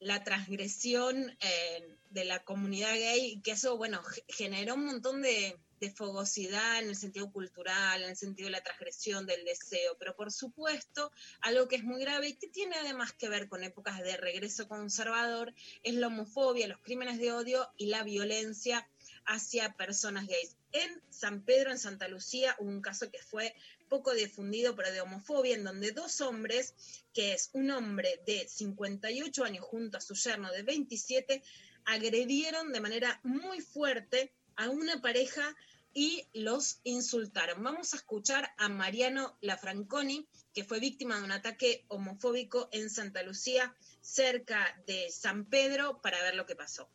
[0.00, 5.56] la transgresión eh, de la comunidad gay, que eso, bueno, ge- generó un montón de,
[5.82, 10.14] de fogosidad en el sentido cultural, en el sentido de la transgresión del deseo, pero
[10.14, 11.10] por supuesto,
[11.40, 14.68] algo que es muy grave y que tiene además que ver con épocas de regreso
[14.68, 15.52] conservador,
[15.82, 18.88] es la homofobia, los crímenes de odio y la violencia
[19.24, 20.56] hacia personas gays.
[20.70, 23.52] En San Pedro, en Santa Lucía, hubo un caso que fue
[23.88, 26.74] poco difundido, pero de homofobia, en donde dos hombres,
[27.12, 31.42] que es un hombre de 58 años junto a su yerno de 27,
[31.86, 35.56] agredieron de manera muy fuerte a una pareja
[35.94, 37.62] y los insultaron.
[37.62, 43.22] Vamos a escuchar a Mariano Lafranconi, que fue víctima de un ataque homofóbico en Santa
[43.22, 46.88] Lucía, cerca de San Pedro, para ver lo que pasó.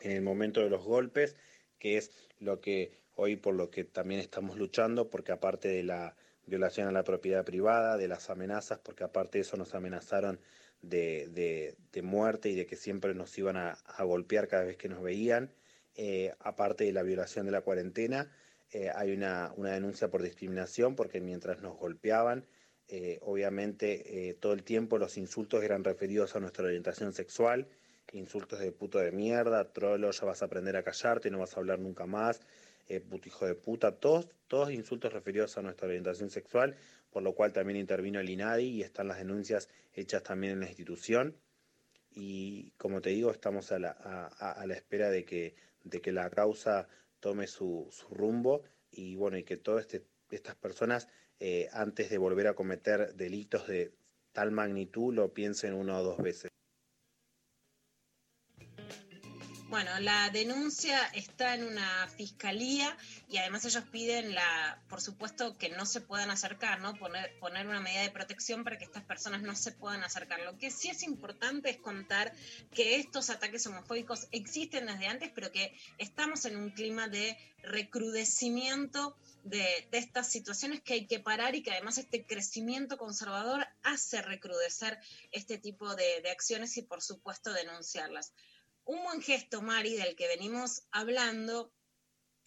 [0.00, 1.36] en el momento de los golpes,
[1.78, 6.16] que es lo que hoy por lo que también estamos luchando, porque aparte de la
[6.46, 10.40] violación a la propiedad privada, de las amenazas, porque aparte de eso nos amenazaron
[10.82, 14.76] de, de- de muerte y de que siempre nos iban a, a golpear cada vez
[14.76, 15.54] que nos veían,
[15.96, 18.32] eh, aparte de la violación de la cuarentena,
[18.72, 22.46] eh, hay una, una denuncia por discriminación, porque mientras nos golpeaban,
[22.88, 27.68] eh, obviamente todo el tiempo los insultos eran referidos a nuestra orientación sexual,
[28.12, 31.60] insultos de puto de mierda, trolo, ya vas a aprender a callarte, no vas a
[31.60, 32.40] hablar nunca más,
[33.08, 36.76] puto hijo de puta, todos, todos insultos referidos a nuestra orientación sexual,
[37.10, 40.66] por lo cual también intervino el INADI y están las denuncias hechas también en la
[40.66, 41.36] institución.
[42.10, 45.54] Y como te digo, estamos a la, a la espera de que,
[45.84, 46.88] de que la causa
[47.20, 51.08] tome su, su rumbo y bueno, y que todas este, estas personas,
[51.40, 53.94] eh, antes de volver a cometer delitos de
[54.32, 56.50] tal magnitud, lo piensen una o dos veces.
[59.74, 62.96] Bueno, la denuncia está en una fiscalía
[63.28, 66.94] y además ellos piden la, por supuesto, que no se puedan acercar, ¿no?
[66.94, 70.38] Poner, poner una medida de protección para que estas personas no se puedan acercar.
[70.42, 72.32] Lo que sí es importante es contar
[72.72, 79.16] que estos ataques homofóbicos existen desde antes, pero que estamos en un clima de recrudecimiento
[79.42, 85.00] de, estas situaciones que hay que parar y que además este crecimiento conservador hace recrudecer
[85.32, 88.32] este tipo de acciones y por supuesto denunciarlas.
[88.84, 91.72] Un buen gesto, Mari, del que venimos hablando,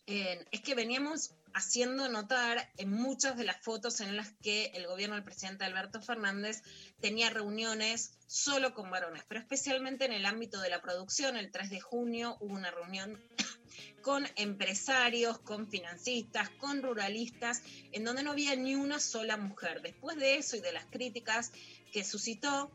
[0.06, 5.16] es que veníamos haciendo notar en muchas de las fotos en las que el gobierno
[5.16, 6.62] del presidente Alberto Fernández
[7.02, 11.36] tenía reuniones solo con varones, pero especialmente en el ámbito de la producción.
[11.36, 13.20] El 3 de junio hubo una reunión
[14.04, 19.82] con empresarios, con financistas, con ruralistas, en donde no había ni una sola mujer.
[19.82, 21.52] Después de eso y de las críticas
[21.92, 22.72] que suscitó,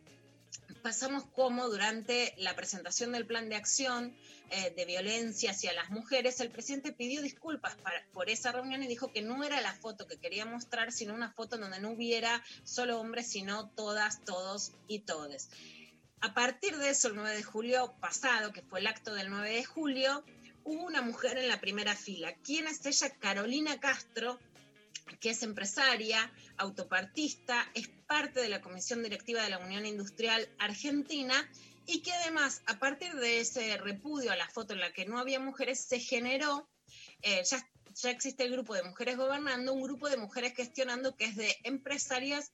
[0.83, 4.15] pasamos como durante la presentación del plan de acción
[4.51, 7.77] eh, de violencia hacia las mujeres, el presidente pidió disculpas
[8.13, 11.33] por esa reunión y dijo que no era la foto que quería mostrar, sino una
[11.33, 15.49] foto donde no hubiera solo hombres, sino todas, todos y todes.
[16.21, 19.51] A partir de eso, el 9 de julio pasado, que fue el acto del 9
[19.51, 20.23] de julio,
[20.65, 22.35] hubo una mujer en la primera fila.
[22.45, 23.11] ¿Quién es ella?
[23.19, 24.39] Carolina Castro,
[25.21, 31.49] que es empresaria, autopartista, es parte de la Comisión Directiva de la Unión Industrial Argentina
[31.87, 35.19] y que además, a partir de ese repudio a la foto en la que no
[35.19, 36.69] había mujeres, se generó,
[37.23, 41.25] eh, ya, ya existe el grupo de mujeres gobernando, un grupo de mujeres gestionando que
[41.25, 42.53] es de empresarias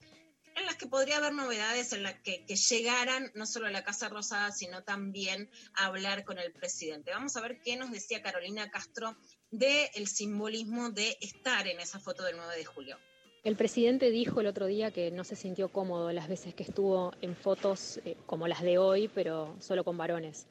[0.54, 3.84] en las que podría haber novedades en las que, que llegaran no solo a la
[3.84, 7.12] Casa Rosada, sino también a hablar con el presidente.
[7.12, 9.16] Vamos a ver qué nos decía Carolina Castro
[9.50, 12.96] del simbolismo de estar en esa foto del 9 de julio.
[13.44, 17.12] El presidente dijo el otro día que no se sintió cómodo las veces que estuvo
[17.22, 20.46] en fotos eh, como las de hoy, pero solo con varones.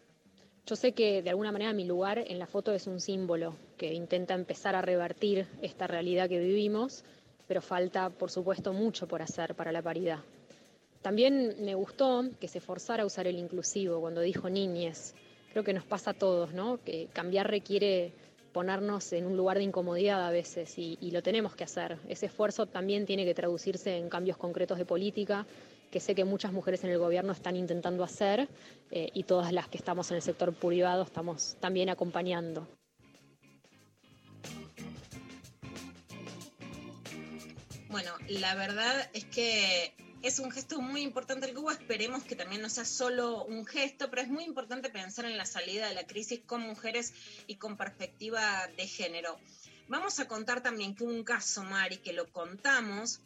[0.66, 3.94] Yo sé que de alguna manera mi lugar en la foto es un símbolo que
[3.94, 7.04] intenta empezar a revertir esta realidad que vivimos,
[7.48, 10.20] pero falta, por supuesto, mucho por hacer para la paridad.
[11.02, 15.14] También me gustó que se forzara a usar el inclusivo cuando dijo niñes.
[15.52, 16.84] Creo que nos pasa a todos, ¿no?
[16.84, 18.12] Que cambiar requiere
[18.58, 22.00] ponernos en un lugar de incomodidad a veces y, lo tenemos que hacer.
[22.10, 25.46] Ese esfuerzo también tiene que traducirse en cambios concretos de política
[25.92, 28.50] que sé que muchas mujeres en el gobierno están intentando hacer
[28.90, 32.68] eh, y todas las que estamos en el sector privado estamos también acompañando.
[37.90, 39.94] Bueno, la verdad es que
[40.28, 41.72] es un gesto muy importante el hubo.
[41.72, 45.46] Esperemos que también no sea solo un gesto, pero es muy importante pensar en la
[45.46, 47.14] salida de la crisis con mujeres
[47.48, 49.38] y con perspectiva de género.
[49.88, 53.22] Vamos a contar también que un caso, Mari, que lo contamos,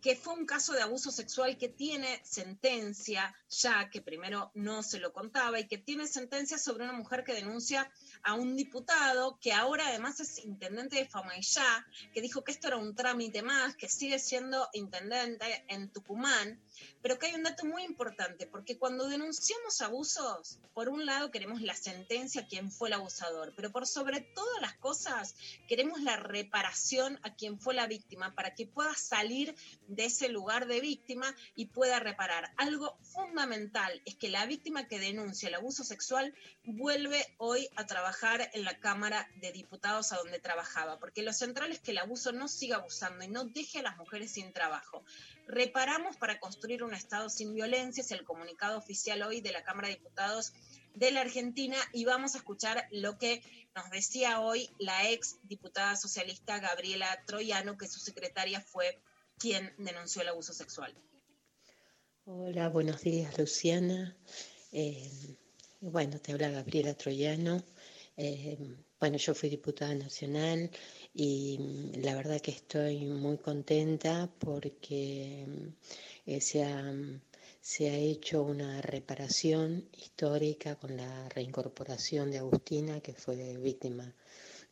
[0.00, 5.00] que fue un caso de abuso sexual que tiene sentencia, ya que primero no se
[5.00, 7.90] lo contaba, y que tiene sentencia sobre una mujer que denuncia
[8.22, 12.76] a un diputado que ahora además es intendente de Famayá, que dijo que esto era
[12.76, 16.60] un trámite más, que sigue siendo intendente en Tucumán,
[17.02, 21.60] pero que hay un dato muy importante, porque cuando denunciamos abusos, por un lado queremos
[21.62, 25.34] la sentencia a quien fue el abusador, pero por sobre todas las cosas
[25.68, 29.54] queremos la reparación a quien fue la víctima para que pueda salir
[29.88, 32.52] de ese lugar de víctima y pueda reparar.
[32.56, 36.34] Algo fundamental es que la víctima que denuncia el abuso sexual
[36.64, 38.05] vuelve hoy a trabajar
[38.52, 42.32] en la Cámara de Diputados a donde trabajaba, porque lo central es que el abuso
[42.32, 45.04] no siga abusando y no deje a las mujeres sin trabajo.
[45.46, 49.88] Reparamos para construir un Estado sin violencia, es el comunicado oficial hoy de la Cámara
[49.88, 50.52] de Diputados
[50.94, 53.42] de la Argentina y vamos a escuchar lo que
[53.74, 59.00] nos decía hoy la ex diputada socialista Gabriela Troyano, que su secretaria fue
[59.36, 60.94] quien denunció el abuso sexual.
[62.24, 64.16] Hola, buenos días, Luciana.
[64.72, 65.36] Eh,
[65.80, 67.62] bueno, te habla Gabriela Troyano.
[68.18, 68.56] Eh,
[68.98, 70.70] bueno, yo fui diputada nacional
[71.14, 76.94] y mm, la verdad que estoy muy contenta porque mm, eh, se, ha,
[77.60, 84.14] se ha hecho una reparación histórica con la reincorporación de Agustina, que fue víctima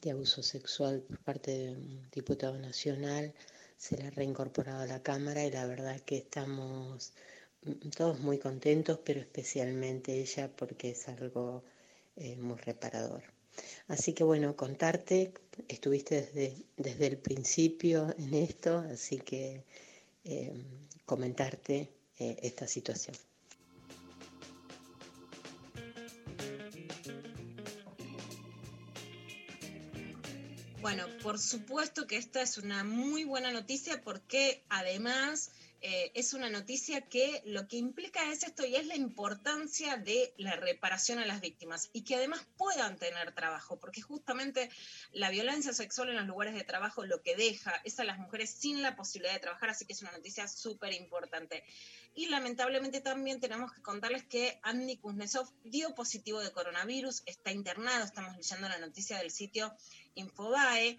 [0.00, 3.34] de abuso sexual por parte de un diputado nacional.
[3.76, 7.12] Se le ha reincorporado a la Cámara y la verdad que estamos
[7.62, 11.62] mm, todos muy contentos, pero especialmente ella porque es algo
[12.16, 13.33] eh, muy reparador.
[13.88, 15.32] Así que bueno, contarte,
[15.68, 19.64] estuviste desde, desde el principio en esto, así que
[20.24, 20.52] eh,
[21.04, 23.16] comentarte eh, esta situación.
[30.80, 35.50] Bueno, por supuesto que esta es una muy buena noticia porque además
[35.86, 40.32] eh, es una noticia que lo que implica es esto y es la importancia de
[40.38, 44.70] la reparación a las víctimas y que además puedan tener trabajo, porque justamente
[45.12, 48.48] la violencia sexual en los lugares de trabajo lo que deja es a las mujeres
[48.48, 51.64] sin la posibilidad de trabajar, así que es una noticia súper importante.
[52.14, 58.06] Y lamentablemente también tenemos que contarles que Andy Kuznetsov dio positivo de coronavirus, está internado,
[58.06, 59.76] estamos leyendo la noticia del sitio
[60.14, 60.98] Infobae,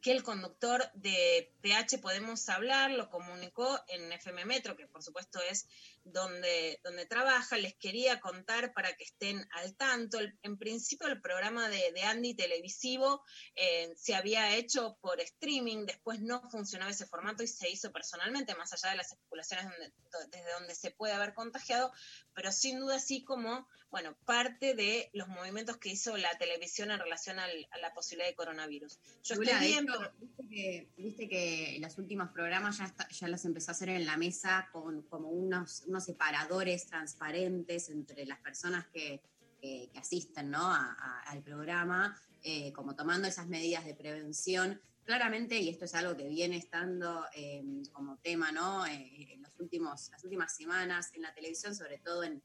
[0.00, 5.40] que el conductor de PH Podemos Hablar lo comunicó en FM Metro, que por supuesto
[5.50, 5.68] es
[6.12, 7.56] donde, donde trabaja.
[7.58, 10.18] Les quería contar para que estén al tanto.
[10.18, 13.22] El- en principio el programa de, de Andy televisivo
[13.54, 18.54] eh, se había hecho por streaming, después no funcionaba ese formato y se hizo personalmente,
[18.54, 19.92] más allá de las especulaciones donde-
[20.30, 21.92] desde donde se puede haber contagiado,
[22.34, 26.98] pero sin duda sí como, bueno, parte de los movimientos que hizo la televisión en
[26.98, 28.98] relación al- a la posibilidad de coronavirus.
[29.22, 33.28] Yo Lula, estoy bien, pero- viste que, viste que los últimos programas ya, está- ya
[33.28, 38.38] los empezó a hacer en la mesa con como unos, unos separadores transparentes entre las
[38.40, 39.22] personas que,
[39.60, 40.72] que- que asisten ¿no?
[40.72, 44.80] al programa, eh, como tomando esas medidas de prevención.
[45.04, 48.86] Claramente, y esto es algo que viene estando eh, como tema ¿no?
[48.86, 52.42] Eh, en los últimos, las últimas semanas en la televisión, sobre todo en,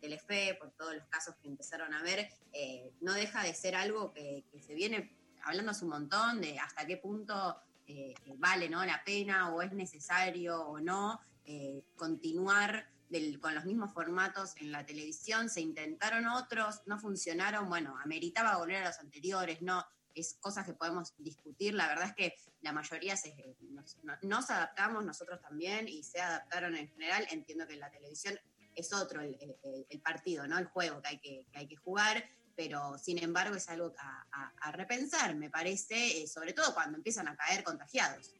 [0.00, 4.12] Telefe, por todos los casos que empezaron a ver, eh, no deja de ser algo
[4.12, 7.60] que, se viene hablando hace un montón de hasta qué punto
[8.36, 8.84] vale ¿no?
[8.86, 12.88] la pena o es necesario o no eh, continuar
[13.40, 15.50] con los mismos formatos en la televisión.
[15.50, 19.84] Se intentaron otros, no funcionaron, bueno, ameritaba volver a los anteriores, no.
[20.14, 21.74] Es cosas que podemos discutir.
[21.74, 26.20] La verdad es que la mayoría se- nos, no- nos adaptamos, nosotros también, y se
[26.20, 27.26] adaptaron en general.
[27.30, 28.38] Entiendo que en la televisión
[28.74, 30.58] es otro el, partido, ¿no?
[30.58, 32.24] El juego que hay que, hay que jugar,
[32.56, 37.36] pero sin embargo es algo a, repensar, me parece, eh, sobre todo cuando empiezan a
[37.36, 38.34] caer contagiados.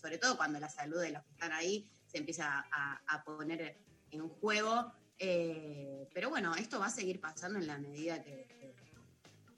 [0.00, 3.76] Sobre todo cuando la salud de los que están ahí se empieza a, poner
[4.10, 4.92] en juego.
[5.18, 8.46] eh, pero bueno, esto va a seguir pasando en la medida que,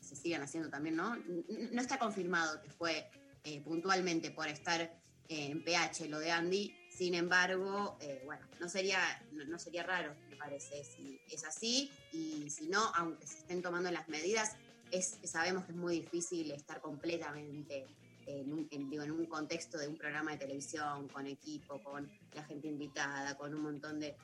[0.01, 1.17] se sigan haciendo también, ¿no?
[1.17, 3.11] No está confirmado que fue
[3.45, 4.91] eh, puntualmente por estar eh,
[5.29, 8.99] en PH lo de Andy, sin embargo, bueno, no sería,
[9.33, 13.91] no sería raro, me parece, si es así, y si no, aunque se estén tomando
[13.91, 14.57] las medidas,
[14.91, 17.87] es, sabemos que es muy difícil estar completamente
[18.29, 22.45] en un, digo, en un contexto de un programa de televisión, con equipo, con la
[22.45, 24.15] gente invitada, con un montón de...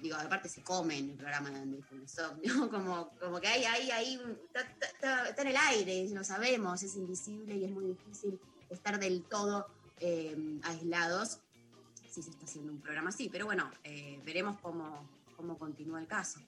[0.00, 1.82] Digo, aparte se come en el programa de Andy
[2.46, 2.70] ¿no?
[2.70, 4.20] Como, como que hay ahí, ahí,
[4.54, 8.38] está, en el aire, lo sabemos, es invisible y es muy difícil
[8.68, 9.66] estar del todo
[9.98, 11.40] eh, aislados
[12.08, 13.28] si se está haciendo un programa así.
[13.30, 16.40] Pero bueno, eh, veremos cómo, cómo continúa el caso.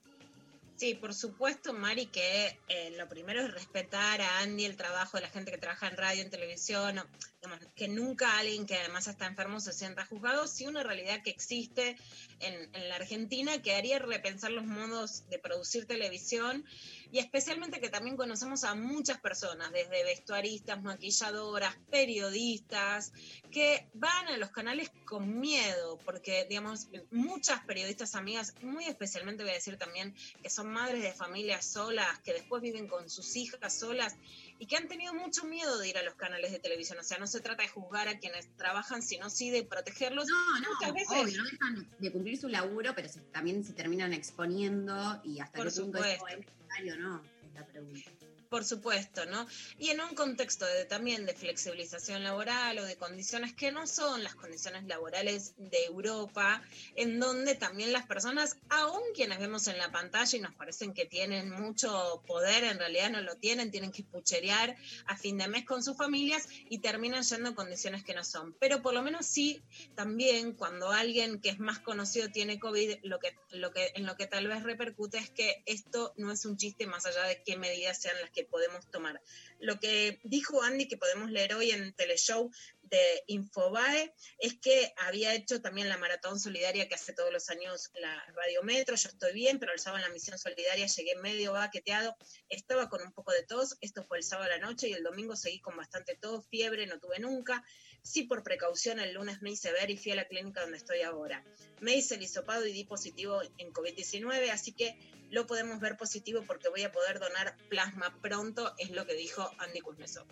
[0.82, 5.20] Sí, por supuesto, Mari, que eh, lo primero es respetar a Andy el trabajo de
[5.20, 7.06] la gente que trabaja en radio, en televisión, o,
[7.40, 11.30] digamos, que nunca alguien que además está enfermo se sienta juzgado, sí una realidad que
[11.30, 11.96] existe
[12.40, 16.64] en, en la Argentina que haría repensar los modos de producir televisión
[17.12, 23.12] y especialmente que también conocemos a muchas personas, desde vestuaristas, maquilladoras, periodistas,
[23.50, 29.52] que van a los canales con miedo, porque, digamos, muchas periodistas amigas, muy especialmente voy
[29.52, 33.78] a decir también que son madres de familias solas, que después viven con sus hijas
[33.78, 34.16] solas
[34.58, 36.98] y que han tenido mucho miedo de ir a los canales de televisión.
[36.98, 40.28] O sea, no se trata de juzgar a quienes trabajan, sino sí de protegerlos.
[40.28, 44.14] No, no, Muchas veces, obvio, no dejan de cumplir su laburo, pero también se terminan
[44.14, 46.42] exponiendo y hasta Por qué punto esto supuesto.
[46.42, 47.22] es necesario o no,
[47.54, 48.21] la pregunta.
[48.52, 49.46] Por supuesto, ¿no?
[49.78, 54.22] Y en un contexto de, también de flexibilización laboral o de condiciones que no son
[54.22, 56.60] las condiciones laborales de Europa,
[56.94, 61.06] en donde también las personas, aún quienes vemos en la pantalla y nos parecen que
[61.06, 64.76] tienen mucho poder, en realidad no lo tienen, tienen que pucherear
[65.06, 68.52] a fin de mes con sus familias y terminan yendo en condiciones que no son.
[68.60, 69.62] Pero por lo menos sí,
[69.94, 74.14] también cuando alguien que es más conocido tiene COVID, lo que, lo que, en lo
[74.16, 77.56] que tal vez repercute es que esto no es un chiste más allá de qué
[77.56, 79.20] medidas sean las que podemos tomar.
[79.58, 82.50] Lo que dijo Andy que podemos leer hoy en Teleshow
[82.82, 87.90] de Infobae es que había hecho también la maratón solidaria que hace todos los años
[87.94, 88.96] la Radio Metro.
[88.96, 92.16] Yo estoy bien, pero el sábado en la misión solidaria llegué medio baqueteado,
[92.48, 93.78] estaba con un poco de tos.
[93.80, 96.86] Esto fue el sábado a la noche y el domingo seguí con bastante tos, fiebre,
[96.86, 97.64] no tuve nunca.
[98.02, 101.02] Sí, por precaución, el lunes me hice ver y fui a la clínica donde estoy
[101.02, 101.44] ahora.
[101.80, 104.98] Me hice el hisopado y di positivo en COVID-19, así que
[105.30, 109.48] lo podemos ver positivo porque voy a poder donar plasma pronto, es lo que dijo
[109.58, 110.26] Andy Kuznetsov.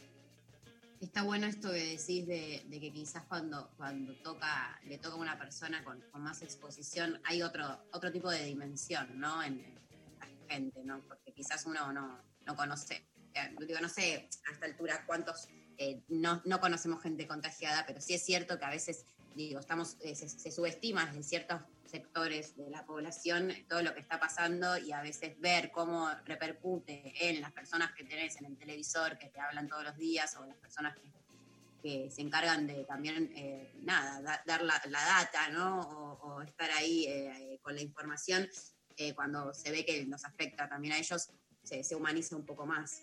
[1.01, 5.39] Está bueno esto que decís de, que quizás cuando, cuando toca, le toca a una
[5.39, 9.43] persona con, más exposición, hay otro, otro tipo de dimensión, ¿no?
[9.43, 11.01] En, en la gente, ¿no?
[11.09, 15.49] Porque quizás uno no, no conoce, eh, digo, no sé a esta altura cuántos
[16.09, 19.05] no, no conocemos gente contagiada, pero sí es cierto que a veces,
[19.35, 24.21] digo, estamos, eh, se, subestima desde ciertos sectores de la población todo lo que está
[24.21, 29.19] pasando y a veces ver cómo repercute en las personas que tenés en el televisor,
[29.19, 31.11] que te hablan todos los días, o las personas que,
[31.83, 35.81] se encargan de también, eh, nada, da- dar la, data, ¿no?
[35.81, 38.47] O, estar ahí eh, con la información,
[39.15, 41.31] cuando se ve que nos afecta también a ellos,
[41.63, 43.01] se, humaniza un poco más.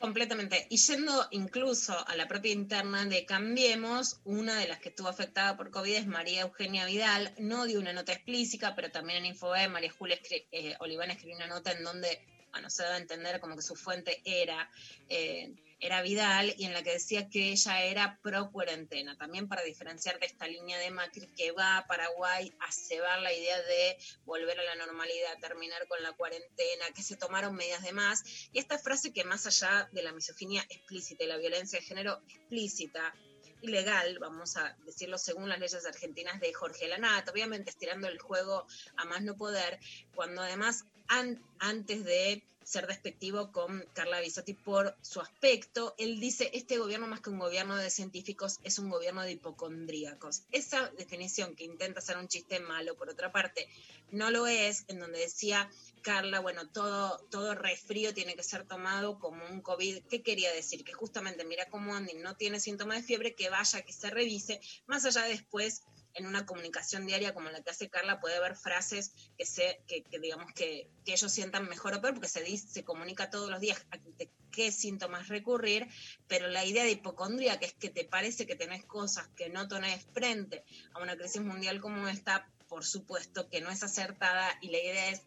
[0.00, 0.66] Completamente.
[0.70, 5.58] Y yendo incluso a la propia interna de Cambiemos, una de las que estuvo afectada
[5.58, 7.34] por COVID es María Eugenia Vidal.
[7.36, 10.18] No dio una nota explícita, pero también en Infobae María Julia
[10.52, 14.22] eh, Oliván escribió una nota en donde, bueno, se a entender como que su fuente
[14.24, 14.70] era,
[15.10, 19.62] eh, era Vidal y en la que decía que ella era pro cuarentena, también para
[19.62, 23.96] diferenciar de esta línea de Macri que va a Paraguay a cebar la idea de
[24.24, 28.22] volver a la normalidad, terminar con la cuarentena, que se tomaron medidas de más.
[28.52, 32.20] Y esta frase que más allá de la misoginia explícita y la violencia de género
[32.28, 33.14] explícita,
[33.62, 38.66] ilegal, vamos a decirlo según las leyes argentinas de Jorge Lanata, obviamente estirando el juego
[38.96, 39.78] a más no poder,
[40.14, 46.50] cuando además an- antes de ser despectivo con Carla Bisotti por su aspecto, él dice,
[46.54, 50.44] este gobierno más que un gobierno de científicos es un gobierno de hipocondríacos.
[50.52, 53.68] Esa definición que intenta ser un chiste malo, por otra parte,
[54.12, 55.68] no lo es, en donde decía
[56.02, 60.04] Carla, bueno, todo, todo resfrío tiene que ser tomado como un COVID.
[60.08, 60.84] ¿Qué quería decir?
[60.84, 64.60] Que justamente, mira cómo Andy no tiene síntomas de fiebre, que vaya, que se revise,
[64.86, 65.82] más allá de después
[66.14, 70.04] en una comunicación diaria como la que hace Carla puede haber frases que se que,
[70.20, 73.60] digamos que, que ellos sientan mejor o peor porque se dice, se comunica todos los
[73.60, 73.84] días
[74.18, 75.86] de qué síntomas recurrir,
[76.26, 79.68] pero la idea de hipocondría que es que te parece que tenés cosas que no
[79.68, 84.70] tenés frente a una crisis mundial como esta, por supuesto que no es acertada y
[84.70, 85.22] la idea es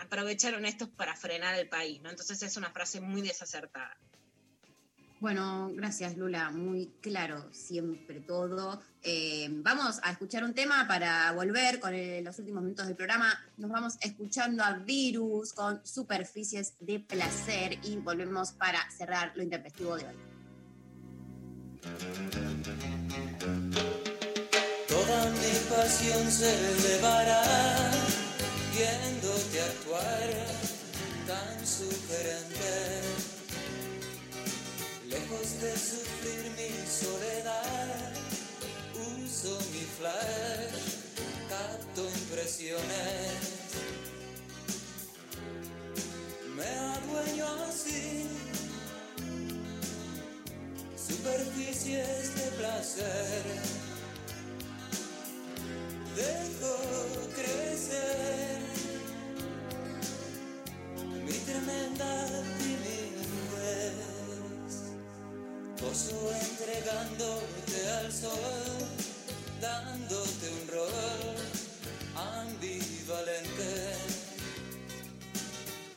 [0.00, 2.10] aprovecharon estos para frenar el país, ¿no?
[2.10, 3.98] Entonces es una frase muy desacertada.
[5.20, 8.80] Bueno, gracias Lula, muy claro siempre todo.
[9.02, 13.36] Eh, vamos a escuchar un tema para volver con el- los últimos minutos del programa.
[13.56, 19.96] Nos vamos escuchando a Virus con superficies de placer y volvemos para cerrar lo intempestivo
[19.96, 20.14] de hoy.
[24.88, 27.42] Toda mi pasión se elevará
[28.72, 30.30] viéndote actuar
[31.26, 33.37] tan sugerente.
[35.30, 38.12] Lejos de sufrir mi soledad,
[38.94, 40.94] uso mi flash,
[41.50, 43.32] capto impresiones.
[46.56, 48.26] Me adueño así,
[50.96, 53.78] superficies de placer
[56.16, 56.74] dejo
[57.34, 58.60] crecer
[61.24, 62.97] mi tremenda timidez.
[65.80, 68.32] Gozo entregándote al sol,
[69.60, 71.36] dándote un rol
[72.16, 73.94] ambivalente.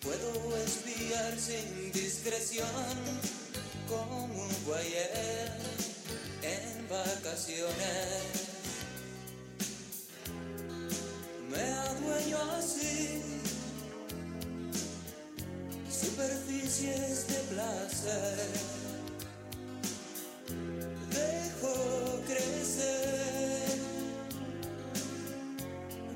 [0.02, 2.68] Puedo espiar sin discreción
[3.90, 5.52] como un guayer
[6.44, 7.72] en vacaciones.
[11.50, 13.22] Me adueño así,
[15.90, 18.81] superficies de placer.
[21.12, 23.80] Dejo crecer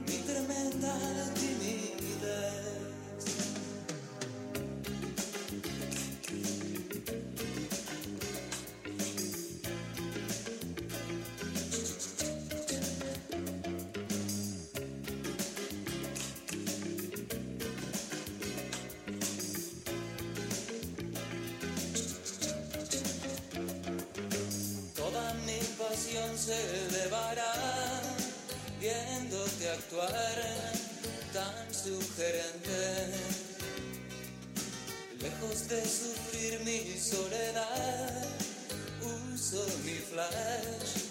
[0.08, 0.96] mi tremenda
[1.36, 2.65] timidez.
[35.76, 38.24] De sufrir mi soledad,
[39.34, 41.04] uso mi flash,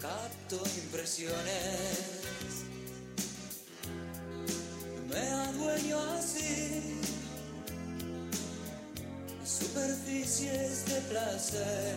[0.00, 2.64] capto impresiones.
[5.10, 6.98] Me adueño así,
[9.44, 11.96] superficies de placer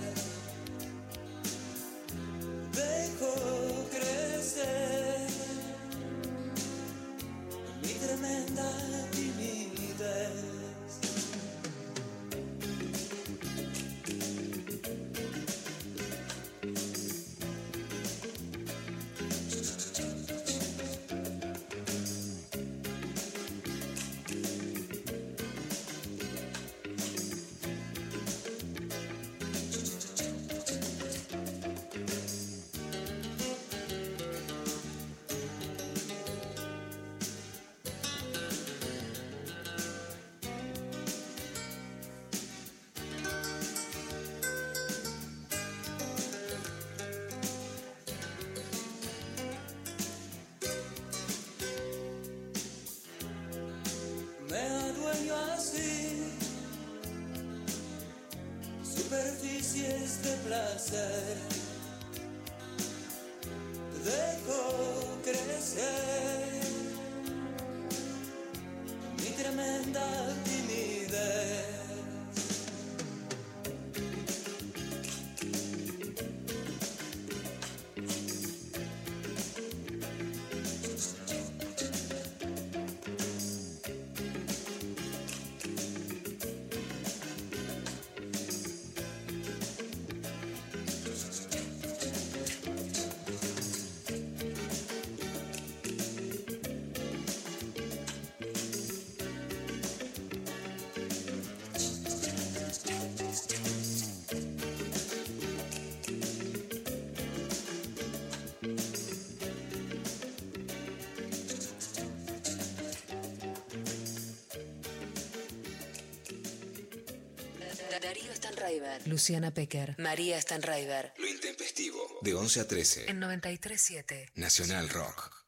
[119.06, 121.14] Luciana Pecker, María Stanraiver.
[121.18, 122.20] Lo intempestivo.
[122.22, 123.10] De 11 a 13.
[123.10, 124.32] En 93.7.
[124.36, 125.46] Nacional Rock.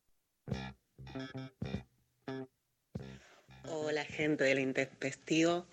[3.66, 5.68] Hola gente del Intempestivo.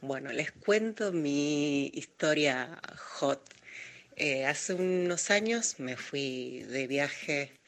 [0.00, 2.80] Bueno, les cuento mi historia
[3.18, 3.42] hot.
[4.16, 7.60] Eh, hace unos años me fui de viaje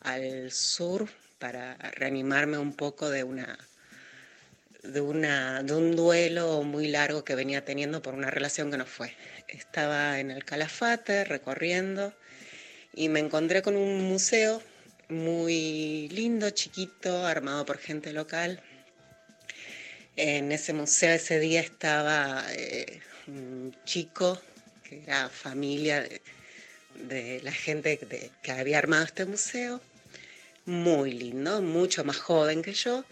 [0.00, 1.08] al sur
[1.38, 3.58] para reanimarme un poco de una
[4.94, 5.00] de,
[5.74, 9.12] un duelo muy largo que venía teniendo por una relación que no fue.
[9.48, 12.14] Estaba en el Calafate recorriendo
[12.94, 14.62] y me encontré con un museo
[15.08, 18.62] muy lindo, chiquito, armado por gente local.
[20.16, 24.40] En ese museo ese día estaba eh, un chico
[24.84, 26.06] que era familia
[26.94, 27.98] de, la gente
[28.42, 29.80] que había armado este museo,
[30.66, 33.04] muy lindo, mucho más joven que yo.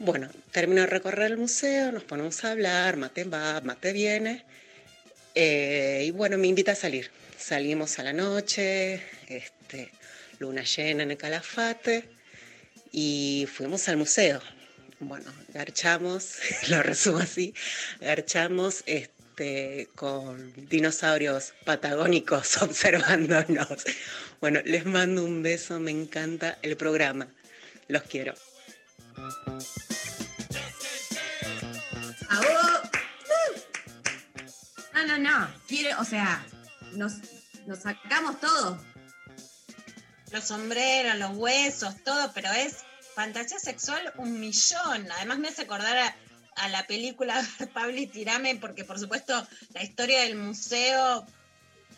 [0.00, 4.44] Bueno, termino de recorrer el museo, nos ponemos a hablar, mate va, mate viene.
[5.34, 7.10] eh, y bueno, me invita a salir.
[7.36, 9.90] Salimos a la noche, este,
[10.38, 12.08] luna llena en el Calafate
[12.92, 14.40] y fuimos al museo.
[15.00, 16.36] Bueno, garchamos,
[16.68, 17.54] lo resumo así,
[18.00, 23.84] garchamos este, con dinosaurios patagónicos observándonos.
[24.40, 27.28] Bueno, les mando un beso, me encanta el programa.
[27.88, 28.34] Los quiero.
[32.28, 32.90] ¡A vos!
[34.94, 35.48] No, no, no.
[35.66, 36.44] Quiere, o sea,
[36.92, 37.14] nos,
[37.66, 38.78] nos sacamos todo.
[40.30, 42.78] Los sombreros, los huesos, todo, pero es
[43.14, 45.10] fantasía sexual un millón.
[45.12, 46.16] Además me hace acordar a,
[46.56, 47.42] a la película
[47.74, 51.26] Pablo y Tirame, porque por supuesto la historia del museo,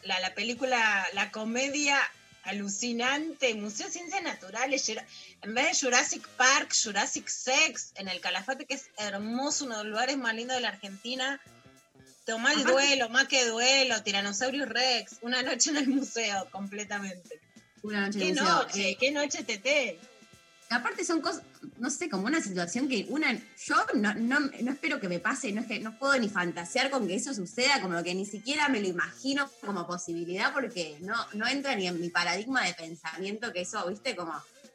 [0.02, 1.98] la, la película, la comedia
[2.44, 8.64] alucinante, Museo de Ciencias Naturales, en vez de Jurassic Park, Jurassic Sex, en el Calafate,
[8.64, 11.40] que es hermoso, uno de los lugares más lindos de la Argentina.
[12.26, 17.40] Toma el duelo, más que duelo, Tyrannosaurus Rex, una noche en el museo, completamente.
[17.82, 18.62] Una noche ¿Qué en el museo.
[18.62, 18.90] noche?
[18.90, 19.98] Eh, ¿Qué noche Tete?
[20.70, 21.42] Aparte son cosas,
[21.78, 25.51] no sé, como una situación que una, yo no, no, no espero que me pase,
[25.51, 28.68] no es que no puedo ni fantasear con que eso suceda, como que ni siquiera
[28.68, 33.52] me lo imagino como posibilidad porque no, no entra ni en mi paradigma de pensamiento
[33.52, 34.32] que eso, viste, como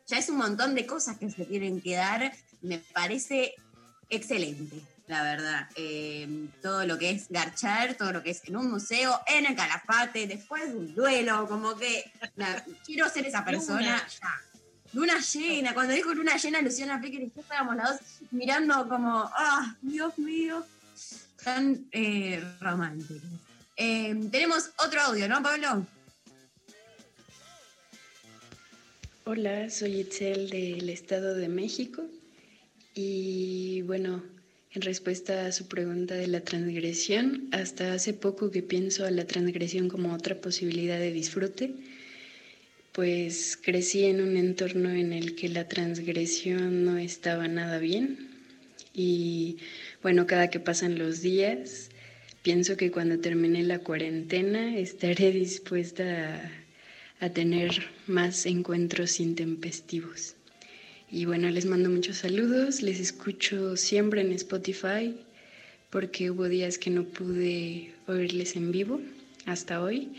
[0.08, 3.56] ya es un montón de cosas que se tienen que dar, me parece
[4.10, 5.70] excelente, la verdad.
[5.78, 9.56] Eh, todo lo que es garchar, todo lo que es en un museo, en el
[9.56, 14.42] calafate, después de un duelo, como que na- quiero ser esa persona ya.
[14.96, 18.00] Luna llena, cuando dijo luna llena, Luciana Pecker y yo estábamos las dos
[18.32, 20.66] mirando como, ah, Dios mío,
[21.44, 23.18] tan eh, románticos.
[23.76, 25.86] Eh, tenemos otro audio, ¿no, Pablo?
[29.26, 32.06] Hola, soy Itzel del Estado de México
[32.94, 34.24] y bueno,
[34.72, 39.28] en respuesta a su pregunta de la transgresión, hasta hace poco que pienso a la
[39.28, 41.76] transgresión como otra posibilidad de disfrute,
[42.96, 48.30] pues crecí en un entorno en el que la transgresión no estaba nada bien
[48.94, 49.58] y
[50.02, 51.90] bueno, cada que pasan los días,
[52.42, 56.50] pienso que cuando termine la cuarentena estaré dispuesta
[57.20, 60.36] a tener más encuentros intempestivos.
[61.12, 65.14] Y bueno, les mando muchos saludos, les escucho siempre en Spotify
[65.90, 69.02] porque hubo días que no pude oírles en vivo
[69.46, 70.14] hasta hoy.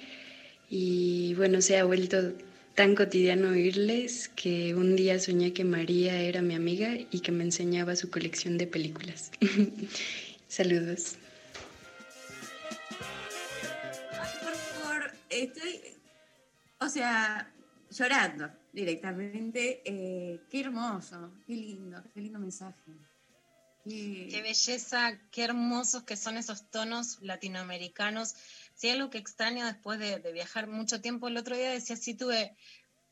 [0.69, 2.35] Y bueno, se ha vuelto
[2.77, 7.43] tan cotidiano oírles que un día soñé que María era mi amiga y que me
[7.45, 9.31] enseñaba su colección de películas.
[10.49, 11.17] Saludos.
[14.43, 15.81] Por favor, estoy,
[16.81, 17.51] o sea,
[17.91, 19.81] llorando directamente.
[19.85, 22.75] Eh, qué hermoso, qué lindo, qué lindo mensaje.
[23.85, 28.35] Qué- Qué belleza, qué hermosos que son esos tonos latinoamericanos.
[28.77, 32.15] Si hay algo que extraño después de, viajar mucho tiempo, el otro día decía, sí
[32.15, 32.55] tuve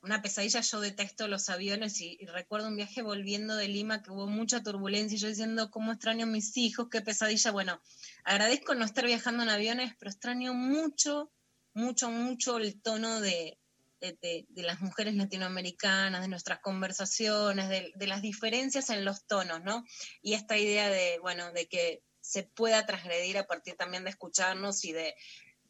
[0.03, 4.27] una pesadilla, yo detesto los aviones y, recuerdo un viaje volviendo de Lima que hubo
[4.27, 7.51] mucha turbulencia y yo diciendo, cómo extraño a mis hijos, qué pesadilla.
[7.51, 7.81] Bueno,
[8.25, 11.33] agradezco no estar viajando en aviones, pero extraño mucho,
[11.73, 13.59] mucho, mucho el tono de,
[14.03, 19.83] de, de- las mujeres latinoamericanas, de nuestras conversaciones, de las diferencias en los tonos, ¿no?
[20.21, 24.85] Y esta idea de, bueno, de que se pueda transgredir a partir también de escucharnos
[24.85, 25.15] y de,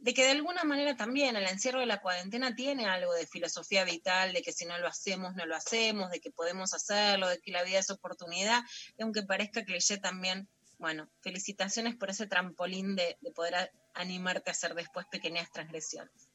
[0.05, 3.85] de que de alguna manera también el encierro de la cuarentena tiene algo de filosofía
[3.85, 7.41] vital, de que si no lo hacemos, no lo hacemos, de que podemos hacerlo, de
[7.41, 8.63] que la vida es oportunidad,
[8.99, 14.53] y aunque parezca cliché también, bueno, felicitaciones por ese trampolín de, de poder animarte a
[14.53, 16.29] hacer después pequeñas transgresiones.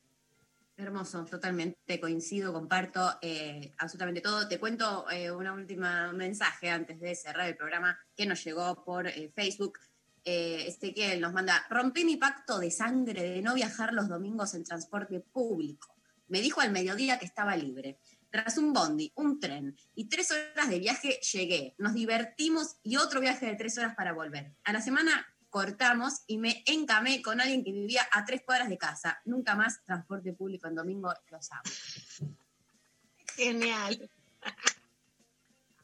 [0.75, 4.47] Hermoso, totalmente coincido, comparto eh, absolutamente todo.
[4.47, 9.05] Te cuento eh, una última mensaje antes de cerrar el programa que nos llegó por
[9.05, 9.77] eh, Facebook.
[10.25, 14.63] Eh, Ezequiel nos manda, rompí mi pacto de sangre de no viajar los domingos en
[14.63, 15.95] transporte público.
[16.27, 17.97] Me dijo al mediodía que estaba libre.
[18.29, 21.73] Tras un bondi, un tren y tres horas de viaje llegué.
[21.79, 24.53] Nos divertimos y otro viaje de tres horas para volver.
[24.63, 28.77] A la semana cortamos y me encamé con alguien que vivía a tres cuadras de
[28.77, 29.19] casa.
[29.25, 31.63] Nunca más transporte público en domingo, los amo.
[33.35, 34.11] Genial.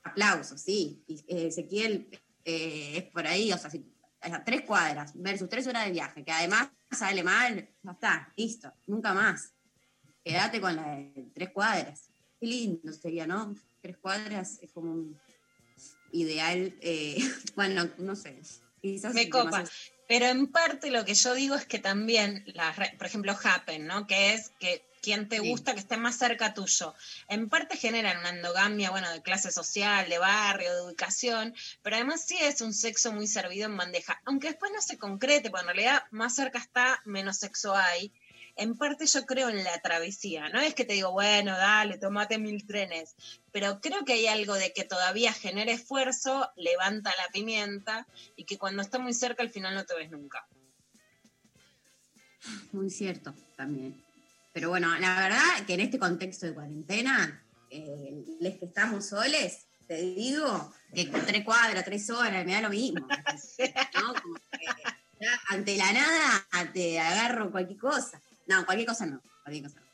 [0.03, 1.03] Aplausos, sí.
[1.07, 2.09] Eh, Ezequiel
[2.43, 3.91] eh, es por ahí, o sea, si-
[4.33, 8.73] a tres cuadras versus tres horas de viaje, que además sale mal, ya está, listo,
[8.87, 9.53] nunca más.
[10.23, 12.09] Quédate con la de tres cuadras.
[12.39, 13.55] Qué lindo sería, ¿no?
[13.81, 15.19] Tres cuadras es como un
[16.11, 17.17] ideal, eh,
[17.55, 18.41] bueno, no sé.
[18.81, 19.63] Quizás Me copa.
[20.07, 24.05] Pero en parte lo que yo digo es que también, las por ejemplo, Happen, ¿no?
[24.05, 25.47] Que es que quien te Sí.
[25.49, 26.95] gusta que esté más cerca tuyo.
[27.27, 31.53] En parte generan una endogamia, bueno, de clase social, de barrio, de ubicación,
[31.83, 35.51] pero además sí es un sexo muy servido en bandeja, aunque después no se concrete,
[35.51, 38.11] porque en realidad más cerca está, menos sexo hay.
[38.57, 42.37] En parte yo creo en la travesía, no es que te digo, bueno, dale, tomate
[42.39, 43.13] mil trenes,
[43.51, 48.57] pero creo que hay algo de que todavía genera esfuerzo, levanta la pimienta y que
[48.57, 50.47] cuando está muy cerca al final no te ves nunca.
[52.71, 54.04] Muy cierto también.
[54.55, 59.65] Pero bueno, la verdad que en este contexto de cuarentena, eh, les que estamos soles,
[59.85, 63.05] te digo que con tres cuadras, tres horas, me da lo mismo.
[63.95, 64.13] ¿no?
[64.13, 64.65] Como que
[65.19, 68.21] ya ante la nada te agarro cualquier cosa.
[68.47, 69.21] No, cualquier cosa no.
[69.43, 69.87] Cualquier cosa no.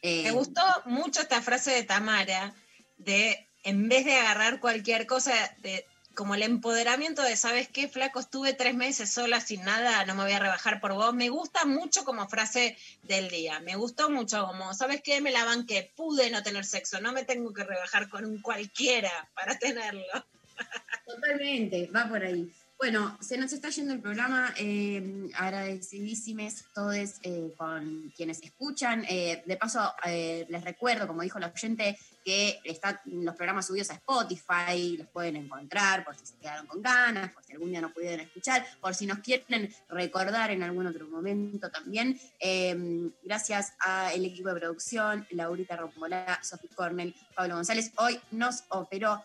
[0.00, 2.54] Eh, Me gustó mucho esta frase de Tamara
[2.96, 5.84] de en vez de agarrar cualquier cosa, de,
[6.16, 8.18] como el empoderamiento de, ¿sabes qué, flaco?
[8.18, 11.14] Estuve tres meses sola sin nada, no me voy a rebajar por vos.
[11.14, 13.60] Me gusta mucho como frase del día.
[13.60, 15.20] Me gustó mucho como, ¿sabes qué?
[15.20, 19.28] Me la banqué, pude no tener sexo, no me tengo que rebajar con un cualquiera
[19.34, 20.02] para tenerlo.
[21.06, 22.50] Totalmente, va por ahí.
[22.78, 24.52] Bueno, se nos está yendo el programa.
[24.58, 25.30] Eh,
[26.74, 29.02] todos eh, con quienes escuchan.
[29.08, 33.90] Eh, de paso, eh, les recuerdo, como dijo la oyente, que están los programas subidos
[33.90, 37.80] a Spotify, los pueden encontrar por si se quedaron con ganas, por si algún día
[37.80, 42.20] no pudieron escuchar, por si nos quieren recordar en algún otro momento también.
[43.22, 47.92] Gracias al equipo de producción, Laurita Rombolá, Sophie Cornell, Pablo González.
[47.96, 49.24] Hoy nos operó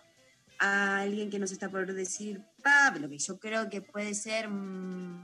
[0.59, 4.47] a alguien que nos está por decir Pablo, que yo creo que puede ser.
[4.47, 5.21] mm,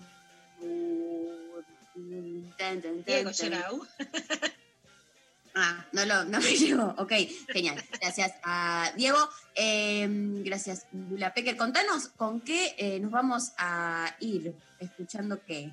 [2.57, 3.53] tan, tan, tan, Diego tan.
[5.59, 6.93] Ah, no, lo, no me llegó.
[6.99, 7.13] Ok,
[7.51, 7.83] genial.
[7.99, 9.17] Gracias a Diego.
[9.55, 10.07] Eh,
[10.45, 11.57] gracias, Lula Pecker.
[11.57, 15.71] Contanos con qué eh, nos vamos a ir escuchando qué.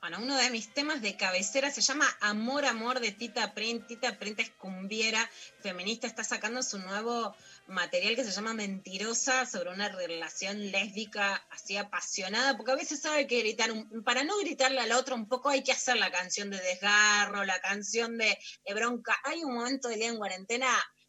[0.00, 3.86] Bueno, uno de mis temas de cabecera se llama Amor, Amor de Tita Print.
[3.86, 5.28] Tita Print es cumbiera,
[5.60, 7.34] feminista, está sacando su nuevo
[7.68, 13.26] material que se llama Mentirosa sobre una relación lésbica así apasionada, porque a veces sabe
[13.26, 16.50] que gritar, un- para no gritarle al otro un poco hay que hacer la canción
[16.50, 19.16] de desgarro, la canción de, de bronca.
[19.24, 20.68] Hay un momento del día en cuarentena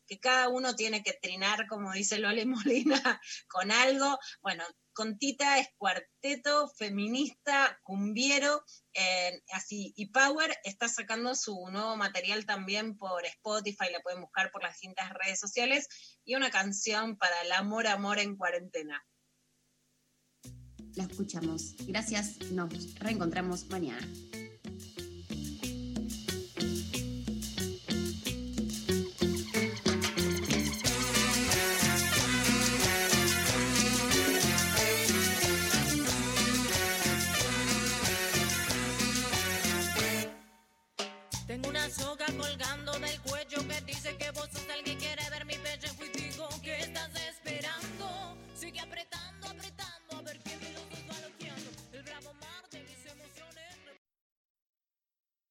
[0.09, 4.17] que cada uno tiene que trinar, como dice Lole Molina, con algo.
[4.41, 8.63] Bueno, con Tita es cuarteto feminista, cumbiero,
[8.93, 14.51] eh, así, y Power está sacando su nuevo material también por Spotify, la pueden buscar
[14.51, 15.87] por las distintas redes sociales,
[16.25, 19.05] y una canción para el amor, amor en cuarentena.
[20.95, 21.75] La escuchamos.
[21.87, 22.41] Gracias.
[22.51, 24.05] Nos reencontramos mañana.